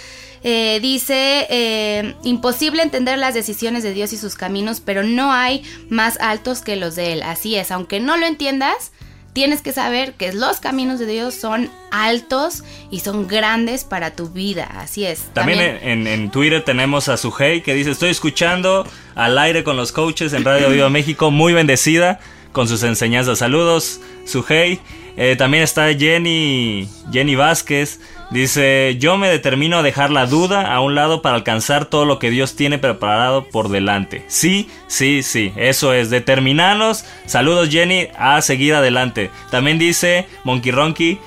Eh, 0.44 0.80
dice, 0.82 1.46
eh, 1.50 2.16
imposible 2.24 2.82
entender 2.82 3.20
las 3.20 3.36
decisiones 3.36 3.84
de 3.84 3.94
Dios 3.94 4.12
y 4.12 4.18
sus 4.18 4.36
caminos, 4.36 4.82
pero 4.84 5.04
no 5.04 5.32
hay 5.32 5.64
más 5.90 6.20
altos 6.20 6.62
que 6.62 6.76
los 6.76 6.96
de 6.96 7.14
Él. 7.14 7.22
Así 7.24 7.56
es, 7.56 7.70
aunque 7.70 8.00
no 8.00 8.18
lo 8.18 8.26
entiendas, 8.26 8.92
tienes 9.34 9.62
que 9.62 9.72
saber 9.72 10.14
que 10.14 10.34
los 10.34 10.60
caminos 10.60 11.00
de 11.00 11.06
Dios 11.06 11.36
son 11.36 11.70
altos 11.92 12.64
y 12.90 13.02
son 13.02 13.28
grandes 13.28 13.84
para 13.84 14.16
tu 14.16 14.30
vida. 14.30 14.64
Así 14.80 15.06
es. 15.06 15.26
También, 15.34 15.60
En, 15.60 16.08
en, 16.08 16.32
Twitter 16.32 16.64
tenemos 16.64 17.08
a 17.08 17.18
Sujei 17.18 17.62
que 17.62 17.76
dice, 17.76 17.92
estoy 17.92 18.10
escuchando 18.10 18.88
al 19.14 19.38
aire 19.38 19.64
con 19.64 19.78
los 19.78 19.92
coaches 19.92 20.34
en 20.34 20.44
Radio 20.44 20.70
Viva 20.70 20.90
México, 20.90 21.30
muy 21.30 21.54
bendecida 21.54 22.20
con 22.52 22.68
sus 22.68 22.82
enseñanzas. 22.84 23.40
Saludos, 23.40 24.02
Sujei. 24.26 24.80
Eh, 25.24 25.36
también 25.36 25.62
está 25.62 25.94
Jenny, 25.94 26.90
Jenny 27.12 27.36
Vázquez. 27.36 28.00
Dice, 28.32 28.98
yo 29.00 29.18
me 29.18 29.30
determino 29.30 29.78
a 29.78 29.84
dejar 29.84 30.10
la 30.10 30.26
duda 30.26 30.74
a 30.74 30.82
un 30.82 30.96
lado 30.96 31.22
para 31.22 31.36
alcanzar 31.36 31.86
todo 31.86 32.06
lo 32.06 32.18
que 32.18 32.32
Dios 32.32 32.56
tiene 32.56 32.80
preparado 32.80 33.48
por 33.48 33.70
delante. 33.70 34.26
Sí, 34.30 34.68
sí, 34.88 35.22
sí, 35.22 35.54
eso 35.58 35.94
es, 35.94 36.10
determinarnos. 36.10 37.06
Saludos 37.28 37.70
Jenny, 37.70 38.08
a 38.18 38.42
seguir 38.42 38.74
adelante. 38.74 39.30
También 39.52 39.78
dice 39.78 40.26
Monkey 40.44 40.72
Ronky, 40.72 41.20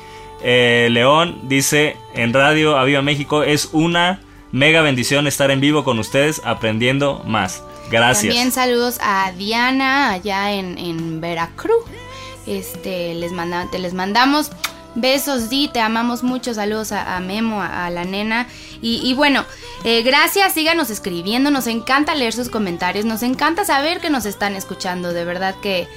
eh, 0.43 0.89
León, 0.91 1.39
dice 1.45 1.97
en 2.15 2.33
Radio 2.33 2.77
Aviva 2.77 3.01
México, 3.01 3.45
es 3.45 3.69
una 3.71 4.19
mega 4.51 4.83
bendición 4.83 5.29
estar 5.29 5.53
en 5.53 5.61
vivo 5.61 5.85
con 5.85 6.01
ustedes 6.01 6.43
aprendiendo 6.45 7.23
más. 7.29 7.63
Gracias. 7.93 8.35
También 8.35 8.51
saludos 8.51 8.99
a 9.01 9.31
Diana 9.39 10.11
allá 10.11 10.53
en, 10.53 11.21
Veracruz. 11.21 11.85
Este, 12.47 13.15
les, 13.15 13.33
manda, 13.33 13.69
te 13.71 13.79
les 13.79 13.95
mandamos 13.95 14.51
Besos, 14.95 15.49
Di, 15.49 15.69
te 15.69 15.81
amamos 15.81 16.23
mucho. 16.23 16.55
Saludos 16.55 16.93
a, 16.93 17.19
Memo, 17.21 17.61
a, 17.63 17.91
la 17.91 18.05
nena. 18.05 18.47
Y, 18.81 19.13
bueno, 19.15 19.45
eh, 19.83 20.03
gracias, 20.03 20.53
síganos 20.53 20.91
escribiendo. 20.91 21.51
Nos 21.51 21.67
encanta 21.67 22.15
leer 22.15 22.33
sus 22.33 22.49
comentarios. 22.49 23.05
Nos 23.05 23.23
encanta 23.23 23.65
saber 23.65 24.01
que 24.01 24.11
nos 24.11 24.27
están 24.27 24.55
escuchando. 24.55 25.13
De 25.13 25.25
verdad 25.25 25.55
que, 25.61 25.89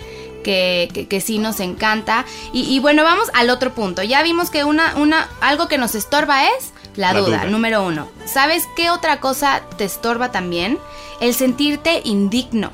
que, 0.43 1.21
sí 1.23 1.37
nos 1.37 1.59
encanta. 1.59 2.25
Y, 2.53 2.79
bueno, 2.79 3.03
vamos 3.03 3.29
al 3.33 3.49
otro 3.49 3.73
punto. 3.73 4.01
Ya 4.03 4.23
vimos 4.23 4.49
que 4.49 4.63
una, 4.63 4.95
una, 4.95 5.29
algo 5.41 5.67
que 5.67 5.77
nos 5.77 5.93
estorba 5.93 6.47
es 6.47 6.73
la, 6.95 7.13
duda, 7.13 7.45
número 7.45 7.85
uno. 7.85 8.09
¿Sabes 8.25 8.63
qué 8.75 8.89
otra 8.89 9.19
cosa 9.19 9.61
te 9.77 9.85
estorba 9.85 10.31
también? 10.31 10.79
El 11.21 11.35
sentirte 11.35 12.01
indigno. 12.03 12.71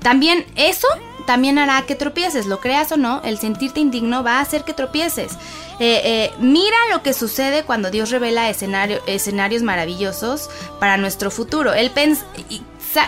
También 0.00 0.46
eso 0.54 0.86
también 1.26 1.58
hará 1.58 1.82
que 1.82 1.94
tropieces, 1.94 2.46
lo 2.46 2.60
creas 2.60 2.92
o 2.92 2.96
no, 2.96 3.20
el 3.24 3.38
sentirte 3.38 3.80
indigno 3.80 4.22
va 4.22 4.38
a 4.38 4.40
hacer 4.40 4.64
que 4.64 4.74
tropieces. 4.74 5.32
Eh, 5.80 6.00
eh, 6.04 6.32
mira 6.38 6.76
lo 6.92 7.02
que 7.02 7.12
sucede 7.12 7.64
cuando 7.64 7.90
Dios 7.90 8.10
revela 8.10 8.48
escenarios 8.48 9.62
maravillosos 9.62 10.50
para 10.78 10.96
nuestro 10.96 11.30
futuro. 11.30 11.72
Él 11.72 11.90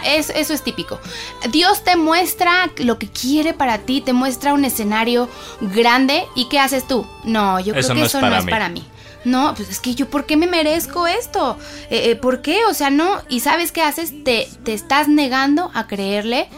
eso, 0.05 0.33
eso 0.35 0.53
es 0.53 0.63
típico. 0.63 0.99
Dios 1.51 1.85
te 1.85 1.97
muestra 1.97 2.71
lo 2.79 2.99
que 2.99 3.09
quiere 3.09 3.55
para 3.55 3.79
ti, 3.79 4.01
te 4.01 4.13
muestra 4.13 4.53
un 4.53 4.65
escenario 4.65 5.29
grande 5.61 6.25
y 6.35 6.49
¿qué 6.49 6.59
haces 6.59 6.87
tú? 6.87 7.07
No, 7.25 7.61
yo 7.61 7.73
creo 7.73 7.95
que 7.95 8.03
eso 8.03 8.21
no 8.21 8.37
es 8.37 8.45
para 8.45 8.69
mí. 8.69 8.85
No, 9.25 9.55
pues 9.57 9.69
es 9.69 9.81
que 9.81 9.97
yo, 9.97 10.09
¿por 10.09 10.25
qué 10.25 10.37
me 10.37 10.47
merezco 10.47 11.09
esto? 11.09 11.59
Eh, 11.91 12.15
¿Por 12.15 12.43
qué? 12.43 12.65
O 12.67 12.75
sea, 12.75 12.91
no. 12.91 13.23
¿Y 13.29 13.41
sabes 13.41 13.73
qué 13.73 13.83
haces? 13.83 14.23
Te, 14.23 14.49
te 14.65 14.73
estás 14.73 15.09
negando 15.09 15.73
a 15.75 15.89
creerle 15.89 16.49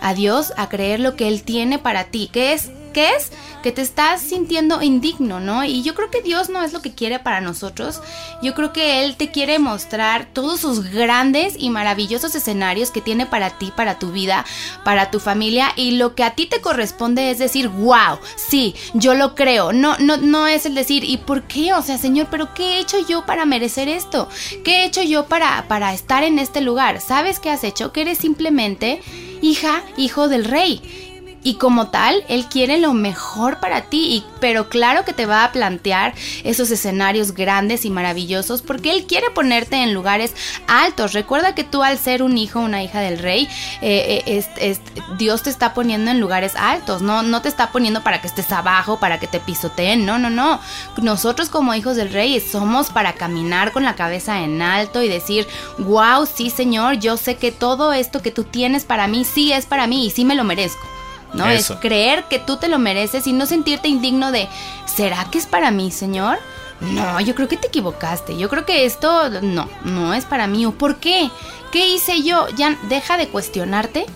a 0.00 0.14
Dios, 0.14 0.52
a 0.56 0.68
creer 0.68 1.00
lo 1.00 1.16
que 1.16 1.28
Él 1.28 1.42
tiene 1.42 1.78
para 1.78 2.04
ti. 2.04 2.28
¿Qué 2.32 2.52
es? 2.52 2.70
¿Qué 2.92 3.10
es? 3.10 3.30
Que 3.62 3.72
te 3.72 3.82
estás 3.82 4.20
sintiendo 4.20 4.82
indigno, 4.82 5.40
¿no? 5.40 5.64
Y 5.64 5.82
yo 5.82 5.94
creo 5.94 6.10
que 6.10 6.22
Dios 6.22 6.48
no 6.48 6.62
es 6.62 6.72
lo 6.72 6.80
que 6.80 6.94
quiere 6.94 7.18
para 7.18 7.40
nosotros. 7.40 8.00
Yo 8.42 8.54
creo 8.54 8.72
que 8.72 9.04
Él 9.04 9.16
te 9.16 9.30
quiere 9.30 9.58
mostrar 9.58 10.28
todos 10.32 10.60
sus 10.60 10.84
grandes 10.90 11.54
y 11.58 11.70
maravillosos 11.70 12.34
escenarios 12.34 12.90
que 12.90 13.00
tiene 13.00 13.26
para 13.26 13.50
ti, 13.50 13.72
para 13.74 13.98
tu 13.98 14.12
vida, 14.12 14.44
para 14.84 15.10
tu 15.10 15.20
familia. 15.20 15.72
Y 15.76 15.92
lo 15.92 16.14
que 16.14 16.24
a 16.24 16.34
ti 16.34 16.46
te 16.46 16.60
corresponde 16.60 17.30
es 17.30 17.38
decir, 17.38 17.68
wow, 17.68 18.18
sí, 18.36 18.74
yo 18.94 19.14
lo 19.14 19.34
creo. 19.34 19.72
No, 19.72 19.96
no, 19.98 20.16
no 20.16 20.46
es 20.46 20.64
el 20.66 20.74
decir, 20.74 21.04
¿y 21.04 21.18
por 21.18 21.42
qué? 21.42 21.74
O 21.74 21.82
sea, 21.82 21.98
Señor, 21.98 22.28
¿pero 22.30 22.54
qué 22.54 22.74
he 22.74 22.80
hecho 22.80 22.98
yo 23.06 23.26
para 23.26 23.44
merecer 23.44 23.88
esto? 23.88 24.28
¿Qué 24.64 24.82
he 24.82 24.84
hecho 24.84 25.02
yo 25.02 25.26
para, 25.26 25.66
para 25.68 25.92
estar 25.92 26.22
en 26.22 26.38
este 26.38 26.60
lugar? 26.60 27.00
¿Sabes 27.00 27.40
qué 27.40 27.50
has 27.50 27.64
hecho? 27.64 27.92
Que 27.92 28.02
eres 28.02 28.18
simplemente 28.18 29.00
hija, 29.42 29.82
hijo 29.96 30.28
del 30.28 30.44
rey 30.44 31.17
y 31.42 31.54
como 31.54 31.88
tal, 31.88 32.24
Él 32.28 32.46
quiere 32.46 32.78
lo 32.78 32.92
mejor 32.92 33.60
para 33.60 33.82
ti, 33.82 34.16
y, 34.16 34.24
pero 34.40 34.68
claro 34.68 35.04
que 35.04 35.12
te 35.12 35.26
va 35.26 35.44
a 35.44 35.52
plantear 35.52 36.14
esos 36.44 36.70
escenarios 36.70 37.32
grandes 37.32 37.84
y 37.84 37.90
maravillosos 37.90 38.62
porque 38.62 38.90
Él 38.92 39.06
quiere 39.06 39.30
ponerte 39.30 39.76
en 39.76 39.94
lugares 39.94 40.34
altos. 40.66 41.12
Recuerda 41.12 41.54
que 41.54 41.64
tú 41.64 41.82
al 41.82 41.98
ser 41.98 42.22
un 42.22 42.36
hijo, 42.36 42.60
una 42.60 42.82
hija 42.82 43.00
del 43.00 43.18
rey, 43.18 43.48
eh, 43.80 44.44
eh, 44.60 44.78
Dios 45.16 45.42
te 45.42 45.50
está 45.50 45.74
poniendo 45.74 46.10
en 46.10 46.20
lugares 46.20 46.54
altos, 46.56 47.02
no, 47.02 47.22
no 47.22 47.40
te 47.42 47.48
está 47.48 47.70
poniendo 47.70 48.02
para 48.02 48.20
que 48.20 48.26
estés 48.26 48.50
abajo, 48.52 48.98
para 48.98 49.20
que 49.20 49.26
te 49.26 49.40
pisoteen, 49.40 50.04
no, 50.04 50.18
no, 50.18 50.30
no. 50.30 50.60
Nosotros 51.00 51.48
como 51.48 51.74
hijos 51.74 51.96
del 51.96 52.12
rey 52.12 52.40
somos 52.40 52.90
para 52.90 53.14
caminar 53.14 53.72
con 53.72 53.84
la 53.84 53.94
cabeza 53.94 54.40
en 54.40 54.60
alto 54.60 55.02
y 55.02 55.08
decir, 55.08 55.46
wow, 55.78 56.26
sí 56.26 56.50
Señor, 56.50 56.98
yo 56.98 57.16
sé 57.16 57.36
que 57.36 57.52
todo 57.52 57.92
esto 57.92 58.22
que 58.22 58.30
tú 58.30 58.44
tienes 58.44 58.84
para 58.84 59.06
mí 59.06 59.24
sí 59.24 59.52
es 59.52 59.66
para 59.66 59.86
mí 59.86 60.06
y 60.06 60.10
sí 60.10 60.24
me 60.24 60.34
lo 60.34 60.44
merezco. 60.44 60.97
¿No? 61.32 61.48
Es 61.48 61.72
creer 61.80 62.24
que 62.24 62.38
tú 62.38 62.56
te 62.56 62.68
lo 62.68 62.78
mereces 62.78 63.26
y 63.26 63.32
no 63.32 63.46
sentirte 63.46 63.88
indigno 63.88 64.32
de, 64.32 64.48
¿será 64.86 65.26
que 65.30 65.38
es 65.38 65.46
para 65.46 65.70
mí, 65.70 65.90
Señor? 65.90 66.38
No, 66.80 67.20
yo 67.20 67.34
creo 67.34 67.48
que 67.48 67.56
te 67.56 67.68
equivocaste. 67.68 68.36
Yo 68.36 68.48
creo 68.48 68.64
que 68.64 68.84
esto 68.84 69.30
no, 69.42 69.68
no 69.84 70.14
es 70.14 70.24
para 70.24 70.46
mí. 70.46 70.64
¿O 70.64 70.72
por 70.72 70.96
qué? 70.96 71.30
¿Qué 71.72 71.88
hice 71.88 72.22
yo? 72.22 72.46
Ya 72.56 72.78
deja 72.88 73.16
de 73.16 73.28
cuestionarte 73.28 74.06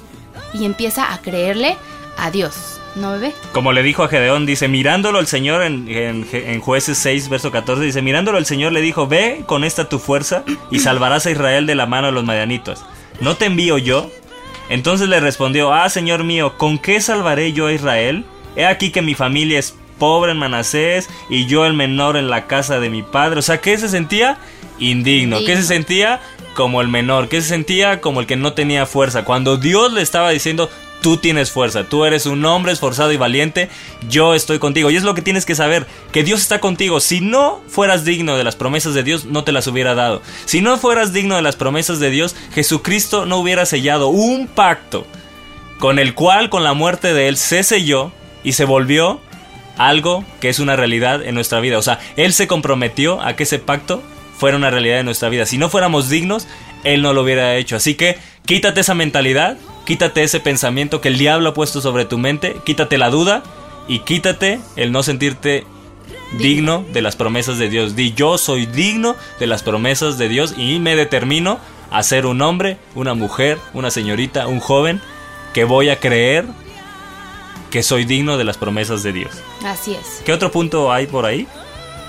y 0.54 0.64
empieza 0.64 1.12
a 1.12 1.18
creerle 1.20 1.76
a 2.16 2.30
Dios. 2.30 2.78
¿No, 2.94 3.12
bebé? 3.12 3.34
Como 3.52 3.72
le 3.72 3.82
dijo 3.82 4.02
a 4.02 4.08
Gedeón, 4.08 4.44
dice, 4.44 4.68
mirándolo 4.68 5.18
el 5.18 5.26
Señor 5.26 5.62
en, 5.62 5.88
en, 5.88 6.60
jueces 6.60 6.98
6, 6.98 7.30
verso 7.30 7.50
14, 7.50 7.82
dice, 7.82 8.02
mirándolo 8.02 8.36
el 8.36 8.44
Señor 8.44 8.72
le 8.72 8.82
dijo, 8.82 9.06
ve 9.06 9.44
con 9.46 9.64
esta 9.64 9.88
tu 9.88 9.98
fuerza 9.98 10.44
y 10.70 10.80
salvarás 10.80 11.24
a 11.24 11.30
Israel 11.30 11.66
de 11.66 11.74
la 11.74 11.86
mano 11.86 12.08
de 12.08 12.12
los 12.12 12.24
medianitos. 12.24 12.84
¿No 13.20 13.36
te 13.36 13.46
envío 13.46 13.78
yo? 13.78 14.10
Entonces 14.73 15.11
le 15.11 15.20
respondió, 15.20 15.75
ah, 15.75 15.91
Señor 15.91 16.25
mío, 16.25 16.57
¿con 16.57 16.79
qué 16.79 16.99
salvaré 17.03 17.53
yo 17.53 17.66
a 17.66 17.75
Israel? 17.75 18.25
He 18.57 18.64
aquí 18.64 18.91
que 18.91 19.03
mi 19.03 19.14
familia 19.14 19.59
es 19.59 19.77
pobre 19.99 20.33
en 20.33 20.39
Manasés 20.39 21.11
y 21.29 21.45
yo 21.45 21.66
el 21.66 21.75
menor 21.75 22.16
en 22.16 22.31
la 22.31 22.47
casa 22.47 22.81
de 22.81 22.89
mi 22.89 23.03
padre. 23.03 23.41
O 23.41 23.43
sea, 23.43 23.61
¿qué 23.61 23.77
se 23.77 23.91
sentía? 23.91 24.39
Indigno. 24.79 25.41
¿Qué 25.45 25.57
se 25.57 25.64
sentía? 25.64 26.23
Como 26.55 26.81
el 26.81 26.89
menor. 26.89 27.29
¿Qué 27.29 27.43
se 27.43 27.49
sentía? 27.49 28.01
Como 28.01 28.20
el 28.20 28.27
que 28.27 28.37
no 28.37 28.55
tenía 28.55 28.87
fuerza. 28.87 29.27
Cuando 29.27 29.59
Dios 29.59 29.93
le 29.93 30.01
estaba 30.01 30.31
diciendo, 30.31 30.70
tú 31.03 31.18
tienes 31.18 31.50
fuerza, 31.50 31.84
tú 31.84 32.05
eres 32.05 32.24
un 32.26 32.44
hombre 32.44 32.72
esforzado 32.72 33.12
y 33.12 33.16
valiente, 33.16 33.68
yo 34.09 34.34
estoy 34.34 34.59
contigo. 34.59 34.90
Y 34.90 34.96
es 34.96 35.03
lo 35.03 35.14
que 35.14 35.22
tienes 35.22 35.44
que 35.44 35.55
saber, 35.55 35.86
que 36.12 36.22
Dios 36.22 36.40
está 36.40 36.61
contigo. 36.61 37.00
Si 37.00 37.20
no 37.20 37.61
fueras 37.68 38.05
digno 38.05 38.36
de 38.36 38.44
las 38.44 38.57
promesas 38.57 38.94
de 38.94 39.03
Dios, 39.03 39.26
no 39.26 39.44
te 39.44 39.53
las 39.53 39.66
hubiera 39.66 39.94
dado. 39.94 40.22
Si 40.46 40.62
no 40.62 40.78
fueras 40.78 41.12
digno 41.12 41.36
de 41.36 41.42
las 41.42 41.57
promesas 41.57 41.98
de 41.98 42.11
Dios, 42.11 42.34
Jesucristo 42.55 43.26
no 43.26 43.36
hubiera 43.38 43.66
sellado 43.66 44.09
un 44.09 44.46
pacto 44.46 45.07
con 45.78 45.98
el 45.98 46.14
cual 46.14 46.48
con 46.48 46.64
la 46.64 46.74
muerte 46.74 47.12
de 47.12 47.28
Él 47.28 47.36
se 47.36 47.64
selló 47.64 48.12
y 48.44 48.53
se 48.53 48.64
volvió 48.64 49.20
algo 49.76 50.24
que 50.40 50.48
es 50.48 50.61
una 50.61 50.76
realidad 50.76 51.22
en 51.24 51.34
nuestra 51.34 51.61
vida. 51.61 51.78
O 51.78 51.82
sea, 51.82 51.98
Él 52.16 52.32
se 52.32 52.46
comprometió 52.46 53.20
a 53.20 53.34
que 53.34 53.42
ese 53.42 53.59
pacto 53.59 54.03
fuera 54.38 54.57
una 54.57 54.70
realidad 54.70 55.00
en 55.00 55.07
nuestra 55.07 55.28
vida. 55.28 55.46
Si 55.46 55.59
no 55.59 55.68
fuéramos 55.68 56.09
dignos, 56.09 56.46
Él 56.85 57.03
no 57.03 57.12
lo 57.12 57.22
hubiera 57.22 57.57
hecho. 57.57 57.76
Así 57.76 57.95
que 57.95 58.18
quítate 58.45 58.80
esa 58.80 58.95
mentalidad 58.95 59.57
Quítate 59.85 60.22
ese 60.22 60.39
pensamiento 60.39 61.01
que 61.01 61.09
el 61.09 61.18
diablo 61.18 61.51
ha 61.51 61.55
puesto 61.55 61.80
sobre 61.80 62.05
tu 62.05 62.16
mente, 62.16 62.57
quítate 62.64 62.99
la 62.99 63.11
duda 63.11 63.43
y 63.89 64.01
quítate 64.01 64.61
el 64.76 64.93
no 64.93 65.03
sentirte 65.03 65.66
digno 66.39 66.85
de 66.93 67.03
las 67.03 67.16
promesas 67.16 67.59
de 67.59 67.68
Dios. 67.68 67.97
Di 67.97 68.12
yo 68.12 68.39
soy 68.39 68.66
digno 68.66 69.16
de 69.41 69.49
las 69.49 69.64
promesas 69.64 70.18
de 70.18 70.28
Dios 70.28 70.55
y 70.57 70.78
me 70.78 70.95
determino 70.95 71.59
a 71.91 72.03
ser 72.05 72.26
un 72.26 72.41
hombre, 72.43 72.78
una 72.95 73.14
mujer, 73.14 73.59
una 73.74 73.91
señorita, 73.91 74.47
un 74.47 74.61
joven 74.61 75.01
que 75.53 75.64
voy 75.64 75.89
a 75.89 75.99
creer 75.99 76.47
que 77.70 77.83
soy 77.83 78.05
digno 78.05 78.37
de 78.39 78.45
las 78.45 78.57
promesas 78.57 79.03
de 79.03 79.12
Dios. 79.12 79.33
Así 79.64 79.95
es. 79.95 80.22
¿Qué 80.24 80.33
otro 80.33 80.53
punto 80.53 80.93
hay 80.93 81.09
por 81.09 81.26
ahí? 81.26 81.49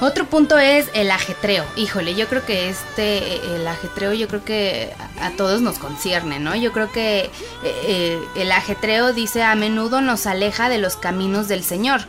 Otro 0.04 0.26
punto 0.26 0.58
es 0.58 0.90
el 0.94 1.10
ajetreo. 1.12 1.64
Híjole, 1.78 2.14
yo 2.14 2.28
creo 2.28 2.46
que 2.46 2.68
este, 2.68 3.56
el 3.56 3.66
ajetreo, 3.66 4.12
yo 4.12 4.28
creo 4.28 4.44
que 4.44 4.92
a 5.22 5.32
todos 5.32 5.62
nos 5.62 5.80
concierne, 5.80 6.40
¿no? 6.40 6.58
Yo 6.58 6.74
creo 6.74 6.92
que 6.92 7.22
eh, 7.22 7.32
eh, 7.64 8.20
el 8.36 8.52
ajetreo 8.52 9.14
dice 9.14 9.44
a 9.44 9.56
menudo 9.56 10.02
nos 10.02 10.28
aleja 10.28 10.68
de 10.68 10.78
los 10.78 10.98
caminos 10.98 11.48
del 11.48 11.64
Señor 11.64 12.02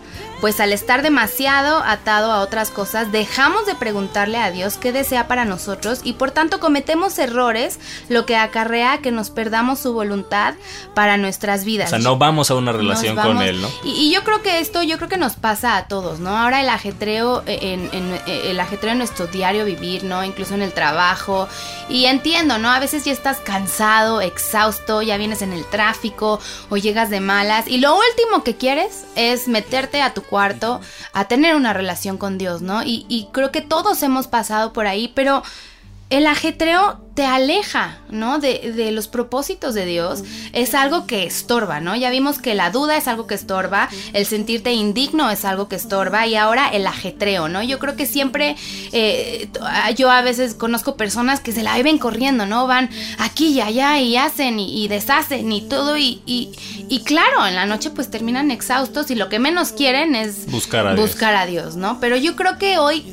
pues 0.45 0.61
al 0.61 0.75
estar 0.75 1.01
demasiado 1.01 1.79
atado 1.79 2.31
a 2.31 2.41
otras 2.41 2.71
cosas, 2.71 3.11
dejamos 3.11 3.65
de 3.65 3.75
preguntarle 3.75 4.37
a 4.37 4.51
Dios 4.51 4.77
qué 4.77 4.93
desea 4.93 5.27
para 5.27 5.47
nosotros 5.47 6.01
y 6.05 6.13
por 6.13 6.33
tanto 6.33 6.61
cometemos 6.61 7.19
errores, 7.19 7.81
lo 8.11 8.27
que 8.27 8.37
acarrea 8.37 8.99
que 8.99 9.11
nos 9.11 9.31
perdamos 9.31 9.79
su 9.79 9.95
voluntad 9.95 10.53
para 10.95 11.17
nuestras 11.17 11.65
vidas. 11.65 11.87
O 11.87 11.91
sea, 11.91 11.99
no 11.99 12.19
vamos 12.19 12.51
a 12.51 12.57
una 12.57 12.73
relación 12.73 13.17
con 13.17 13.41
Él, 13.41 13.63
¿no? 13.63 13.71
Y, 13.85 14.13
yo 14.13 14.23
creo 14.23 14.43
que 14.43 14.59
esto, 14.59 14.83
yo 14.83 14.99
creo 14.99 15.09
que 15.09 15.17
nos 15.17 15.37
pasa 15.37 15.79
a 15.79 15.89
todos, 15.89 16.21
¿no? 16.21 16.37
Ahora 16.37 16.61
el 16.61 16.69
ajetreo 16.69 17.43
en, 17.47 17.84
en, 17.93 18.13
en, 18.15 18.21
el 18.27 18.61
ajetreo 18.61 18.93
en 18.93 18.99
nuestro 18.99 19.27
diario 19.27 19.65
vivir, 19.65 20.05
¿no? 20.05 20.25
Incluso 20.25 20.55
en 20.55 20.63
el 20.63 20.73
trabajo. 20.73 21.49
Y 21.89 22.07
entiendo, 22.07 22.59
¿no? 22.59 22.71
A 22.71 22.79
veces 22.79 23.05
ya 23.05 23.13
estás 23.13 23.39
cansado, 23.39 24.21
exhausto, 24.21 25.03
ya 25.03 25.17
vienes 25.17 25.43
en 25.43 25.53
el 25.53 25.65
tráfico 25.67 26.41
o 26.71 26.77
llegas 26.77 27.11
de 27.11 27.21
malas. 27.21 27.69
Y 27.69 27.79
lo 27.79 27.95
último 27.95 28.45
que 28.45 28.57
quieres 28.57 29.05
es 29.17 29.49
meterte 29.49 30.03
a 30.03 30.15
tu 30.15 30.23
cuarto 30.23 30.81
a 31.13 31.27
tener 31.29 31.55
una 31.55 31.73
relación 31.73 32.19
con 32.19 32.39
Dios, 32.39 32.63
¿no? 32.63 32.83
Y, 32.83 33.07
y 33.09 33.29
creo 33.33 33.51
que 33.53 33.61
todos 33.61 34.03
hemos 34.03 34.27
pasado 34.27 34.73
por 34.73 34.87
ahí, 34.87 35.13
pero 35.15 35.43
el 36.11 36.27
ajetreo 36.27 37.01
te 37.15 37.25
aleja, 37.25 37.99
¿no? 38.11 38.41
De, 38.41 38.73
de, 38.75 38.91
los 38.91 39.07
propósitos 39.07 39.75
de 39.75 39.87
Dios. 39.87 40.25
Es 40.53 40.75
algo 40.75 41.07
que 41.07 41.25
estorba, 41.25 41.81
¿no? 41.81 41.95
Ya 41.95 42.11
vimos 42.11 42.39
que 42.41 42.55
la 42.55 42.71
duda 42.71 42.97
es 42.97 43.07
algo 43.07 43.27
que 43.27 43.35
estorba, 43.35 43.89
el 44.13 44.27
sentirte 44.27 44.73
indigno 44.73 45.31
es 45.31 45.45
algo 45.45 45.69
que 45.69 45.77
estorba 45.77 46.27
y 46.27 46.35
ahora 46.35 46.69
el 46.69 46.87
ajetreo, 46.87 47.49
¿no? 47.49 47.63
Yo 47.63 47.79
creo 47.79 47.95
que 47.95 48.07
siempre, 48.07 48.57
eh, 48.93 49.49
yo 49.97 50.11
a 50.11 50.23
veces 50.23 50.55
conozco 50.55 50.97
personas 50.97 51.41
que 51.41 51.53
se 51.53 51.63
la 51.63 51.77
viven 51.77 51.99
corriendo, 51.99 52.47
¿no? 52.47 52.67
Van 52.67 52.91
aquí 53.19 53.49
y 53.49 53.61
allá 53.61 54.01
y 54.01 54.17
hacen 54.17 54.59
y, 54.59 54.89
deshacen 54.89 55.51
y 55.53 55.63
todo 55.63 55.97
y, 55.97 56.21
y, 56.27 57.05
claro, 57.05 57.47
en 57.47 57.55
la 57.55 57.65
noche 57.65 57.91
pues 57.91 58.11
terminan 58.11 58.51
exhaustos 58.51 59.11
y 59.11 59.15
lo 59.15 59.29
que 59.29 59.39
menos 59.39 59.73
quieren 59.73 60.17
es 60.17 60.47
buscar 60.51 60.87
a, 60.87 60.95
buscar 60.95 61.31
Dios. 61.33 61.43
a 61.43 61.47
Dios, 61.47 61.77
¿no? 61.77 62.01
Pero 62.01 62.17
yo 62.17 62.35
creo 62.35 62.59
que 62.59 62.79
hoy 62.79 63.05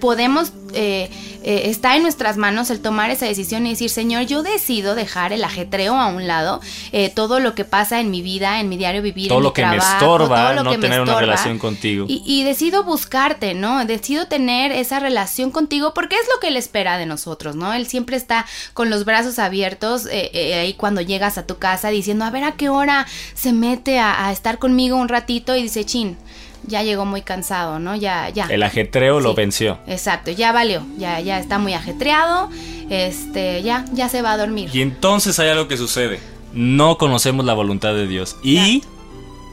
podemos... 0.00 0.52
Eh, 0.72 1.10
eh, 1.46 1.70
está 1.70 1.94
en 1.94 2.02
nuestras 2.02 2.36
manos 2.36 2.70
el 2.70 2.80
tomar 2.80 3.10
esa 3.10 3.24
decisión 3.24 3.66
y 3.66 3.70
decir, 3.70 3.88
Señor, 3.88 4.26
yo 4.26 4.42
decido 4.42 4.96
dejar 4.96 5.32
el 5.32 5.44
ajetreo 5.44 5.94
a 5.94 6.08
un 6.08 6.26
lado, 6.26 6.60
eh, 6.90 7.08
todo 7.08 7.38
lo 7.38 7.54
que 7.54 7.64
pasa 7.64 8.00
en 8.00 8.10
mi 8.10 8.20
vida, 8.20 8.58
en 8.58 8.68
mi 8.68 8.76
diario 8.76 9.00
vivir, 9.00 9.28
todo 9.28 9.38
en 9.38 9.44
lo 9.44 9.50
mi 9.50 9.54
que 9.54 9.62
trabajo, 9.62 9.78
me 9.78 9.94
estorba, 9.94 10.42
todo 10.42 10.54
lo 10.54 10.64
no 10.64 10.70
que 10.72 10.78
me 10.78 10.82
tener 10.82 11.00
una 11.02 11.12
estorba, 11.12 11.20
relación 11.20 11.60
contigo. 11.60 12.06
Y, 12.08 12.20
y, 12.26 12.42
decido 12.42 12.82
buscarte, 12.82 13.54
¿no? 13.54 13.84
Decido 13.84 14.26
tener 14.26 14.72
esa 14.72 14.98
relación 14.98 15.52
contigo 15.52 15.94
porque 15.94 16.16
es 16.16 16.26
lo 16.34 16.40
que 16.40 16.48
Él 16.48 16.56
espera 16.56 16.98
de 16.98 17.06
nosotros, 17.06 17.54
¿no? 17.54 17.72
Él 17.72 17.86
siempre 17.86 18.16
está 18.16 18.44
con 18.74 18.90
los 18.90 19.04
brazos 19.04 19.38
abiertos 19.38 20.06
eh, 20.06 20.32
eh, 20.34 20.54
ahí 20.54 20.74
cuando 20.74 21.00
llegas 21.00 21.38
a 21.38 21.46
tu 21.46 21.58
casa 21.58 21.90
diciendo, 21.90 22.24
a 22.24 22.30
ver 22.30 22.42
a 22.42 22.56
qué 22.56 22.70
hora 22.70 23.06
se 23.34 23.52
mete 23.52 24.00
a, 24.00 24.26
a 24.26 24.32
estar 24.32 24.58
conmigo 24.58 24.96
un 24.96 25.08
ratito 25.08 25.54
y 25.54 25.62
dice, 25.62 25.84
chin, 25.84 26.18
ya 26.66 26.82
llegó 26.82 27.04
muy 27.04 27.22
cansado, 27.22 27.78
¿no? 27.78 27.96
Ya, 27.96 28.28
ya. 28.30 28.46
El 28.46 28.62
ajetreo 28.62 29.20
lo 29.20 29.34
venció. 29.34 29.78
Exacto, 29.86 30.30
ya 30.30 30.52
valió, 30.52 30.84
ya, 30.98 31.20
ya 31.20 31.38
está 31.38 31.58
muy 31.58 31.74
ajetreado, 31.74 32.50
este, 32.90 33.62
ya, 33.62 33.84
ya 33.92 34.08
se 34.08 34.22
va 34.22 34.32
a 34.32 34.36
dormir. 34.36 34.70
Y 34.72 34.82
entonces 34.82 35.38
hay 35.38 35.48
algo 35.48 35.68
que 35.68 35.76
sucede. 35.76 36.20
No 36.52 36.98
conocemos 36.98 37.44
la 37.44 37.54
voluntad 37.54 37.94
de 37.94 38.06
Dios. 38.06 38.36
Y, 38.42 38.82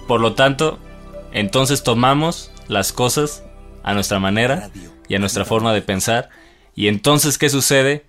por 0.08 0.22
lo 0.22 0.34
tanto, 0.34 0.80
entonces 1.32 1.84
tomamos 1.84 2.52
las 2.68 2.94
cosas 2.94 3.44
a 3.84 3.94
nuestra 3.94 4.20
manera 4.20 4.70
y 5.08 5.16
a 5.16 5.20
nuestra 5.20 5.46
forma 5.46 5.74
de 5.74 5.82
pensar. 5.82 6.30
Y 6.76 6.88
entonces, 6.88 7.38
¿qué 7.38 7.50
sucede? 7.50 8.06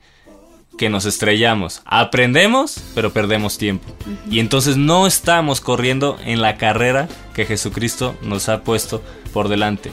Que 0.77 0.89
nos 0.89 1.05
estrellamos. 1.05 1.83
Aprendemos, 1.85 2.83
pero 2.95 3.13
perdemos 3.13 3.59
tiempo. 3.59 3.87
Uh 4.07 4.11
-huh. 4.11 4.33
Y 4.33 4.41
entonces 4.41 4.77
no 4.77 5.07
estamos 5.07 5.61
corriendo 5.61 6.19
en 6.25 6.41
la 6.43 6.57
carrera 6.57 7.09
que 7.35 7.47
Jesucristo 7.47 8.15
nos 8.23 8.49
ha 8.49 8.63
puesto 8.63 9.03
por 9.33 9.49
delante. 9.49 9.91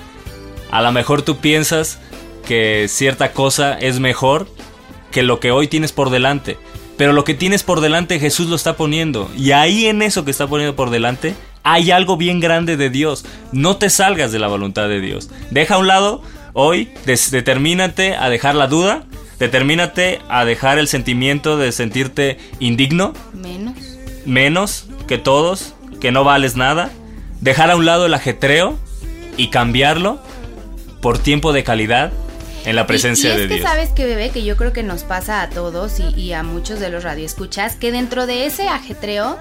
A 0.71 0.81
lo 0.81 0.91
mejor 0.91 1.21
tú 1.21 1.37
piensas 1.37 1.99
que 2.45 2.87
cierta 2.89 3.33
cosa 3.33 3.77
es 3.77 3.99
mejor 3.99 4.47
que 5.11 5.23
lo 5.23 5.39
que 5.39 5.51
hoy 5.51 5.67
tienes 5.67 5.91
por 5.91 6.09
delante. 6.09 6.57
Pero 6.97 7.13
lo 7.13 7.23
que 7.23 7.33
tienes 7.33 7.63
por 7.63 7.81
delante 7.81 8.19
Jesús 8.19 8.47
lo 8.47 8.55
está 8.55 8.75
poniendo. 8.75 9.29
Y 9.37 9.51
ahí 9.51 9.87
en 9.87 10.01
eso 10.01 10.25
que 10.25 10.31
está 10.31 10.47
poniendo 10.47 10.75
por 10.75 10.89
delante 10.89 11.35
hay 11.63 11.91
algo 11.91 12.17
bien 12.17 12.39
grande 12.39 12.77
de 12.77 12.89
Dios. 12.89 13.25
No 13.51 13.77
te 13.77 13.89
salgas 13.89 14.31
de 14.31 14.39
la 14.39 14.47
voluntad 14.47 14.87
de 14.87 15.01
Dios. 15.01 15.29
Deja 15.51 15.75
a 15.75 15.77
un 15.77 15.87
lado 15.87 16.21
hoy, 16.53 16.89
determínate 17.05 18.15
a 18.15 18.29
dejar 18.29 18.55
la 18.55 18.67
duda 18.67 19.05
Determínate 19.41 20.21
a 20.29 20.45
dejar 20.45 20.77
el 20.77 20.87
sentimiento 20.87 21.57
de 21.57 21.71
sentirte 21.71 22.37
indigno. 22.59 23.13
Menos. 23.33 23.73
Menos 24.23 24.85
que 25.07 25.17
todos, 25.17 25.73
que 25.99 26.11
no 26.11 26.23
vales 26.23 26.55
nada. 26.55 26.91
Dejar 27.39 27.71
a 27.71 27.75
un 27.75 27.87
lado 27.87 28.05
el 28.05 28.13
ajetreo 28.13 28.77
y 29.37 29.49
cambiarlo 29.49 30.19
por 31.01 31.17
tiempo 31.17 31.53
de 31.53 31.63
calidad 31.63 32.11
en 32.65 32.75
la 32.75 32.85
presencia 32.85 33.29
y, 33.29 33.31
y 33.31 33.35
es 33.35 33.41
de 33.41 33.47
que 33.47 33.55
Dios. 33.55 33.67
sabes 33.67 33.89
que 33.89 34.05
bebé 34.05 34.29
que 34.29 34.43
yo 34.43 34.55
creo 34.57 34.73
que 34.73 34.83
nos 34.83 35.01
pasa 35.01 35.41
a 35.41 35.49
todos 35.49 35.99
y, 35.99 36.13
y 36.21 36.33
a 36.33 36.43
muchos 36.43 36.79
de 36.79 36.89
los 36.91 37.03
radioescuchas 37.03 37.75
que 37.75 37.91
dentro 37.91 38.27
de 38.27 38.45
ese 38.45 38.67
ajetreo 38.67 39.39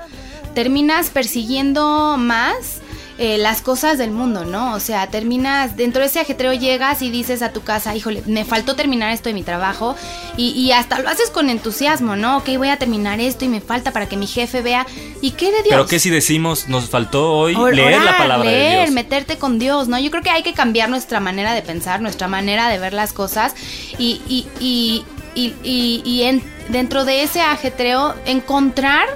terminas 0.55 1.11
persiguiendo 1.11 2.17
más 2.17 2.80
eh, 3.23 3.37
las 3.37 3.61
cosas 3.61 3.99
del 3.99 4.13
mundo, 4.13 4.47
¿no? 4.47 4.73
O 4.73 4.81
sea, 4.81 5.07
terminas, 5.09 5.77
dentro 5.77 6.01
de 6.01 6.07
ese 6.09 6.21
ajetreo 6.21 6.55
llegas 6.55 7.03
y 7.03 7.11
dices 7.11 7.43
a 7.43 7.53
tu 7.53 7.61
casa, 7.61 7.95
híjole, 7.95 8.23
me 8.25 8.47
faltó 8.47 8.77
terminar 8.77 9.13
esto 9.13 9.29
de 9.29 9.35
mi 9.35 9.43
trabajo 9.43 9.95
y, 10.39 10.53
y, 10.53 10.73
hasta 10.73 11.01
lo 11.01 11.09
haces 11.11 11.29
con 11.29 11.51
entusiasmo, 11.51 12.17
¿no? 12.17 12.39
Ok, 12.39 12.49
voy 12.57 12.71
a 12.71 12.79
terminar 12.79 13.21
esto 13.21 13.45
y 13.45 13.49
me 13.49 13.61
falta 13.61 13.93
para 13.93 14.09
que 14.09 14.17
mi 14.17 14.27
jefe 14.27 14.63
vea. 14.63 14.87
¿Y 15.21 15.33
qué 15.33 15.53
de 15.53 15.63
Dios? 15.63 15.69
Pero 15.69 15.87
qué 15.87 15.99
si 15.99 16.09
decimos, 16.09 16.69
nos 16.69 16.89
faltó 16.89 17.33
hoy 17.35 17.55
Or 17.57 17.75
leer 17.75 17.97
orar, 17.97 18.05
la 18.07 18.17
palabra 18.17 18.51
leer, 18.51 18.71
de 18.71 18.83
Dios. 18.85 18.95
meterte 18.95 19.37
con 19.37 19.59
Dios, 19.59 19.87
¿no? 19.87 19.99
Yo 19.99 20.11
creo 20.11 20.23
que 20.23 20.31
hay 20.31 20.43
que 20.43 20.55
cambiar 20.55 20.89
nuestra 20.89 21.21
manera 21.21 21.53
de 21.53 21.61
pensar, 21.61 22.01
nuestra 22.01 22.27
manera 22.27 22.71
de 22.71 22.79
ver 22.79 22.95
las 22.95 23.13
cosas 23.13 23.55
y, 23.99 24.23
y, 24.29 24.47
y, 24.61 25.05
y, 25.35 26.03
y 26.07 26.23
en, 26.23 26.43
dentro 26.71 27.05
de 27.05 27.23
ese 27.23 27.43
ajetreo 27.43 28.15
encontrar 28.25 29.09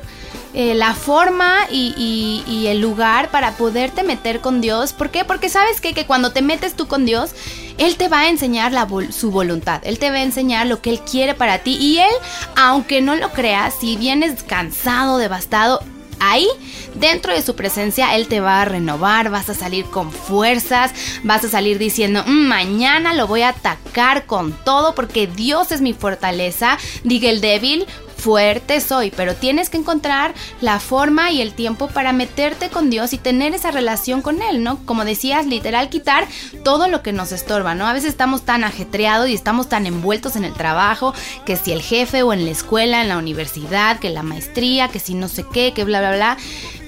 eh, 0.54 0.74
la 0.74 0.94
forma 0.94 1.66
y, 1.70 2.64
el 2.68 2.80
lugar 2.80 3.30
para 3.30 3.56
poderte 3.56 4.02
meter 4.04 4.40
con 4.40 4.60
Dios. 4.60 4.92
¿Por 4.92 5.10
qué? 5.10 5.24
Porque 5.24 5.48
sabes 5.48 5.80
que 5.80 6.06
cuando 6.06 6.30
te 6.30 6.42
metes 6.42 6.74
tú 6.74 6.86
con 6.86 7.04
Dios, 7.04 7.32
Él 7.76 7.96
te 7.96 8.08
va 8.08 8.20
a 8.20 8.28
enseñar 8.28 8.72
su 9.10 9.30
voluntad. 9.30 9.82
Él 9.84 9.98
te 9.98 10.10
va 10.10 10.16
a 10.16 10.22
enseñar 10.22 10.66
lo 10.66 10.80
que 10.80 10.90
Él 10.90 11.00
quiere 11.00 11.34
para 11.34 11.58
ti. 11.58 11.76
Y 11.78 11.98
Él, 11.98 12.14
aunque 12.56 13.00
no 13.00 13.16
lo 13.16 13.32
creas, 13.32 13.74
si 13.80 13.96
vienes 13.96 14.42
cansado, 14.44 15.18
devastado, 15.18 15.80
ahí, 16.20 16.48
dentro 16.94 17.32
de 17.32 17.42
su 17.42 17.54
presencia, 17.54 18.14
Él 18.14 18.28
te 18.28 18.40
va 18.40 18.62
a 18.62 18.64
renovar, 18.64 19.30
vas 19.30 19.50
a 19.50 19.54
salir 19.54 19.84
con 19.86 20.10
fuerzas, 20.10 20.92
vas 21.22 21.44
a 21.44 21.48
salir 21.48 21.78
diciendo, 21.78 22.22
mmm, 22.26 22.46
mañana 22.46 23.14
lo 23.14 23.26
voy 23.26 23.42
a 23.42 23.50
atacar 23.50 24.26
con 24.26 24.52
todo 24.64 24.94
porque 24.94 25.26
Dios 25.26 25.72
es 25.72 25.80
mi 25.80 25.92
fortaleza, 25.92 26.78
diga 27.02 27.28
el 27.28 27.40
débil. 27.40 27.86
Fuerte 28.24 28.80
soy, 28.80 29.10
pero 29.10 29.34
tienes 29.34 29.68
que 29.68 29.76
encontrar 29.76 30.32
la 30.62 30.80
forma 30.80 31.30
y 31.30 31.42
el 31.42 31.52
tiempo 31.52 31.88
para 31.88 32.14
meterte 32.14 32.70
con 32.70 32.88
Dios 32.88 33.12
y 33.12 33.18
tener 33.18 33.54
esa 33.54 33.70
relación 33.70 34.22
con 34.22 34.40
Él, 34.40 34.62
¿no? 34.62 34.78
Como 34.86 35.04
decías, 35.04 35.44
literal, 35.44 35.90
quitar 35.90 36.26
todo 36.64 36.88
lo 36.88 37.02
que 37.02 37.12
nos 37.12 37.32
estorba, 37.32 37.74
¿no? 37.74 37.86
A 37.86 37.92
veces 37.92 38.08
estamos 38.08 38.40
tan 38.40 38.64
ajetreados 38.64 39.28
y 39.28 39.34
estamos 39.34 39.68
tan 39.68 39.84
envueltos 39.84 40.36
en 40.36 40.44
el 40.44 40.54
trabajo, 40.54 41.12
que 41.44 41.56
si 41.56 41.72
el 41.72 41.82
jefe 41.82 42.22
o 42.22 42.32
en 42.32 42.46
la 42.46 42.50
escuela, 42.50 43.02
en 43.02 43.10
la 43.10 43.18
universidad, 43.18 43.98
que 43.98 44.08
la 44.08 44.22
maestría, 44.22 44.88
que 44.88 45.00
si 45.00 45.12
no 45.12 45.28
sé 45.28 45.44
qué, 45.52 45.74
que 45.74 45.84
bla, 45.84 46.00
bla, 46.00 46.16
bla. 46.16 46.38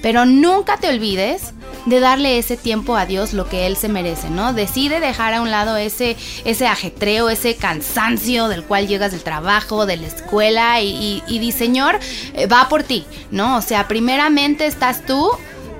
Pero 0.01 0.25
nunca 0.25 0.79
te 0.79 0.89
olvides 0.89 1.53
de 1.87 2.01
darle 2.01 2.39
ese 2.39 2.57
tiempo 2.57 2.97
a 2.97 3.07
Dios 3.07 3.33
lo 3.33 3.49
que 3.49 3.67
Él 3.67 3.77
se 3.77 3.89
merece, 3.89 4.29
¿no? 4.29 4.53
Decide 4.53 5.01
dejar 5.01 5.33
a 5.35 5.41
un 5.41 5.51
lado 5.51 5.77
ese, 5.77 6.17
ese 6.45 6.67
ajetreo, 6.67 7.31
ese 7.31 7.57
cansancio 7.57 8.49
del 8.49 8.65
cual 8.65 8.89
llegas 8.89 9.13
del 9.13 9.23
trabajo, 9.23 9.87
de 9.87 9.97
la 9.97 10.07
escuela 10.09 10.81
y, 10.81 10.89
y, 10.89 11.23
y 11.27 11.39
di, 11.39 11.53
Señor, 11.53 11.99
eh, 12.35 12.47
va 12.47 12.69
por 12.69 12.83
ti, 12.83 13.07
¿no? 13.31 13.57
O 13.57 13.63
sea, 13.63 13.89
primeramente 13.89 14.67
estás 14.67 15.07
tú, 15.07 15.31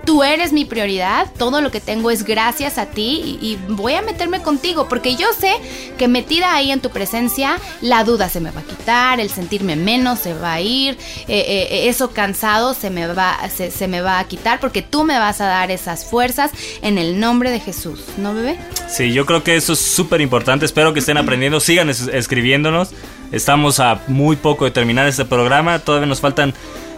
tú 0.07 0.23
eres 0.23 0.53
mi 0.53 0.65
prioridad, 0.65 1.27
todo 1.37 1.61
lo 1.61 1.71
que 1.71 1.81
tengo 1.81 2.11
es 2.11 2.25
gracias 2.25 2.79
a 2.79 2.87
ti 2.87 3.39
y, 3.41 3.47
y, 3.47 3.59
voy 3.69 3.95
a 3.95 4.03
meterme 4.03 4.41
contigo 4.41 4.89
porque 4.89 5.17
yo 5.17 5.27
sé 5.39 5.53
que 5.99 6.09
metida 6.09 6.55
ahí 6.55 6.71
en 6.71 6.81
tu 6.81 6.91
presencia 6.91 7.59
la 7.83 8.05
duda 8.05 8.29
se 8.29 8.41
me 8.41 8.53
va 8.53 8.61
a 8.61 8.65
quitar, 8.65 9.21
el 9.21 9.29
sentirme 9.29 9.77
menos 9.77 10.21
se 10.21 10.33
va 10.33 10.55
a 10.55 10.61
ir, 10.61 10.97
eh, 11.27 11.45
eh, 11.49 11.89
eso 11.89 12.13
cansado 12.13 12.73
se 12.73 12.89
me, 12.89 13.07
va, 13.09 13.37
se, 13.51 13.89
me 13.89 14.01
va 14.01 14.21
a 14.21 14.25
quitar 14.25 14.61
porque 14.61 14.81
tú 14.81 15.05
me 15.05 15.19
vas 15.19 15.41
a 15.41 15.47
dar 15.47 15.71
esas 15.71 16.05
fuerzas 16.05 16.53
en 16.83 16.99
el 16.99 17.19
nombre 17.19 17.51
de 17.51 17.61
Jesús, 17.61 18.01
¿no 18.17 18.33
bebé? 18.33 18.57
Sí, 18.89 19.13
yo 19.13 19.27
creo 19.27 19.43
que 19.43 19.57
eso 19.57 19.73
es 19.73 19.81
súper 19.81 20.21
importante, 20.21 20.65
espero 20.65 20.95
que 20.95 21.01
estén 21.01 21.19
aprendiendo, 21.19 21.59
sigan 21.59 21.91
es 21.91 22.03
escribiéndonos, 22.03 22.91
estamos 23.33 23.81
a 23.81 24.01
muy 24.07 24.37
poco 24.37 24.65
de 24.65 24.71
terminar 24.71 25.09
este 25.09 25.25
programa, 25.25 25.81
todavía 25.81 26.07
nos 26.07 26.21
faltan 26.21 26.55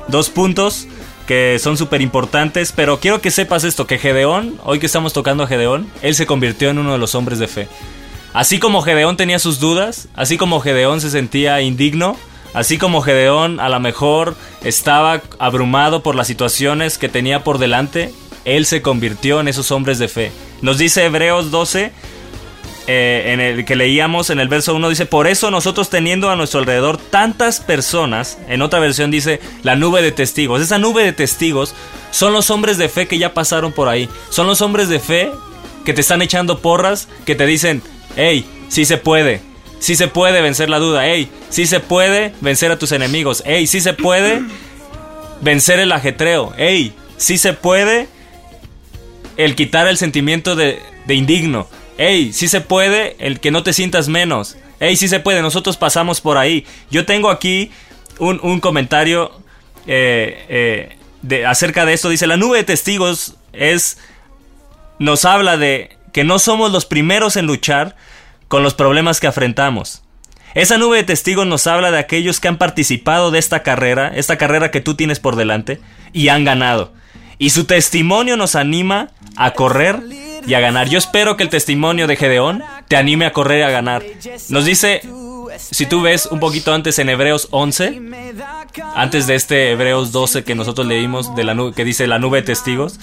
dos 0.08 0.28
puntos 0.28 0.86
que 1.28 1.58
son 1.58 1.76
súper 1.76 2.00
importantes, 2.00 2.72
pero 2.74 3.00
quiero 3.00 3.20
que 3.20 3.30
sepas 3.30 3.62
esto, 3.62 3.86
que 3.86 3.98
Gedeón, 3.98 4.58
hoy 4.64 4.78
que 4.78 4.86
estamos 4.86 5.12
tocando 5.12 5.44
a 5.44 5.46
Gedeón, 5.46 5.86
él 6.00 6.14
se 6.14 6.24
convirtió 6.24 6.70
en 6.70 6.78
uno 6.78 6.92
de 6.92 6.98
los 6.98 7.14
hombres 7.14 7.38
de 7.38 7.46
fe. 7.46 7.68
Así 8.32 8.58
como 8.58 8.80
Gedeón 8.80 9.18
tenía 9.18 9.38
sus 9.38 9.60
dudas, 9.60 10.08
así 10.14 10.38
como 10.38 10.60
Gedeón 10.60 11.02
se 11.02 11.10
sentía 11.10 11.60
indigno, 11.60 12.16
así 12.54 12.78
como 12.78 13.02
Gedeón 13.02 13.60
a 13.60 13.68
lo 13.68 13.78
mejor 13.78 14.36
estaba 14.64 15.20
abrumado 15.38 16.02
por 16.02 16.14
las 16.14 16.28
situaciones 16.28 16.96
que 16.96 17.10
tenía 17.10 17.44
por 17.44 17.58
delante, 17.58 18.10
él 18.46 18.64
se 18.64 18.80
convirtió 18.80 19.40
en 19.40 19.48
esos 19.48 19.70
hombres 19.70 19.98
de 19.98 20.08
fe. 20.08 20.32
Nos 20.62 20.78
dice 20.78 21.04
Hebreos 21.04 21.50
12, 21.50 21.92
eh, 22.88 23.32
en 23.32 23.40
el 23.40 23.64
que 23.64 23.76
leíamos 23.76 24.30
en 24.30 24.40
el 24.40 24.48
verso 24.48 24.74
1 24.74 24.88
dice, 24.88 25.06
por 25.06 25.28
eso 25.28 25.50
nosotros 25.52 25.90
teniendo 25.90 26.30
a 26.30 26.36
nuestro 26.36 26.58
alrededor 26.58 26.96
tantas 26.96 27.60
personas, 27.60 28.38
en 28.48 28.62
otra 28.62 28.80
versión 28.80 29.10
dice, 29.10 29.40
la 29.62 29.76
nube 29.76 30.02
de 30.02 30.10
testigos, 30.10 30.60
esa 30.60 30.78
nube 30.78 31.04
de 31.04 31.12
testigos 31.12 31.74
son 32.10 32.32
los 32.32 32.50
hombres 32.50 32.78
de 32.78 32.88
fe 32.88 33.06
que 33.06 33.18
ya 33.18 33.34
pasaron 33.34 33.72
por 33.72 33.88
ahí, 33.88 34.08
son 34.30 34.46
los 34.46 34.62
hombres 34.62 34.88
de 34.88 34.98
fe 34.98 35.30
que 35.84 35.92
te 35.92 36.00
están 36.00 36.22
echando 36.22 36.58
porras, 36.58 37.08
que 37.24 37.34
te 37.34 37.46
dicen, 37.46 37.82
¡Ey! 38.16 38.44
Sí 38.68 38.84
se 38.84 38.96
puede. 38.98 39.40
Sí 39.78 39.94
se 39.94 40.08
puede 40.08 40.42
vencer 40.42 40.68
la 40.68 40.78
duda. 40.78 41.06
¡Ey! 41.06 41.30
Sí 41.50 41.66
se 41.66 41.80
puede 41.80 42.34
vencer 42.40 42.72
a 42.72 42.78
tus 42.78 42.92
enemigos. 42.92 43.42
¡Ey! 43.46 43.66
Sí 43.66 43.80
se 43.80 43.92
puede 43.92 44.42
vencer 45.40 45.78
el 45.78 45.92
ajetreo. 45.92 46.52
¡Ey! 46.56 46.92
Sí 47.16 47.38
se 47.38 47.52
puede 47.52 48.08
el 49.36 49.54
quitar 49.54 49.86
el 49.86 49.96
sentimiento 49.98 50.56
de, 50.56 50.80
de 51.06 51.14
indigno. 51.14 51.68
¡Ey! 51.98 52.32
Sí 52.32 52.48
se 52.48 52.60
puede 52.60 53.16
el 53.18 53.40
que 53.40 53.50
no 53.50 53.62
te 53.62 53.72
sientas 53.72 54.08
menos. 54.08 54.56
¡Ey! 54.80 54.96
Sí 54.96 55.08
se 55.08 55.20
puede. 55.20 55.42
Nosotros 55.42 55.76
pasamos 55.76 56.20
por 56.20 56.38
ahí. 56.38 56.64
Yo 56.90 57.04
tengo 57.04 57.28
aquí 57.28 57.70
un, 58.18 58.40
un 58.42 58.60
comentario 58.60 59.32
eh, 59.86 60.46
eh, 60.48 60.96
de, 61.22 61.44
acerca 61.44 61.84
de 61.84 61.92
esto. 61.92 62.08
Dice, 62.08 62.26
la 62.26 62.36
nube 62.36 62.58
de 62.58 62.64
testigos 62.64 63.36
es... 63.52 63.98
Nos 65.00 65.24
habla 65.24 65.56
de 65.56 65.96
que 66.12 66.24
no 66.24 66.38
somos 66.38 66.72
los 66.72 66.86
primeros 66.86 67.36
en 67.36 67.46
luchar 67.46 67.94
con 68.48 68.62
los 68.62 68.74
problemas 68.74 69.20
que 69.20 69.26
afrontamos. 69.26 70.02
Esa 70.54 70.78
nube 70.78 70.96
de 70.96 71.04
testigos 71.04 71.46
nos 71.46 71.66
habla 71.66 71.90
de 71.90 71.98
aquellos 71.98 72.40
que 72.40 72.48
han 72.48 72.58
participado 72.58 73.30
de 73.30 73.38
esta 73.38 73.62
carrera, 73.62 74.10
esta 74.14 74.38
carrera 74.38 74.70
que 74.70 74.80
tú 74.80 74.94
tienes 74.94 75.20
por 75.20 75.36
delante, 75.36 75.80
y 76.12 76.28
han 76.28 76.44
ganado. 76.44 76.92
Y 77.38 77.50
su 77.50 77.64
testimonio 77.64 78.36
nos 78.36 78.56
anima 78.56 79.10
a 79.36 79.52
correr 79.52 80.00
y 80.48 80.54
a 80.54 80.60
ganar. 80.60 80.88
Yo 80.88 80.98
espero 80.98 81.36
que 81.36 81.42
el 81.42 81.50
testimonio 81.50 82.06
de 82.06 82.16
Gedeón 82.16 82.62
te 82.88 82.96
anime 82.96 83.26
a 83.26 83.32
correr 83.32 83.60
y 83.60 83.62
a 83.62 83.70
ganar. 83.70 84.02
Nos 84.48 84.64
dice, 84.64 85.02
si 85.58 85.84
tú 85.84 86.00
ves 86.00 86.26
un 86.26 86.40
poquito 86.40 86.72
antes 86.72 86.98
en 86.98 87.10
Hebreos 87.10 87.48
11, 87.50 88.00
antes 88.94 89.26
de 89.26 89.34
este 89.34 89.72
Hebreos 89.72 90.10
12 90.10 90.44
que 90.44 90.54
nosotros 90.54 90.86
leímos, 90.86 91.36
de 91.36 91.44
la 91.44 91.54
nube, 91.54 91.74
que 91.74 91.84
dice 91.84 92.06
la 92.06 92.18
nube 92.18 92.38
de 92.38 92.46
testigos, 92.46 92.98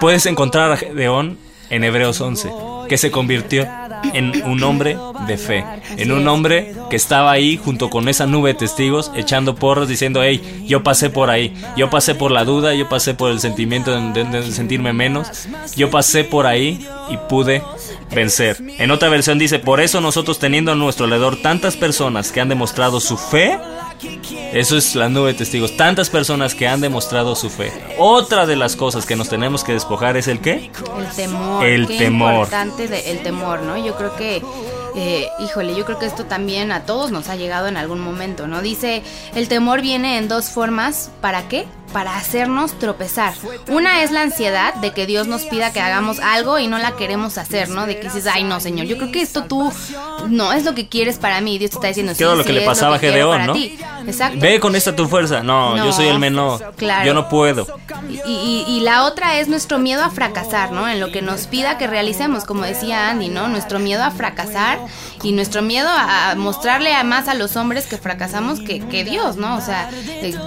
puedes 0.00 0.24
encontrar 0.24 0.72
a 0.72 0.78
Gedeón 0.78 1.38
en 1.68 1.84
Hebreos 1.84 2.20
11, 2.20 2.50
que 2.90 2.98
se 2.98 3.12
convirtió 3.12 3.68
en 4.14 4.42
un 4.44 4.60
hombre 4.64 4.98
de 5.28 5.38
fe, 5.38 5.64
en 5.96 6.10
un 6.10 6.26
hombre 6.26 6.74
que 6.90 6.96
estaba 6.96 7.30
ahí 7.30 7.56
junto 7.56 7.88
con 7.88 8.08
esa 8.08 8.26
nube 8.26 8.48
de 8.52 8.58
testigos, 8.58 9.12
echando 9.14 9.54
porros, 9.54 9.88
diciendo, 9.88 10.24
hey, 10.24 10.64
yo 10.66 10.82
pasé 10.82 11.08
por 11.08 11.30
ahí, 11.30 11.54
yo 11.76 11.88
pasé 11.88 12.16
por 12.16 12.32
la 12.32 12.44
duda, 12.44 12.74
yo 12.74 12.88
pasé 12.88 13.14
por 13.14 13.30
el 13.30 13.38
sentimiento 13.38 13.92
de, 14.12 14.24
de- 14.24 14.50
sentirme 14.50 14.92
menos, 14.92 15.28
yo 15.76 15.88
pasé 15.88 16.24
por 16.24 16.48
ahí 16.48 16.84
y 17.10 17.16
pude 17.28 17.62
vencer. 18.12 18.56
En 18.78 18.90
otra 18.90 19.08
versión 19.08 19.38
dice, 19.38 19.60
por 19.60 19.80
eso 19.80 20.00
nosotros 20.00 20.40
teniendo 20.40 20.72
a 20.72 20.74
nuestro 20.74 21.04
alrededor 21.04 21.40
tantas 21.40 21.76
personas 21.76 22.32
que 22.32 22.40
han 22.40 22.48
demostrado 22.48 22.98
su 22.98 23.16
fe, 23.16 23.56
eso 24.52 24.76
es 24.76 24.94
la 24.94 25.08
nube 25.08 25.28
de 25.32 25.34
testigos. 25.38 25.76
Tantas 25.76 26.10
personas 26.10 26.54
que 26.54 26.66
han 26.68 26.80
demostrado 26.80 27.34
su 27.36 27.50
fe. 27.50 27.72
Otra 27.98 28.46
de 28.46 28.56
las 28.56 28.76
cosas 28.76 29.06
que 29.06 29.16
nos 29.16 29.28
tenemos 29.28 29.64
que 29.64 29.72
despojar 29.72 30.16
es 30.16 30.28
el 30.28 30.40
qué? 30.40 30.70
El 30.98 31.08
temor. 31.16 31.64
El 31.64 31.86
qué 31.86 31.98
temor. 31.98 32.32
importante 32.34 32.88
de- 32.88 33.10
el 33.10 33.22
temor, 33.22 33.60
¿no? 33.62 33.76
Yo 33.84 33.96
creo 33.96 34.14
que, 34.16 34.42
eh, 34.96 35.28
híjole, 35.40 35.74
yo 35.76 35.84
creo 35.84 35.98
que 35.98 36.06
esto 36.06 36.24
también 36.24 36.72
a 36.72 36.84
todos 36.84 37.10
nos 37.10 37.28
ha 37.28 37.36
llegado 37.36 37.68
en 37.68 37.76
algún 37.76 38.00
momento, 38.00 38.46
¿no? 38.46 38.62
Dice, 38.62 39.02
el 39.34 39.48
temor 39.48 39.80
viene 39.82 40.18
en 40.18 40.28
dos 40.28 40.46
formas. 40.50 41.10
¿Para 41.20 41.48
qué? 41.48 41.66
Para 41.92 42.16
hacernos 42.16 42.78
tropezar. 42.78 43.34
Una 43.68 44.02
es 44.02 44.10
la 44.12 44.22
ansiedad 44.22 44.74
de 44.74 44.92
que 44.92 45.06
Dios 45.06 45.26
nos 45.26 45.42
pida 45.42 45.72
que 45.72 45.80
hagamos 45.80 46.20
algo 46.20 46.58
y 46.58 46.66
no 46.68 46.78
la 46.78 46.92
queremos 46.92 47.36
hacer, 47.36 47.68
¿no? 47.68 47.86
De 47.86 47.98
que 47.98 48.04
dices, 48.04 48.26
ay, 48.26 48.44
no, 48.44 48.60
Señor, 48.60 48.86
yo 48.86 48.96
creo 48.96 49.10
que 49.10 49.20
esto 49.22 49.44
tú 49.44 49.72
no 50.28 50.52
es 50.52 50.64
lo 50.64 50.74
que 50.74 50.88
quieres 50.88 51.18
para 51.18 51.40
mí. 51.40 51.58
Dios 51.58 51.70
te 51.72 51.76
está 51.76 51.88
diciendo, 51.88 52.14
sí, 52.14 52.22
lo 52.22 52.36
sí, 52.38 52.44
que 52.44 52.52
le 52.52 52.60
es 52.60 52.66
pasaba 52.66 52.96
a 52.96 52.98
Gedeón, 52.98 53.46
¿no? 53.46 53.52
ti". 53.54 53.76
Exacto. 54.06 54.38
Ve 54.40 54.60
con 54.60 54.76
esta 54.76 54.94
tu 54.94 55.08
fuerza. 55.08 55.42
No, 55.42 55.76
yo 55.76 55.92
soy 55.92 56.06
el 56.08 56.18
menor. 56.18 56.74
claro. 56.76 57.04
Yo 57.06 57.14
no 57.14 57.28
puedo. 57.28 57.66
Y, 58.08 58.14
y- 58.30 58.64
y 58.68 58.80
la 58.80 59.04
otra 59.04 59.38
es 59.40 59.48
nuestro 59.48 59.78
miedo 59.78 60.02
a 60.04 60.10
fracasar, 60.10 60.72
¿no? 60.72 60.88
En 60.88 61.00
lo 61.00 61.10
que 61.12 61.22
nos 61.22 61.46
pida 61.48 61.76
que 61.78 61.86
realicemos, 61.86 62.44
como 62.44 62.62
decía 62.62 63.10
Andy, 63.10 63.28
¿no? 63.28 63.48
Nuestro 63.48 63.78
miedo 63.78 64.02
a 64.04 64.10
fracasar 64.10 64.78
y 65.22 65.32
nuestro 65.32 65.62
miedo 65.62 65.88
a, 65.90 66.34
mostrarle 66.36 66.94
a 66.94 67.04
más 67.04 67.28
a 67.28 67.34
los 67.34 67.56
hombres 67.56 67.86
que 67.86 67.98
fracasamos 67.98 68.60
que, 68.60 68.80
que 68.80 69.04
Dios, 69.04 69.36
¿no? 69.36 69.56
O 69.56 69.60
sea, 69.60 69.90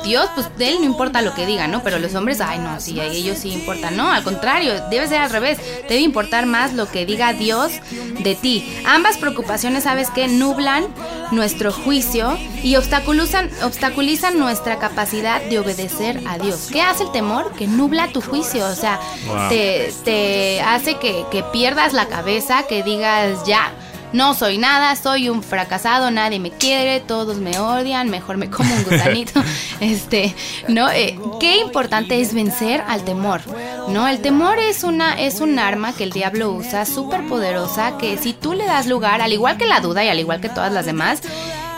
Dios, 0.03 0.29
pues 0.35 0.47
de 0.57 0.69
él 0.69 0.75
no 0.79 0.85
importa 0.85 1.21
lo 1.21 1.32
que 1.33 1.45
diga, 1.45 1.67
¿no? 1.67 1.83
Pero 1.83 1.99
los 1.99 2.13
hombres, 2.15 2.41
ay, 2.41 2.59
no, 2.59 2.79
sí, 2.79 2.99
a 2.99 3.05
ellos 3.05 3.39
sí 3.39 3.51
importan. 3.51 3.95
No, 3.97 4.11
al 4.11 4.23
contrario, 4.23 4.73
debe 4.89 5.07
ser 5.07 5.21
al 5.21 5.29
revés. 5.29 5.57
Debe 5.89 6.01
importar 6.01 6.45
más 6.45 6.73
lo 6.73 6.89
que 6.89 7.05
diga 7.05 7.33
Dios 7.33 7.71
de 8.19 8.35
ti. 8.35 8.73
Ambas 8.85 9.17
preocupaciones, 9.17 9.83
¿sabes 9.83 10.09
qué? 10.09 10.27
Nublan 10.27 10.85
nuestro 11.31 11.71
juicio 11.71 12.37
y 12.63 12.75
obstaculizan, 12.75 13.49
obstaculizan 13.63 14.37
nuestra 14.37 14.77
capacidad 14.79 15.41
de 15.41 15.59
obedecer 15.59 16.21
a 16.27 16.37
Dios. 16.37 16.69
¿Qué 16.71 16.81
hace 16.81 17.03
el 17.03 17.11
temor? 17.11 17.51
Que 17.53 17.67
nubla 17.67 18.07
tu 18.09 18.21
juicio, 18.21 18.65
o 18.67 18.75
sea, 18.75 18.99
Wow. 19.27 19.49
te, 19.49 19.93
te 20.03 20.61
hace 20.61 20.97
que, 20.97 21.25
que 21.31 21.43
pierdas 21.43 21.93
la 21.93 22.07
cabeza, 22.07 22.63
que 22.67 22.83
digas 22.83 23.43
ya. 23.45 23.71
No 24.13 24.35
soy 24.35 24.59
nada, 24.59 24.95
soy 24.95 25.27
un 25.27 25.41
fracasado, 25.41 26.11
nadie 26.11 26.39
me 26.39 26.51
quiere, 26.51 26.99
todos 26.99 27.37
me 27.37 27.57
odian, 27.57 28.09
mejor 28.09 28.37
me 28.37 28.49
como 28.49 28.73
un 28.73 28.83
gusanito. 28.83 29.41
este, 29.79 30.35
¿no? 30.67 30.89
Eh, 30.91 31.17
qué 31.39 31.57
importante 31.57 32.21
es 32.21 32.33
vencer 32.33 32.83
al 32.87 33.03
temor, 33.03 33.41
¿no? 33.89 34.07
El 34.07 34.21
temor 34.21 34.59
es 34.59 34.83
una 34.83 35.19
es 35.19 35.41
un 35.41 35.57
arma 35.57 35.93
que 35.93 36.03
el 36.03 36.11
diablo 36.11 36.51
usa 36.51 36.85
súper 36.85 37.25
poderosa 37.27 37.97
que 37.97 38.17
si 38.17 38.33
tú 38.33 38.53
le 38.53 38.65
das 38.65 38.87
lugar, 38.87 39.21
al 39.21 39.33
igual 39.33 39.57
que 39.57 39.65
la 39.65 39.79
duda 39.81 40.03
y 40.03 40.09
al 40.09 40.19
igual 40.19 40.39
que 40.39 40.49
todas 40.49 40.71
las 40.71 40.85
demás, 40.85 41.21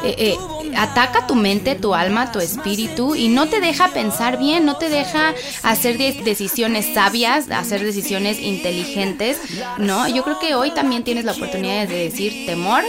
eh, 0.03 0.15
eh, 0.17 0.37
ataca 0.75 1.27
tu 1.27 1.35
mente, 1.35 1.75
tu 1.75 1.95
alma, 1.95 2.31
tu 2.31 2.39
espíritu 2.39 3.15
y 3.15 3.27
no 3.29 3.47
te 3.47 3.59
deja 3.59 3.89
pensar 3.89 4.37
bien, 4.37 4.65
no 4.65 4.75
te 4.77 4.89
deja 4.89 5.33
hacer 5.63 5.97
de- 5.97 6.13
decisiones 6.23 6.93
sabias, 6.93 7.49
hacer 7.51 7.83
decisiones 7.83 8.39
inteligentes, 8.39 9.37
¿no? 9.77 10.07
Yo 10.07 10.23
creo 10.23 10.39
que 10.39 10.55
hoy 10.55 10.71
también 10.71 11.03
tienes 11.03 11.25
la 11.25 11.31
oportunidad 11.33 11.87
de 11.87 11.97
decir 12.09 12.45
temor, 12.45 12.83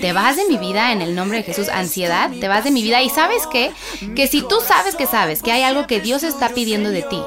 te 0.00 0.12
vas 0.12 0.36
de 0.36 0.46
mi 0.46 0.56
vida 0.56 0.92
en 0.92 1.02
el 1.02 1.14
nombre 1.14 1.38
de 1.38 1.44
Jesús, 1.44 1.68
ansiedad, 1.68 2.30
te 2.40 2.48
vas 2.48 2.64
de 2.64 2.70
mi 2.70 2.82
vida 2.82 3.02
y 3.02 3.10
sabes 3.10 3.42
qué, 3.52 3.70
que 4.16 4.26
si 4.26 4.42
tú 4.42 4.56
sabes 4.66 4.94
que 4.96 5.06
sabes 5.06 5.42
que 5.42 5.52
hay 5.52 5.62
algo 5.62 5.86
que 5.86 6.00
Dios 6.00 6.22
está 6.22 6.50
pidiendo 6.50 6.90
de 6.90 7.02
ti, 7.02 7.20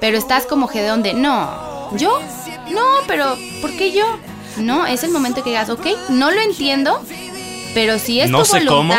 pero 0.00 0.18
estás 0.18 0.46
como 0.46 0.68
Gedeón 0.68 1.02
de 1.02 1.14
no, 1.14 1.90
yo, 1.96 2.20
no, 2.70 2.84
pero 3.06 3.36
¿por 3.60 3.70
qué 3.76 3.92
yo? 3.92 4.04
No, 4.56 4.86
es 4.86 5.02
el 5.02 5.10
momento 5.10 5.42
que 5.42 5.50
digas, 5.50 5.70
ok, 5.70 5.86
no 6.10 6.30
lo 6.30 6.40
entiendo, 6.40 7.02
pero 7.74 7.98
si 7.98 8.20
es 8.20 8.30
No 8.30 8.42
tu 8.44 8.44
cómo. 8.68 8.92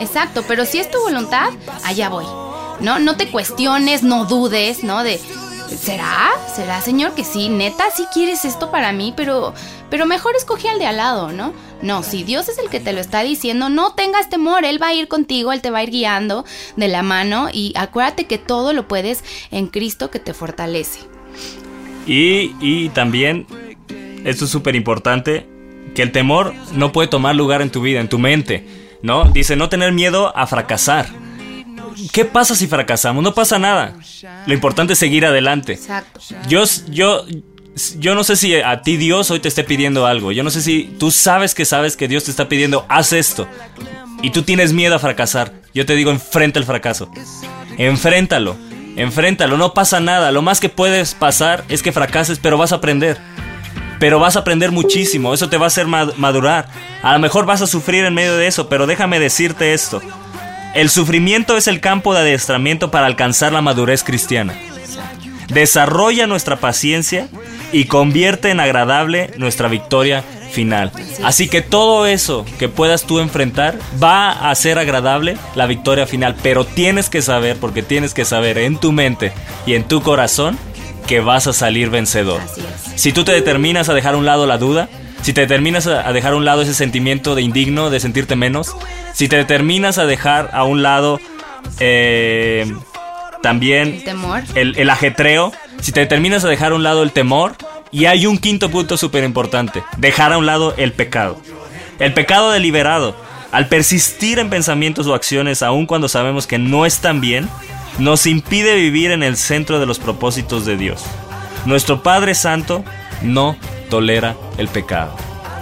Exacto, 0.00 0.44
pero 0.46 0.64
si 0.64 0.78
es 0.78 0.90
tu 0.90 0.98
voluntad, 1.00 1.50
allá 1.84 2.08
voy. 2.08 2.26
No, 2.80 2.98
no 2.98 3.16
te 3.16 3.28
cuestiones, 3.28 4.02
no 4.02 4.24
dudes, 4.24 4.84
¿no? 4.84 5.02
De 5.02 5.20
¿será? 5.68 6.30
¿Será, 6.54 6.80
Señor, 6.80 7.14
que 7.14 7.24
sí? 7.24 7.48
Neta, 7.48 7.84
sí 7.94 8.06
quieres 8.12 8.44
esto 8.44 8.70
para 8.70 8.92
mí, 8.92 9.12
pero 9.16 9.54
pero 9.90 10.04
mejor 10.06 10.36
escogí 10.36 10.68
al 10.68 10.78
de 10.78 10.86
al 10.86 10.98
lado, 10.98 11.32
¿no? 11.32 11.52
No, 11.80 12.02
si 12.02 12.22
Dios 12.22 12.48
es 12.48 12.58
el 12.58 12.68
que 12.68 12.80
te 12.80 12.92
lo 12.92 13.00
está 13.00 13.22
diciendo, 13.22 13.68
no 13.68 13.94
tengas 13.94 14.28
temor, 14.28 14.64
él 14.64 14.82
va 14.82 14.88
a 14.88 14.94
ir 14.94 15.08
contigo, 15.08 15.52
él 15.52 15.62
te 15.62 15.70
va 15.70 15.78
a 15.78 15.82
ir 15.82 15.90
guiando 15.90 16.44
de 16.76 16.88
la 16.88 17.02
mano 17.02 17.48
y 17.52 17.72
acuérdate 17.76 18.26
que 18.26 18.38
todo 18.38 18.72
lo 18.72 18.86
puedes 18.86 19.24
en 19.50 19.68
Cristo 19.68 20.10
que 20.10 20.18
te 20.18 20.34
fortalece. 20.34 21.00
Y, 22.06 22.54
y 22.60 22.88
también, 22.90 23.46
esto 24.24 24.44
es 24.44 24.50
súper 24.50 24.74
importante, 24.74 25.46
que 25.94 26.02
el 26.02 26.12
temor 26.12 26.54
no 26.72 26.92
puede 26.92 27.08
tomar 27.08 27.34
lugar 27.34 27.62
en 27.62 27.70
tu 27.70 27.80
vida, 27.80 28.00
en 28.00 28.08
tu 28.08 28.18
mente, 28.18 28.66
¿no? 29.02 29.24
Dice 29.26 29.56
no 29.56 29.68
tener 29.68 29.92
miedo 29.92 30.36
a 30.36 30.46
fracasar. 30.46 31.06
¿Qué 32.12 32.24
pasa 32.24 32.54
si 32.54 32.66
fracasamos? 32.66 33.22
No 33.22 33.34
pasa 33.34 33.58
nada. 33.58 33.94
Lo 34.46 34.54
importante 34.54 34.92
es 34.92 34.98
seguir 34.98 35.26
adelante. 35.26 35.72
Exacto. 35.72 36.20
Yo, 36.48 36.64
yo, 36.88 37.24
yo 37.98 38.14
no 38.14 38.24
sé 38.24 38.36
si 38.36 38.54
a 38.54 38.82
ti 38.82 38.96
Dios 38.96 39.30
hoy 39.30 39.40
te 39.40 39.48
esté 39.48 39.64
pidiendo 39.64 40.06
algo. 40.06 40.32
Yo 40.32 40.42
no 40.42 40.50
sé 40.50 40.62
si 40.62 40.94
tú 40.98 41.10
sabes 41.10 41.54
que 41.54 41.64
sabes 41.64 41.96
que 41.96 42.08
Dios 42.08 42.24
te 42.24 42.30
está 42.30 42.48
pidiendo, 42.48 42.86
haz 42.88 43.12
esto. 43.12 43.48
Y 44.22 44.30
tú 44.30 44.42
tienes 44.42 44.72
miedo 44.72 44.94
a 44.94 44.98
fracasar. 44.98 45.52
Yo 45.74 45.86
te 45.86 45.94
digo, 45.94 46.10
enfrenta 46.10 46.58
el 46.58 46.64
fracaso. 46.64 47.10
Enfréntalo. 47.76 48.56
Enfréntalo. 48.96 49.56
No 49.56 49.74
pasa 49.74 50.00
nada. 50.00 50.32
Lo 50.32 50.42
más 50.42 50.60
que 50.60 50.68
puedes 50.68 51.14
pasar 51.14 51.64
es 51.68 51.82
que 51.82 51.92
fracases, 51.92 52.38
pero 52.40 52.58
vas 52.58 52.72
a 52.72 52.76
aprender. 52.76 53.18
Pero 53.98 54.18
vas 54.18 54.36
a 54.36 54.40
aprender 54.40 54.70
muchísimo. 54.70 55.34
Eso 55.34 55.48
te 55.48 55.56
va 55.56 55.64
a 55.64 55.68
hacer 55.68 55.86
ma- 55.86 56.12
madurar. 56.16 56.68
A 57.02 57.12
lo 57.12 57.18
mejor 57.18 57.46
vas 57.46 57.62
a 57.62 57.66
sufrir 57.66 58.04
en 58.04 58.14
medio 58.14 58.36
de 58.36 58.46
eso, 58.46 58.68
pero 58.68 58.86
déjame 58.86 59.18
decirte 59.18 59.72
esto. 59.74 60.00
El 60.74 60.90
sufrimiento 60.90 61.56
es 61.56 61.66
el 61.66 61.80
campo 61.80 62.14
de 62.14 62.20
adiestramiento 62.20 62.90
para 62.90 63.06
alcanzar 63.06 63.52
la 63.52 63.62
madurez 63.62 64.04
cristiana 64.04 64.54
desarrolla 65.48 66.26
nuestra 66.26 66.56
paciencia 66.56 67.26
y 67.72 67.84
convierte 67.84 68.50
en 68.50 68.60
agradable 68.60 69.30
nuestra 69.36 69.68
victoria 69.68 70.22
final. 70.52 70.92
Así 71.24 71.48
que 71.48 71.60
todo 71.62 72.06
eso 72.06 72.44
que 72.58 72.68
puedas 72.68 73.04
tú 73.04 73.18
enfrentar 73.18 73.78
va 74.02 74.50
a 74.50 74.54
ser 74.54 74.78
agradable 74.78 75.36
la 75.54 75.66
victoria 75.66 76.06
final, 76.06 76.36
pero 76.42 76.64
tienes 76.64 77.08
que 77.10 77.22
saber, 77.22 77.56
porque 77.56 77.82
tienes 77.82 78.14
que 78.14 78.24
saber 78.24 78.58
en 78.58 78.78
tu 78.78 78.92
mente 78.92 79.32
y 79.66 79.74
en 79.74 79.84
tu 79.84 80.02
corazón 80.02 80.58
que 81.08 81.18
vas 81.20 81.48
a 81.48 81.52
salir 81.52 81.90
vencedor. 81.90 82.40
Así 82.40 82.60
es. 82.60 83.00
Si 83.00 83.12
tú 83.12 83.24
te 83.24 83.32
determinas 83.32 83.88
a 83.88 83.94
dejar 83.94 84.14
a 84.14 84.18
un 84.18 84.26
lado 84.26 84.46
la 84.46 84.58
duda, 84.58 84.88
si 85.22 85.32
te 85.32 85.40
determinas 85.40 85.88
a 85.88 86.12
dejar 86.12 86.34
a 86.34 86.36
un 86.36 86.44
lado 86.44 86.62
ese 86.62 86.74
sentimiento 86.74 87.34
de 87.34 87.42
indigno, 87.42 87.90
de 87.90 87.98
sentirte 87.98 88.36
menos, 88.36 88.76
si 89.12 89.26
te 89.26 89.36
determinas 89.36 89.98
a 89.98 90.06
dejar 90.06 90.50
a 90.52 90.62
un 90.62 90.82
lado 90.82 91.18
eh, 91.80 92.72
también 93.42 93.88
El 93.88 94.04
temor. 94.04 94.42
el, 94.54 94.78
el 94.78 94.90
ajetreo, 94.90 95.52
si 95.80 95.92
te 95.92 96.00
determinas 96.00 96.44
a 96.44 96.48
dejar 96.48 96.72
a 96.72 96.74
un 96.76 96.82
lado 96.82 97.02
el 97.02 97.12
temor 97.12 97.54
Y 97.90 98.04
hay 98.04 98.26
un 98.26 98.38
quinto 98.38 98.70
punto 98.70 98.96
súper 98.96 99.24
importante, 99.24 99.82
dejar 99.96 100.32
a 100.32 100.38
un 100.38 100.46
lado 100.46 100.74
el 100.76 100.92
pecado. 100.92 101.40
El 101.98 102.12
pecado 102.12 102.50
deliberado, 102.50 103.16
al 103.50 103.66
persistir 103.66 104.38
en 104.38 104.50
pensamientos 104.50 105.06
o 105.06 105.14
acciones 105.14 105.62
aun 105.62 105.86
cuando 105.86 106.08
sabemos 106.08 106.46
que 106.46 106.58
no 106.58 106.84
están 106.86 107.20
bien, 107.20 107.48
nos 107.98 108.26
impide 108.26 108.74
vivir 108.76 109.10
en 109.10 109.22
el 109.22 109.36
centro 109.36 109.78
de 109.80 109.86
los 109.86 109.98
propósitos 109.98 110.64
de 110.64 110.76
Dios. 110.76 111.02
Nuestro 111.64 112.02
Padre 112.02 112.34
Santo 112.34 112.84
no 113.22 113.56
tolera 113.90 114.36
el 114.56 114.68
pecado. 114.68 115.14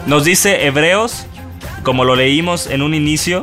Nos 0.07 0.24
dice 0.24 0.66
Hebreos, 0.66 1.26
como 1.82 2.05
lo 2.05 2.14
leímos 2.16 2.66
en 2.66 2.82
un 2.82 2.95
inicio, 2.95 3.43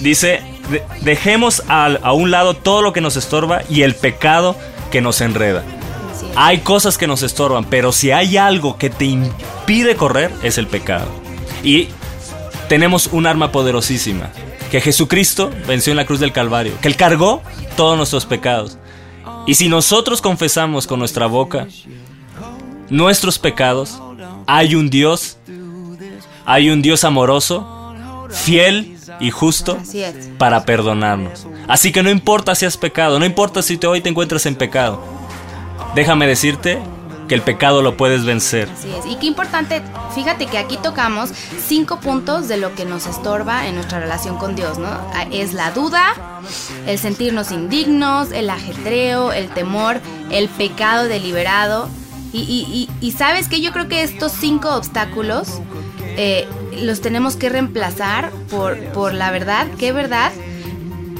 dice, 0.00 0.40
"De- 0.70 0.82
dejemos 1.02 1.62
a 1.68 2.12
un 2.12 2.30
lado 2.30 2.54
todo 2.54 2.82
lo 2.82 2.92
que 2.92 3.00
nos 3.00 3.16
estorba 3.16 3.62
y 3.68 3.82
el 3.82 3.94
pecado 3.94 4.56
que 4.90 5.00
nos 5.00 5.20
enreda. 5.20 5.62
Hay 6.36 6.58
cosas 6.58 6.98
que 6.98 7.06
nos 7.06 7.22
estorban, 7.22 7.64
pero 7.64 7.92
si 7.92 8.10
hay 8.12 8.36
algo 8.36 8.76
que 8.76 8.90
te 8.90 9.06
impide 9.06 9.96
correr, 9.96 10.30
es 10.42 10.58
el 10.58 10.66
pecado. 10.66 11.08
Y 11.64 11.88
tenemos 12.68 13.08
un 13.12 13.26
arma 13.26 13.50
poderosísima, 13.52 14.30
que 14.70 14.80
Jesucristo 14.80 15.50
venció 15.66 15.92
en 15.92 15.96
la 15.96 16.06
cruz 16.06 16.20
del 16.20 16.32
Calvario, 16.32 16.74
que 16.80 16.88
Él 16.88 16.96
cargó 16.96 17.42
todos 17.76 17.96
nuestros 17.96 18.24
pecados. 18.24 18.78
Y 19.46 19.54
si 19.54 19.68
nosotros 19.68 20.20
confesamos 20.20 20.86
con 20.86 20.98
nuestra 20.98 21.26
boca 21.26 21.66
nuestros 22.88 23.38
pecados, 23.38 24.00
hay 24.46 24.74
un 24.74 24.90
Dios, 24.90 25.38
hay 26.44 26.70
un 26.70 26.82
Dios 26.82 27.04
amoroso, 27.04 27.94
fiel 28.30 28.96
y 29.18 29.30
justo 29.30 29.78
para 30.38 30.64
perdonarnos. 30.64 31.46
Así 31.68 31.92
que 31.92 32.02
no 32.02 32.10
importa 32.10 32.54
si 32.54 32.66
has 32.66 32.76
pecado, 32.76 33.18
no 33.18 33.24
importa 33.24 33.62
si 33.62 33.76
te, 33.76 33.86
hoy 33.86 34.00
te 34.00 34.08
encuentras 34.08 34.46
en 34.46 34.54
pecado. 34.54 35.02
Déjame 35.94 36.26
decirte 36.26 36.80
que 37.30 37.36
el 37.36 37.42
pecado 37.42 37.80
lo 37.80 37.96
puedes 37.96 38.24
vencer. 38.24 38.68
Así 38.76 38.90
es. 38.90 39.06
Y 39.06 39.14
qué 39.20 39.26
importante, 39.26 39.82
fíjate 40.16 40.46
que 40.46 40.58
aquí 40.58 40.76
tocamos 40.82 41.30
cinco 41.64 42.00
puntos 42.00 42.48
de 42.48 42.56
lo 42.56 42.74
que 42.74 42.84
nos 42.84 43.06
estorba 43.06 43.68
en 43.68 43.76
nuestra 43.76 44.00
relación 44.00 44.36
con 44.36 44.56
Dios, 44.56 44.78
¿no? 44.78 44.88
Ah, 44.88 45.26
Es 45.30 45.52
la 45.52 45.70
duda, 45.70 46.12
el 46.88 46.98
sentirnos 46.98 47.52
indignos, 47.52 48.32
el 48.32 48.50
ajetreo, 48.50 49.30
el 49.32 49.48
temor, 49.50 50.00
el 50.32 50.48
pecado 50.48 51.04
deliberado. 51.04 51.88
Y, 52.32 52.40
y- 52.40 52.88
y- 53.00 53.06
y 53.06 53.12
sabes 53.12 53.46
que 53.46 53.60
yo 53.60 53.70
creo 53.70 53.86
que 53.86 54.02
estos 54.02 54.32
cinco 54.32 54.74
obstáculos 54.74 55.60
eh, 56.16 56.48
los 56.82 57.00
tenemos 57.00 57.36
que 57.36 57.48
reemplazar 57.48 58.30
por, 58.50 58.76
por 58.92 59.14
la 59.14 59.30
verdad, 59.30 59.68
¿qué 59.78 59.92
verdad? 59.92 60.32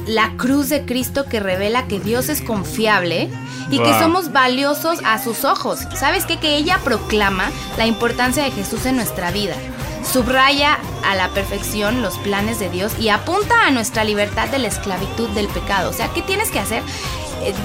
La 0.07 0.35
cruz 0.37 0.69
de 0.69 0.85
Cristo 0.85 1.25
que 1.25 1.39
revela 1.39 1.87
que 1.87 1.99
Dios 1.99 2.29
es 2.29 2.41
confiable 2.41 3.29
y 3.69 3.79
que 3.79 3.99
somos 3.99 4.31
valiosos 4.31 4.99
a 5.05 5.21
sus 5.23 5.45
ojos. 5.45 5.79
¿Sabes 5.95 6.25
qué? 6.25 6.37
Que 6.37 6.57
ella 6.57 6.79
proclama 6.83 7.49
la 7.77 7.85
importancia 7.85 8.43
de 8.43 8.51
Jesús 8.51 8.85
en 8.85 8.95
nuestra 8.95 9.31
vida. 9.31 9.55
Subraya 10.03 10.79
a 11.05 11.15
la 11.15 11.29
perfección 11.29 12.01
los 12.01 12.17
planes 12.17 12.59
de 12.59 12.69
Dios 12.69 12.93
y 12.99 13.09
apunta 13.09 13.65
a 13.65 13.71
nuestra 13.71 14.03
libertad 14.03 14.49
de 14.49 14.59
la 14.59 14.67
esclavitud 14.67 15.29
del 15.29 15.47
pecado. 15.47 15.89
O 15.89 15.93
sea, 15.93 16.09
¿qué 16.13 16.21
tienes 16.21 16.49
que 16.49 16.59
hacer? 16.59 16.83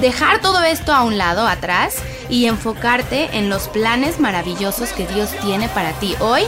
Dejar 0.00 0.40
todo 0.40 0.62
esto 0.62 0.92
a 0.92 1.02
un 1.02 1.18
lado, 1.18 1.46
atrás, 1.46 1.96
y 2.28 2.46
enfocarte 2.46 3.28
en 3.36 3.48
los 3.48 3.68
planes 3.68 4.18
maravillosos 4.18 4.90
que 4.90 5.06
Dios 5.06 5.30
tiene 5.42 5.68
para 5.68 5.92
ti. 5.92 6.14
Hoy 6.20 6.42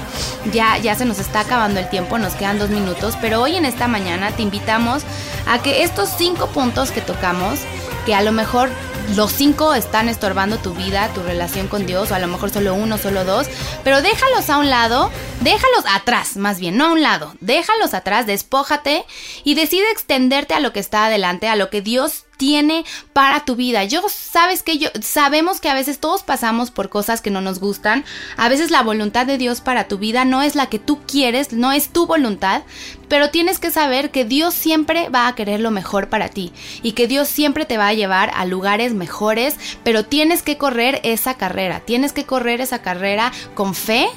ya, 0.53 0.79
ya 0.79 0.95
se 0.95 1.05
nos 1.05 1.19
está 1.19 1.41
acabando 1.41 1.81
el 1.81 1.89
tiempo, 1.89 2.19
nos 2.19 2.35
quedan 2.35 2.59
dos 2.59 2.71
minutos, 2.71 3.17
pero 3.21 3.41
hoy 3.41 3.57
en 3.57 3.65
esta 3.65 3.89
mañana 3.89 4.33
te 4.33 4.43
invitamos 4.43 5.03
a 5.47 5.61
que 5.61 5.83
estos 5.83 6.11
cinco 6.17 6.49
puntos 6.49 6.91
que 6.91 7.01
tocamos, 7.01 7.61
que 8.07 8.15
a 8.15 8.23
lo 8.23 8.33
mejor 8.33 8.71
los 9.15 9.33
cinco 9.33 9.75
están 9.75 10.09
estorbando 10.09 10.59
tu 10.59 10.75
vida, 10.75 11.09
tu 11.15 11.23
relación 11.23 11.69
con 11.69 11.87
Dios, 11.87 12.11
o 12.11 12.15
a 12.15 12.19
lo 12.19 12.27
mejor 12.27 12.51
solo 12.51 12.75
uno, 12.75 12.99
solo 12.99 13.25
dos, 13.25 13.47
pero 13.85 14.03
déjalos 14.03 14.51
a 14.51 14.59
un 14.59 14.69
lado, 14.69 15.11
déjalos 15.41 15.85
atrás, 15.91 16.37
más 16.37 16.61
bien, 16.61 16.77
no 16.77 16.87
a 16.87 16.93
un 16.93 17.03
lado, 17.03 17.35
déjalos 17.41 17.95
atrás, 17.95 18.27
despójate 18.27 19.05
y 19.45 19.55
decide 19.55 19.91
extenderte 19.91 20.55
a 20.55 20.61
lo 20.61 20.73
que 20.73 20.81
está 20.81 21.07
adelante, 21.07 21.49
a 21.49 21.57
lo 21.57 21.71
que 21.71 21.83
Dios 21.83 22.25
tiene 22.39 22.85
para 23.13 23.45
tu 23.45 23.57
vida. 23.57 23.85
Yo 23.85 24.03
sabes 24.09 24.63
que 24.63 24.79
yo 24.79 24.89
sabemos 25.03 25.61
que 25.61 25.69
a 25.69 25.75
veces 25.75 25.99
todos 25.99 26.23
pasamos 26.23 26.71
por 26.71 26.89
cosas 26.89 27.21
que 27.21 27.31
no 27.31 27.43
nos 27.43 27.59
gustan. 27.59 28.05
A 28.37 28.49
veces 28.49 28.71
la 28.71 28.83
voluntad 28.83 29.27
de 29.27 29.37
Dios 29.37 29.61
para 29.61 29.89
tu 29.89 29.99
vida 29.99 30.25
no 30.25 30.41
es 30.41 30.55
la 30.55 30.67
que 30.67 30.79
tú 30.79 31.01
quieres, 31.07 31.53
no 31.53 31.73
es 31.73 31.91
tu 31.91 32.07
voluntad, 32.07 32.63
pero 33.09 33.31
tienes 33.31 33.59
que 33.59 33.71
saber 33.71 34.11
que 34.11 34.25
Dios 34.25 34.55
siempre 34.55 35.09
va 35.09 35.27
a 35.27 35.35
querer 35.35 35.61
lo 35.61 35.71
mejor 35.71 36.09
para 36.09 36.29
ti 36.29 36.53
y 36.83 36.93
que 36.93 37.09
Dios 37.09 37.29
siempre 37.29 37.65
te 37.65 37.77
va 37.77 37.89
a 37.89 37.95
llevar 37.95 38.31
a 38.35 38.45
lugares 38.45 38.95
mejores, 38.95 39.57
pero 39.83 40.05
tienes 40.05 40.43
que 40.43 40.57
correr 40.57 41.01
esa 41.03 41.35
carrera, 41.35 41.81
tienes 41.81 42.13
que 42.13 42.25
correr 42.25 42.61
esa 42.61 42.83
carrera 42.83 43.33
con 43.55 43.75
fe, 43.75 44.09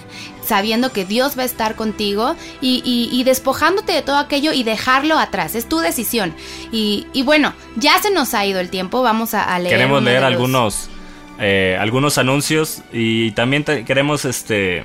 sabiendo 0.43 0.91
que 0.91 1.05
Dios 1.05 1.37
va 1.37 1.43
a 1.43 1.45
estar 1.45 1.75
contigo 1.75 2.35
y, 2.61 2.81
y- 2.85 3.09
y 3.17 3.23
despojándote 3.23 3.91
de 3.93 4.01
todo 4.01 4.17
aquello 4.17 4.51
y 4.53 4.63
dejarlo 4.63 5.17
atrás. 5.17 5.55
Es 5.55 5.67
tu 5.69 5.79
decisión. 5.79 6.33
Y, 6.71 7.07
y 7.13 7.23
bueno, 7.23 7.53
ya 7.75 8.01
se 8.01 8.11
nos 8.11 8.33
ha 8.33 8.45
ido 8.45 8.59
el 8.59 8.69
tiempo. 8.69 9.01
Vamos 9.01 9.33
a, 9.33 9.43
a 9.43 9.59
leer. 9.59 9.75
Queremos 9.75 10.03
leer 10.03 10.23
algunos, 10.23 10.89
eh, 11.39 11.77
algunos 11.79 12.17
anuncios 12.17 12.81
y 12.91 13.31
también 13.31 13.63
te- 13.63 13.85
queremos 13.85 14.25
este 14.25 14.83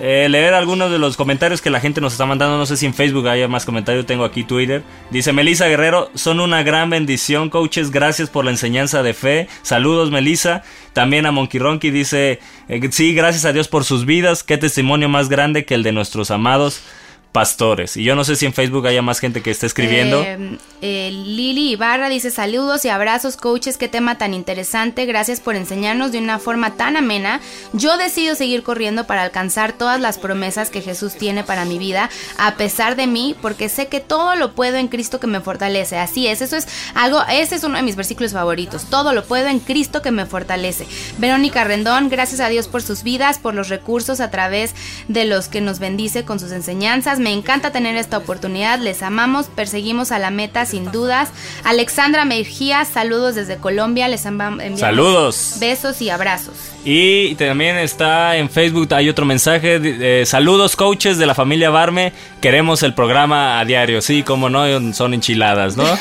eh, 0.00 0.28
leer 0.30 0.54
algunos 0.54 0.90
de 0.90 0.98
los 0.98 1.16
comentarios 1.16 1.60
que 1.60 1.68
la 1.68 1.78
gente 1.78 2.00
nos 2.00 2.12
está 2.12 2.24
mandando. 2.24 2.56
No 2.56 2.64
sé 2.64 2.76
si 2.76 2.86
en 2.86 2.94
Facebook 2.94 3.28
haya 3.28 3.48
más 3.48 3.66
comentarios. 3.66 4.06
Tengo 4.06 4.24
aquí 4.24 4.44
Twitter. 4.44 4.82
Dice 5.10 5.32
Melissa 5.32 5.66
Guerrero, 5.66 6.10
son 6.14 6.40
una 6.40 6.62
gran 6.62 6.88
bendición, 6.88 7.50
coaches. 7.50 7.90
Gracias 7.90 8.30
por 8.30 8.44
la 8.44 8.50
enseñanza 8.50 9.02
de 9.02 9.12
fe. 9.12 9.48
Saludos, 9.62 10.10
Melissa. 10.10 10.62
También 10.94 11.26
a 11.26 11.32
Monkey 11.32 11.60
Ronky 11.60 11.90
dice, 11.90 12.40
eh, 12.68 12.88
sí, 12.90 13.14
gracias 13.14 13.44
a 13.44 13.52
Dios 13.52 13.68
por 13.68 13.84
sus 13.84 14.06
vidas. 14.06 14.42
Qué 14.42 14.56
testimonio 14.56 15.08
más 15.08 15.28
grande 15.28 15.64
que 15.64 15.74
el 15.74 15.82
de 15.82 15.92
nuestros 15.92 16.30
amados 16.30 16.82
pastores. 17.32 17.96
Y 17.96 18.02
yo 18.02 18.16
no 18.16 18.24
sé 18.24 18.34
si 18.36 18.46
en 18.46 18.52
Facebook 18.52 18.86
haya 18.86 19.02
más 19.02 19.20
gente 19.20 19.42
que 19.42 19.50
esté 19.50 19.66
escribiendo. 19.66 20.22
Eh, 20.22 20.58
eh, 20.82 21.10
Lili 21.12 21.70
Ibarra 21.70 22.08
dice 22.08 22.30
saludos 22.30 22.84
y 22.84 22.88
abrazos 22.88 23.36
coaches, 23.36 23.76
qué 23.76 23.88
tema 23.88 24.18
tan 24.18 24.34
interesante, 24.34 25.06
gracias 25.06 25.40
por 25.40 25.54
enseñarnos 25.54 26.10
de 26.10 26.18
una 26.18 26.38
forma 26.38 26.74
tan 26.74 26.96
amena. 26.96 27.40
Yo 27.72 27.96
decido 27.98 28.34
seguir 28.34 28.62
corriendo 28.62 29.06
para 29.06 29.22
alcanzar 29.22 29.72
todas 29.72 30.00
las 30.00 30.18
promesas 30.18 30.70
que 30.70 30.82
Jesús 30.82 31.14
tiene 31.14 31.44
para 31.44 31.64
mi 31.64 31.78
vida, 31.78 32.10
a 32.36 32.56
pesar 32.56 32.96
de 32.96 33.06
mí, 33.06 33.36
porque 33.40 33.68
sé 33.68 33.86
que 33.86 34.00
todo 34.00 34.34
lo 34.34 34.52
puedo 34.54 34.76
en 34.76 34.88
Cristo 34.88 35.20
que 35.20 35.28
me 35.28 35.40
fortalece. 35.40 35.98
Así 35.98 36.26
es, 36.26 36.42
eso 36.42 36.56
es 36.56 36.66
algo, 36.94 37.22
ese 37.30 37.54
es 37.54 37.64
uno 37.64 37.76
de 37.76 37.82
mis 37.82 37.96
versículos 37.96 38.32
favoritos. 38.32 38.86
Todo 38.90 39.12
lo 39.12 39.24
puedo 39.24 39.46
en 39.46 39.60
Cristo 39.60 40.02
que 40.02 40.10
me 40.10 40.26
fortalece. 40.26 40.86
Verónica 41.18 41.62
Rendón, 41.62 42.08
gracias 42.08 42.40
a 42.40 42.48
Dios 42.48 42.66
por 42.66 42.82
sus 42.82 43.04
vidas, 43.04 43.38
por 43.38 43.54
los 43.54 43.68
recursos 43.68 44.18
a 44.20 44.30
través 44.30 44.74
de 45.06 45.26
los 45.26 45.48
que 45.48 45.60
nos 45.60 45.78
bendice 45.78 46.24
con 46.24 46.40
sus 46.40 46.50
enseñanzas. 46.50 47.19
Me 47.20 47.32
encanta 47.32 47.70
tener 47.70 47.96
esta 47.96 48.16
oportunidad. 48.18 48.78
Les 48.78 49.02
amamos, 49.02 49.46
perseguimos 49.46 50.10
a 50.10 50.18
la 50.18 50.30
meta 50.30 50.64
sin 50.64 50.90
dudas. 50.90 51.30
Alexandra 51.64 52.24
Mejía, 52.24 52.84
saludos 52.84 53.34
desde 53.34 53.58
Colombia. 53.58 54.08
Les 54.08 54.24
enviamos 54.24 54.80
Saludos. 54.80 55.56
besos 55.60 56.00
y 56.00 56.08
abrazos. 56.10 56.54
Y 56.84 57.34
también 57.34 57.76
está 57.76 58.36
en 58.36 58.48
Facebook, 58.48 58.92
hay 58.94 59.10
otro 59.10 59.26
mensaje. 59.26 59.78
eh, 59.82 60.24
saludos 60.24 60.76
coaches 60.76 61.18
de 61.18 61.26
la 61.26 61.34
familia 61.34 61.68
Barme. 61.68 62.12
Queremos 62.40 62.82
el 62.82 62.94
programa 62.94 63.60
a 63.60 63.64
diario. 63.66 64.00
Sí, 64.00 64.22
como 64.22 64.48
no, 64.48 64.64
son 64.94 65.12
enchiladas, 65.12 65.76
¿no? 65.76 65.84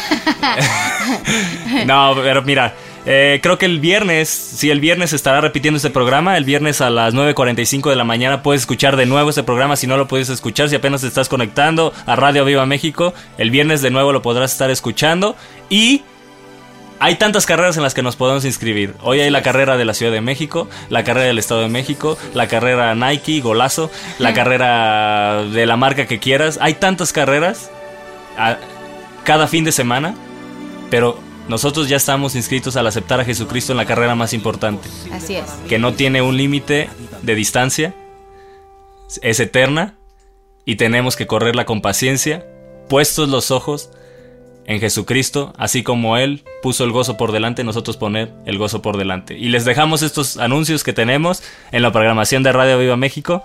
no, 1.85 2.15
pero 2.15 2.41
mira. 2.43 2.73
Eh, 3.11 3.39
creo 3.41 3.57
que 3.57 3.65
el 3.65 3.79
viernes, 3.79 4.29
sí, 4.29 4.69
el 4.69 4.79
viernes 4.79 5.13
estará 5.13 5.41
repitiendo 5.41 5.77
este 5.77 5.89
programa. 5.89 6.37
El 6.37 6.43
viernes 6.43 6.79
a 6.79 6.91
las 6.91 7.15
9.45 7.15 7.89
de 7.89 7.95
la 7.95 8.03
mañana 8.03 8.43
puedes 8.43 8.61
escuchar 8.61 8.97
de 8.97 9.07
nuevo 9.07 9.31
este 9.31 9.41
programa 9.41 9.75
si 9.75 9.87
no 9.87 9.97
lo 9.97 10.07
puedes 10.07 10.29
escuchar. 10.29 10.69
Si 10.69 10.75
apenas 10.75 11.01
te 11.01 11.07
estás 11.07 11.27
conectando 11.27 11.91
a 12.05 12.15
Radio 12.15 12.45
Viva 12.45 12.67
México, 12.67 13.15
el 13.39 13.49
viernes 13.49 13.81
de 13.81 13.89
nuevo 13.89 14.13
lo 14.13 14.21
podrás 14.21 14.51
estar 14.51 14.69
escuchando. 14.69 15.35
Y 15.69 16.03
hay 16.99 17.15
tantas 17.15 17.47
carreras 17.47 17.77
en 17.77 17.83
las 17.83 17.95
que 17.95 18.03
nos 18.03 18.15
podemos 18.15 18.45
inscribir. 18.45 18.93
Hoy 19.01 19.21
hay 19.21 19.31
la 19.31 19.41
carrera 19.41 19.75
de 19.75 19.85
la 19.85 19.95
Ciudad 19.95 20.11
de 20.11 20.21
México, 20.21 20.69
la 20.89 21.03
carrera 21.03 21.25
del 21.25 21.39
Estado 21.39 21.61
de 21.61 21.69
México, 21.69 22.15
la 22.35 22.47
carrera 22.47 22.93
Nike, 22.93 23.39
Golazo, 23.41 23.89
la 24.19 24.33
carrera 24.35 25.45
de 25.45 25.65
la 25.65 25.77
marca 25.77 26.05
que 26.05 26.19
quieras. 26.19 26.59
Hay 26.61 26.75
tantas 26.75 27.11
carreras 27.11 27.71
a- 28.37 28.57
cada 29.23 29.47
fin 29.47 29.63
de 29.63 29.71
semana, 29.71 30.13
pero 30.91 31.27
nosotros 31.49 31.89
ya 31.89 31.97
estamos 31.97 32.35
inscritos 32.35 32.77
al 32.77 32.87
aceptar 32.87 33.19
a 33.19 33.25
Jesucristo 33.25 33.73
en 33.73 33.77
la 33.77 33.85
carrera 33.85 34.15
más 34.15 34.33
importante, 34.33 34.87
Así 35.11 35.35
es. 35.35 35.45
que 35.67 35.79
no 35.79 35.93
tiene 35.93 36.21
un 36.21 36.37
límite 36.37 36.89
de 37.23 37.35
distancia, 37.35 37.93
es 39.21 39.39
eterna 39.39 39.95
y 40.63 40.75
tenemos 40.75 41.15
que 41.15 41.27
correrla 41.27 41.65
con 41.65 41.81
paciencia, 41.81 42.45
puestos 42.87 43.27
los 43.27 43.51
ojos 43.51 43.89
en 44.65 44.79
Jesucristo, 44.79 45.51
así 45.57 45.81
como 45.81 46.17
Él 46.17 46.43
puso 46.61 46.83
el 46.83 46.91
gozo 46.91 47.17
por 47.17 47.31
delante, 47.31 47.63
nosotros 47.63 47.97
poner 47.97 48.31
el 48.45 48.59
gozo 48.59 48.83
por 48.83 48.97
delante. 48.97 49.35
Y 49.35 49.49
les 49.49 49.65
dejamos 49.65 50.03
estos 50.03 50.37
anuncios 50.37 50.83
que 50.83 50.93
tenemos 50.93 51.41
en 51.71 51.81
la 51.81 51.91
programación 51.91 52.43
de 52.43 52.51
Radio 52.51 52.77
Viva 52.77 52.95
México, 52.95 53.41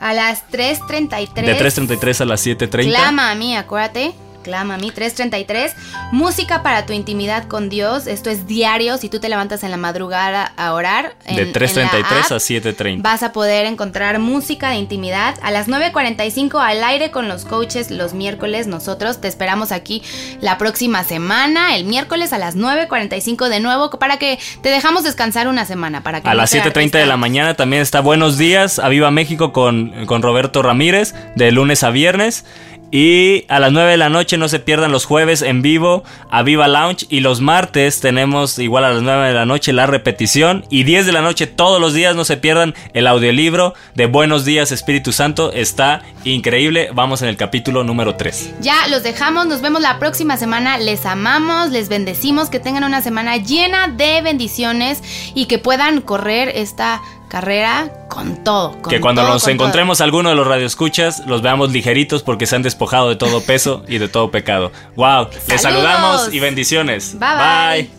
A 0.00 0.12
las 0.12 0.42
3.33. 0.50 1.34
de 1.34 1.56
3.33 1.56 2.20
a 2.22 2.24
las 2.24 2.44
7.30. 2.44 2.88
Clama 2.88 3.30
a 3.30 3.34
mí, 3.36 3.56
acuérdate. 3.56 4.12
Clama 4.44 4.74
a 4.74 4.76
mí, 4.78 4.90
333. 4.92 5.74
Música 6.12 6.62
para 6.62 6.86
tu 6.86 6.92
intimidad 6.92 7.48
con 7.48 7.68
Dios. 7.68 8.06
Esto 8.06 8.30
es 8.30 8.46
diario. 8.46 8.98
Si 8.98 9.08
tú 9.08 9.18
te 9.18 9.28
levantas 9.28 9.64
en 9.64 9.70
la 9.72 9.76
madrugada 9.76 10.52
a 10.56 10.72
orar. 10.74 11.16
en- 11.24 11.36
De 11.36 11.42
en 11.42 11.48
la 11.48 11.52
3.33 11.54 12.30
a 12.30 12.34
app, 12.36 12.40
7.30. 12.40 13.02
Vas 13.02 13.22
a 13.22 13.32
poder 13.32 13.66
encontrar 13.66 14.18
música 14.18 14.68
de 14.70 14.76
intimidad. 14.76 15.34
A 15.42 15.50
las 15.50 15.66
9.45 15.66 16.60
al 16.60 16.84
aire 16.84 17.10
con 17.10 17.26
los 17.28 17.44
coaches 17.44 17.90
los 17.90 18.12
miércoles. 18.14 18.66
Nosotros 18.66 19.20
te 19.20 19.28
esperamos 19.28 19.72
aquí 19.72 20.02
la 20.40 20.58
próxima 20.58 21.02
semana. 21.04 21.74
El 21.74 21.84
miércoles 21.84 22.32
a 22.32 22.38
las 22.38 22.54
9.45 22.56 23.48
de 23.48 23.60
nuevo. 23.60 23.90
Para 23.90 24.18
que 24.18 24.38
te 24.62 24.68
dejamos 24.68 25.02
descansar 25.04 25.48
una 25.48 25.64
semana. 25.64 26.02
Para 26.02 26.20
que 26.20 26.28
A 26.28 26.32
no 26.32 26.36
las 26.36 26.50
te 26.50 26.60
7.30 26.62 26.98
de 26.98 27.06
la 27.06 27.16
mañana 27.16 27.54
también 27.54 27.80
está 27.82 28.00
Buenos 28.00 28.36
Días 28.38 28.78
a 28.78 28.88
Viva 28.88 29.10
México 29.10 29.52
con, 29.52 30.04
con 30.06 30.20
Roberto 30.22 30.62
Ramírez 30.62 31.14
de 31.34 31.50
lunes 31.52 31.82
a 31.82 31.90
viernes. 31.90 32.44
Y 32.90 33.44
a 33.48 33.58
las 33.58 33.72
9 33.72 33.92
de 33.92 33.96
la 33.96 34.08
noche 34.08 34.36
no 34.36 34.48
se 34.48 34.60
pierdan 34.60 34.92
los 34.92 35.04
jueves 35.04 35.42
en 35.42 35.62
vivo 35.62 36.04
a 36.30 36.42
Viva 36.42 36.68
Lounge. 36.68 37.06
Y 37.08 37.20
los 37.20 37.40
martes 37.40 38.00
tenemos 38.00 38.58
igual 38.58 38.84
a 38.84 38.92
las 38.92 39.02
9 39.02 39.28
de 39.28 39.34
la 39.34 39.46
noche 39.46 39.72
la 39.72 39.86
repetición. 39.86 40.64
Y 40.70 40.84
10 40.84 41.06
de 41.06 41.12
la 41.12 41.22
noche 41.22 41.46
todos 41.46 41.80
los 41.80 41.94
días 41.94 42.14
no 42.14 42.24
se 42.24 42.36
pierdan 42.36 42.74
el 42.92 43.06
audiolibro 43.06 43.74
de 43.94 44.06
Buenos 44.06 44.44
Días 44.44 44.72
Espíritu 44.72 45.12
Santo. 45.12 45.52
Está 45.52 46.02
increíble. 46.24 46.90
Vamos 46.94 47.22
en 47.22 47.28
el 47.28 47.36
capítulo 47.36 47.84
número 47.84 48.14
3. 48.14 48.54
Ya 48.60 48.86
los 48.88 49.02
dejamos, 49.02 49.46
nos 49.46 49.60
vemos 49.60 49.82
la 49.82 49.98
próxima 49.98 50.36
semana. 50.36 50.78
Les 50.78 51.04
amamos, 51.06 51.70
les 51.70 51.88
bendecimos, 51.88 52.50
que 52.50 52.60
tengan 52.60 52.84
una 52.84 53.02
semana 53.02 53.36
llena 53.36 53.88
de 53.88 54.22
bendiciones 54.22 55.02
y 55.34 55.46
que 55.46 55.58
puedan 55.58 56.00
correr 56.00 56.48
esta 56.54 57.00
carrera 57.34 57.90
con 58.08 58.44
todo. 58.44 58.80
con 58.80 58.90
Que 58.92 59.00
cuando 59.00 59.22
todo, 59.22 59.32
nos 59.32 59.42
con 59.42 59.52
encontremos 59.54 60.00
alguno 60.00 60.28
de 60.28 60.36
los 60.36 60.46
radioescuchas, 60.46 61.26
los 61.26 61.42
veamos 61.42 61.72
ligeritos 61.72 62.22
porque 62.22 62.46
se 62.46 62.54
han 62.54 62.62
despojado 62.62 63.08
de 63.08 63.16
todo 63.16 63.40
peso 63.40 63.82
y 63.88 63.98
de 63.98 64.06
todo 64.06 64.30
pecado. 64.30 64.70
¡Wow! 64.94 65.30
Les 65.48 65.60
saludamos 65.60 66.32
y 66.32 66.38
bendiciones. 66.38 67.18
Bye, 67.18 67.88
bye. 67.88 67.90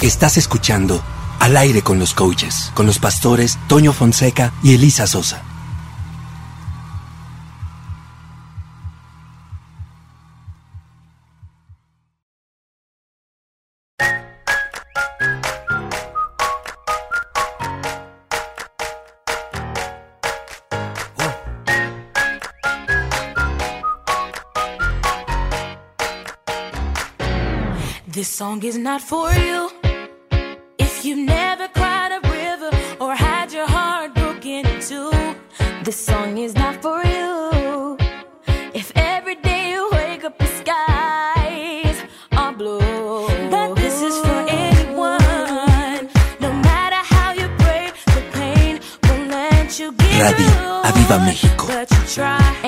Estás 0.00 0.38
escuchando 0.38 1.00
Al 1.38 1.56
aire 1.56 1.82
con 1.82 2.00
los 2.00 2.14
coaches, 2.14 2.72
con 2.74 2.86
los 2.86 2.98
pastores 2.98 3.58
Toño 3.68 3.92
Fonseca 3.92 4.52
y 4.64 4.74
Elisa 4.74 5.06
Sosa. 5.06 5.49
Song 28.60 28.68
is 28.68 28.78
not 28.78 29.00
for 29.00 29.32
you. 29.32 29.70
If 30.78 31.04
you've 31.04 31.26
never 31.26 31.68
cried 31.68 32.12
a 32.12 32.20
river 32.28 32.70
or 33.00 33.14
had 33.14 33.52
your 33.52 33.66
heart 33.66 34.14
broken 34.14 34.66
in 34.66 34.80
two, 34.80 35.10
this 35.84 35.96
song 35.96 36.36
is 36.38 36.54
not 36.54 36.82
for 36.82 37.02
you. 37.04 37.96
If 38.74 38.92
every 38.94 39.36
day 39.36 39.70
you 39.72 39.88
wake 39.92 40.24
up, 40.24 40.36
the 40.38 40.46
skies 40.60 41.98
are 42.32 42.52
blue. 42.52 42.80
But 43.50 43.74
this 43.76 44.02
is 44.02 44.16
for 44.26 44.40
anyone. 44.48 46.10
No 46.40 46.52
matter 46.68 47.00
how 47.14 47.32
you 47.32 47.48
brave 47.62 47.94
the 48.16 48.22
pain, 48.32 48.80
won't 49.04 49.28
let 49.30 49.78
you 49.78 49.92
give 49.92 50.20
Radio. 50.20 50.82
Aviva 50.88 51.18
México. 51.26 51.66
But 51.66 51.90
you 51.90 51.98
you 51.98 52.14
try. 52.14 52.59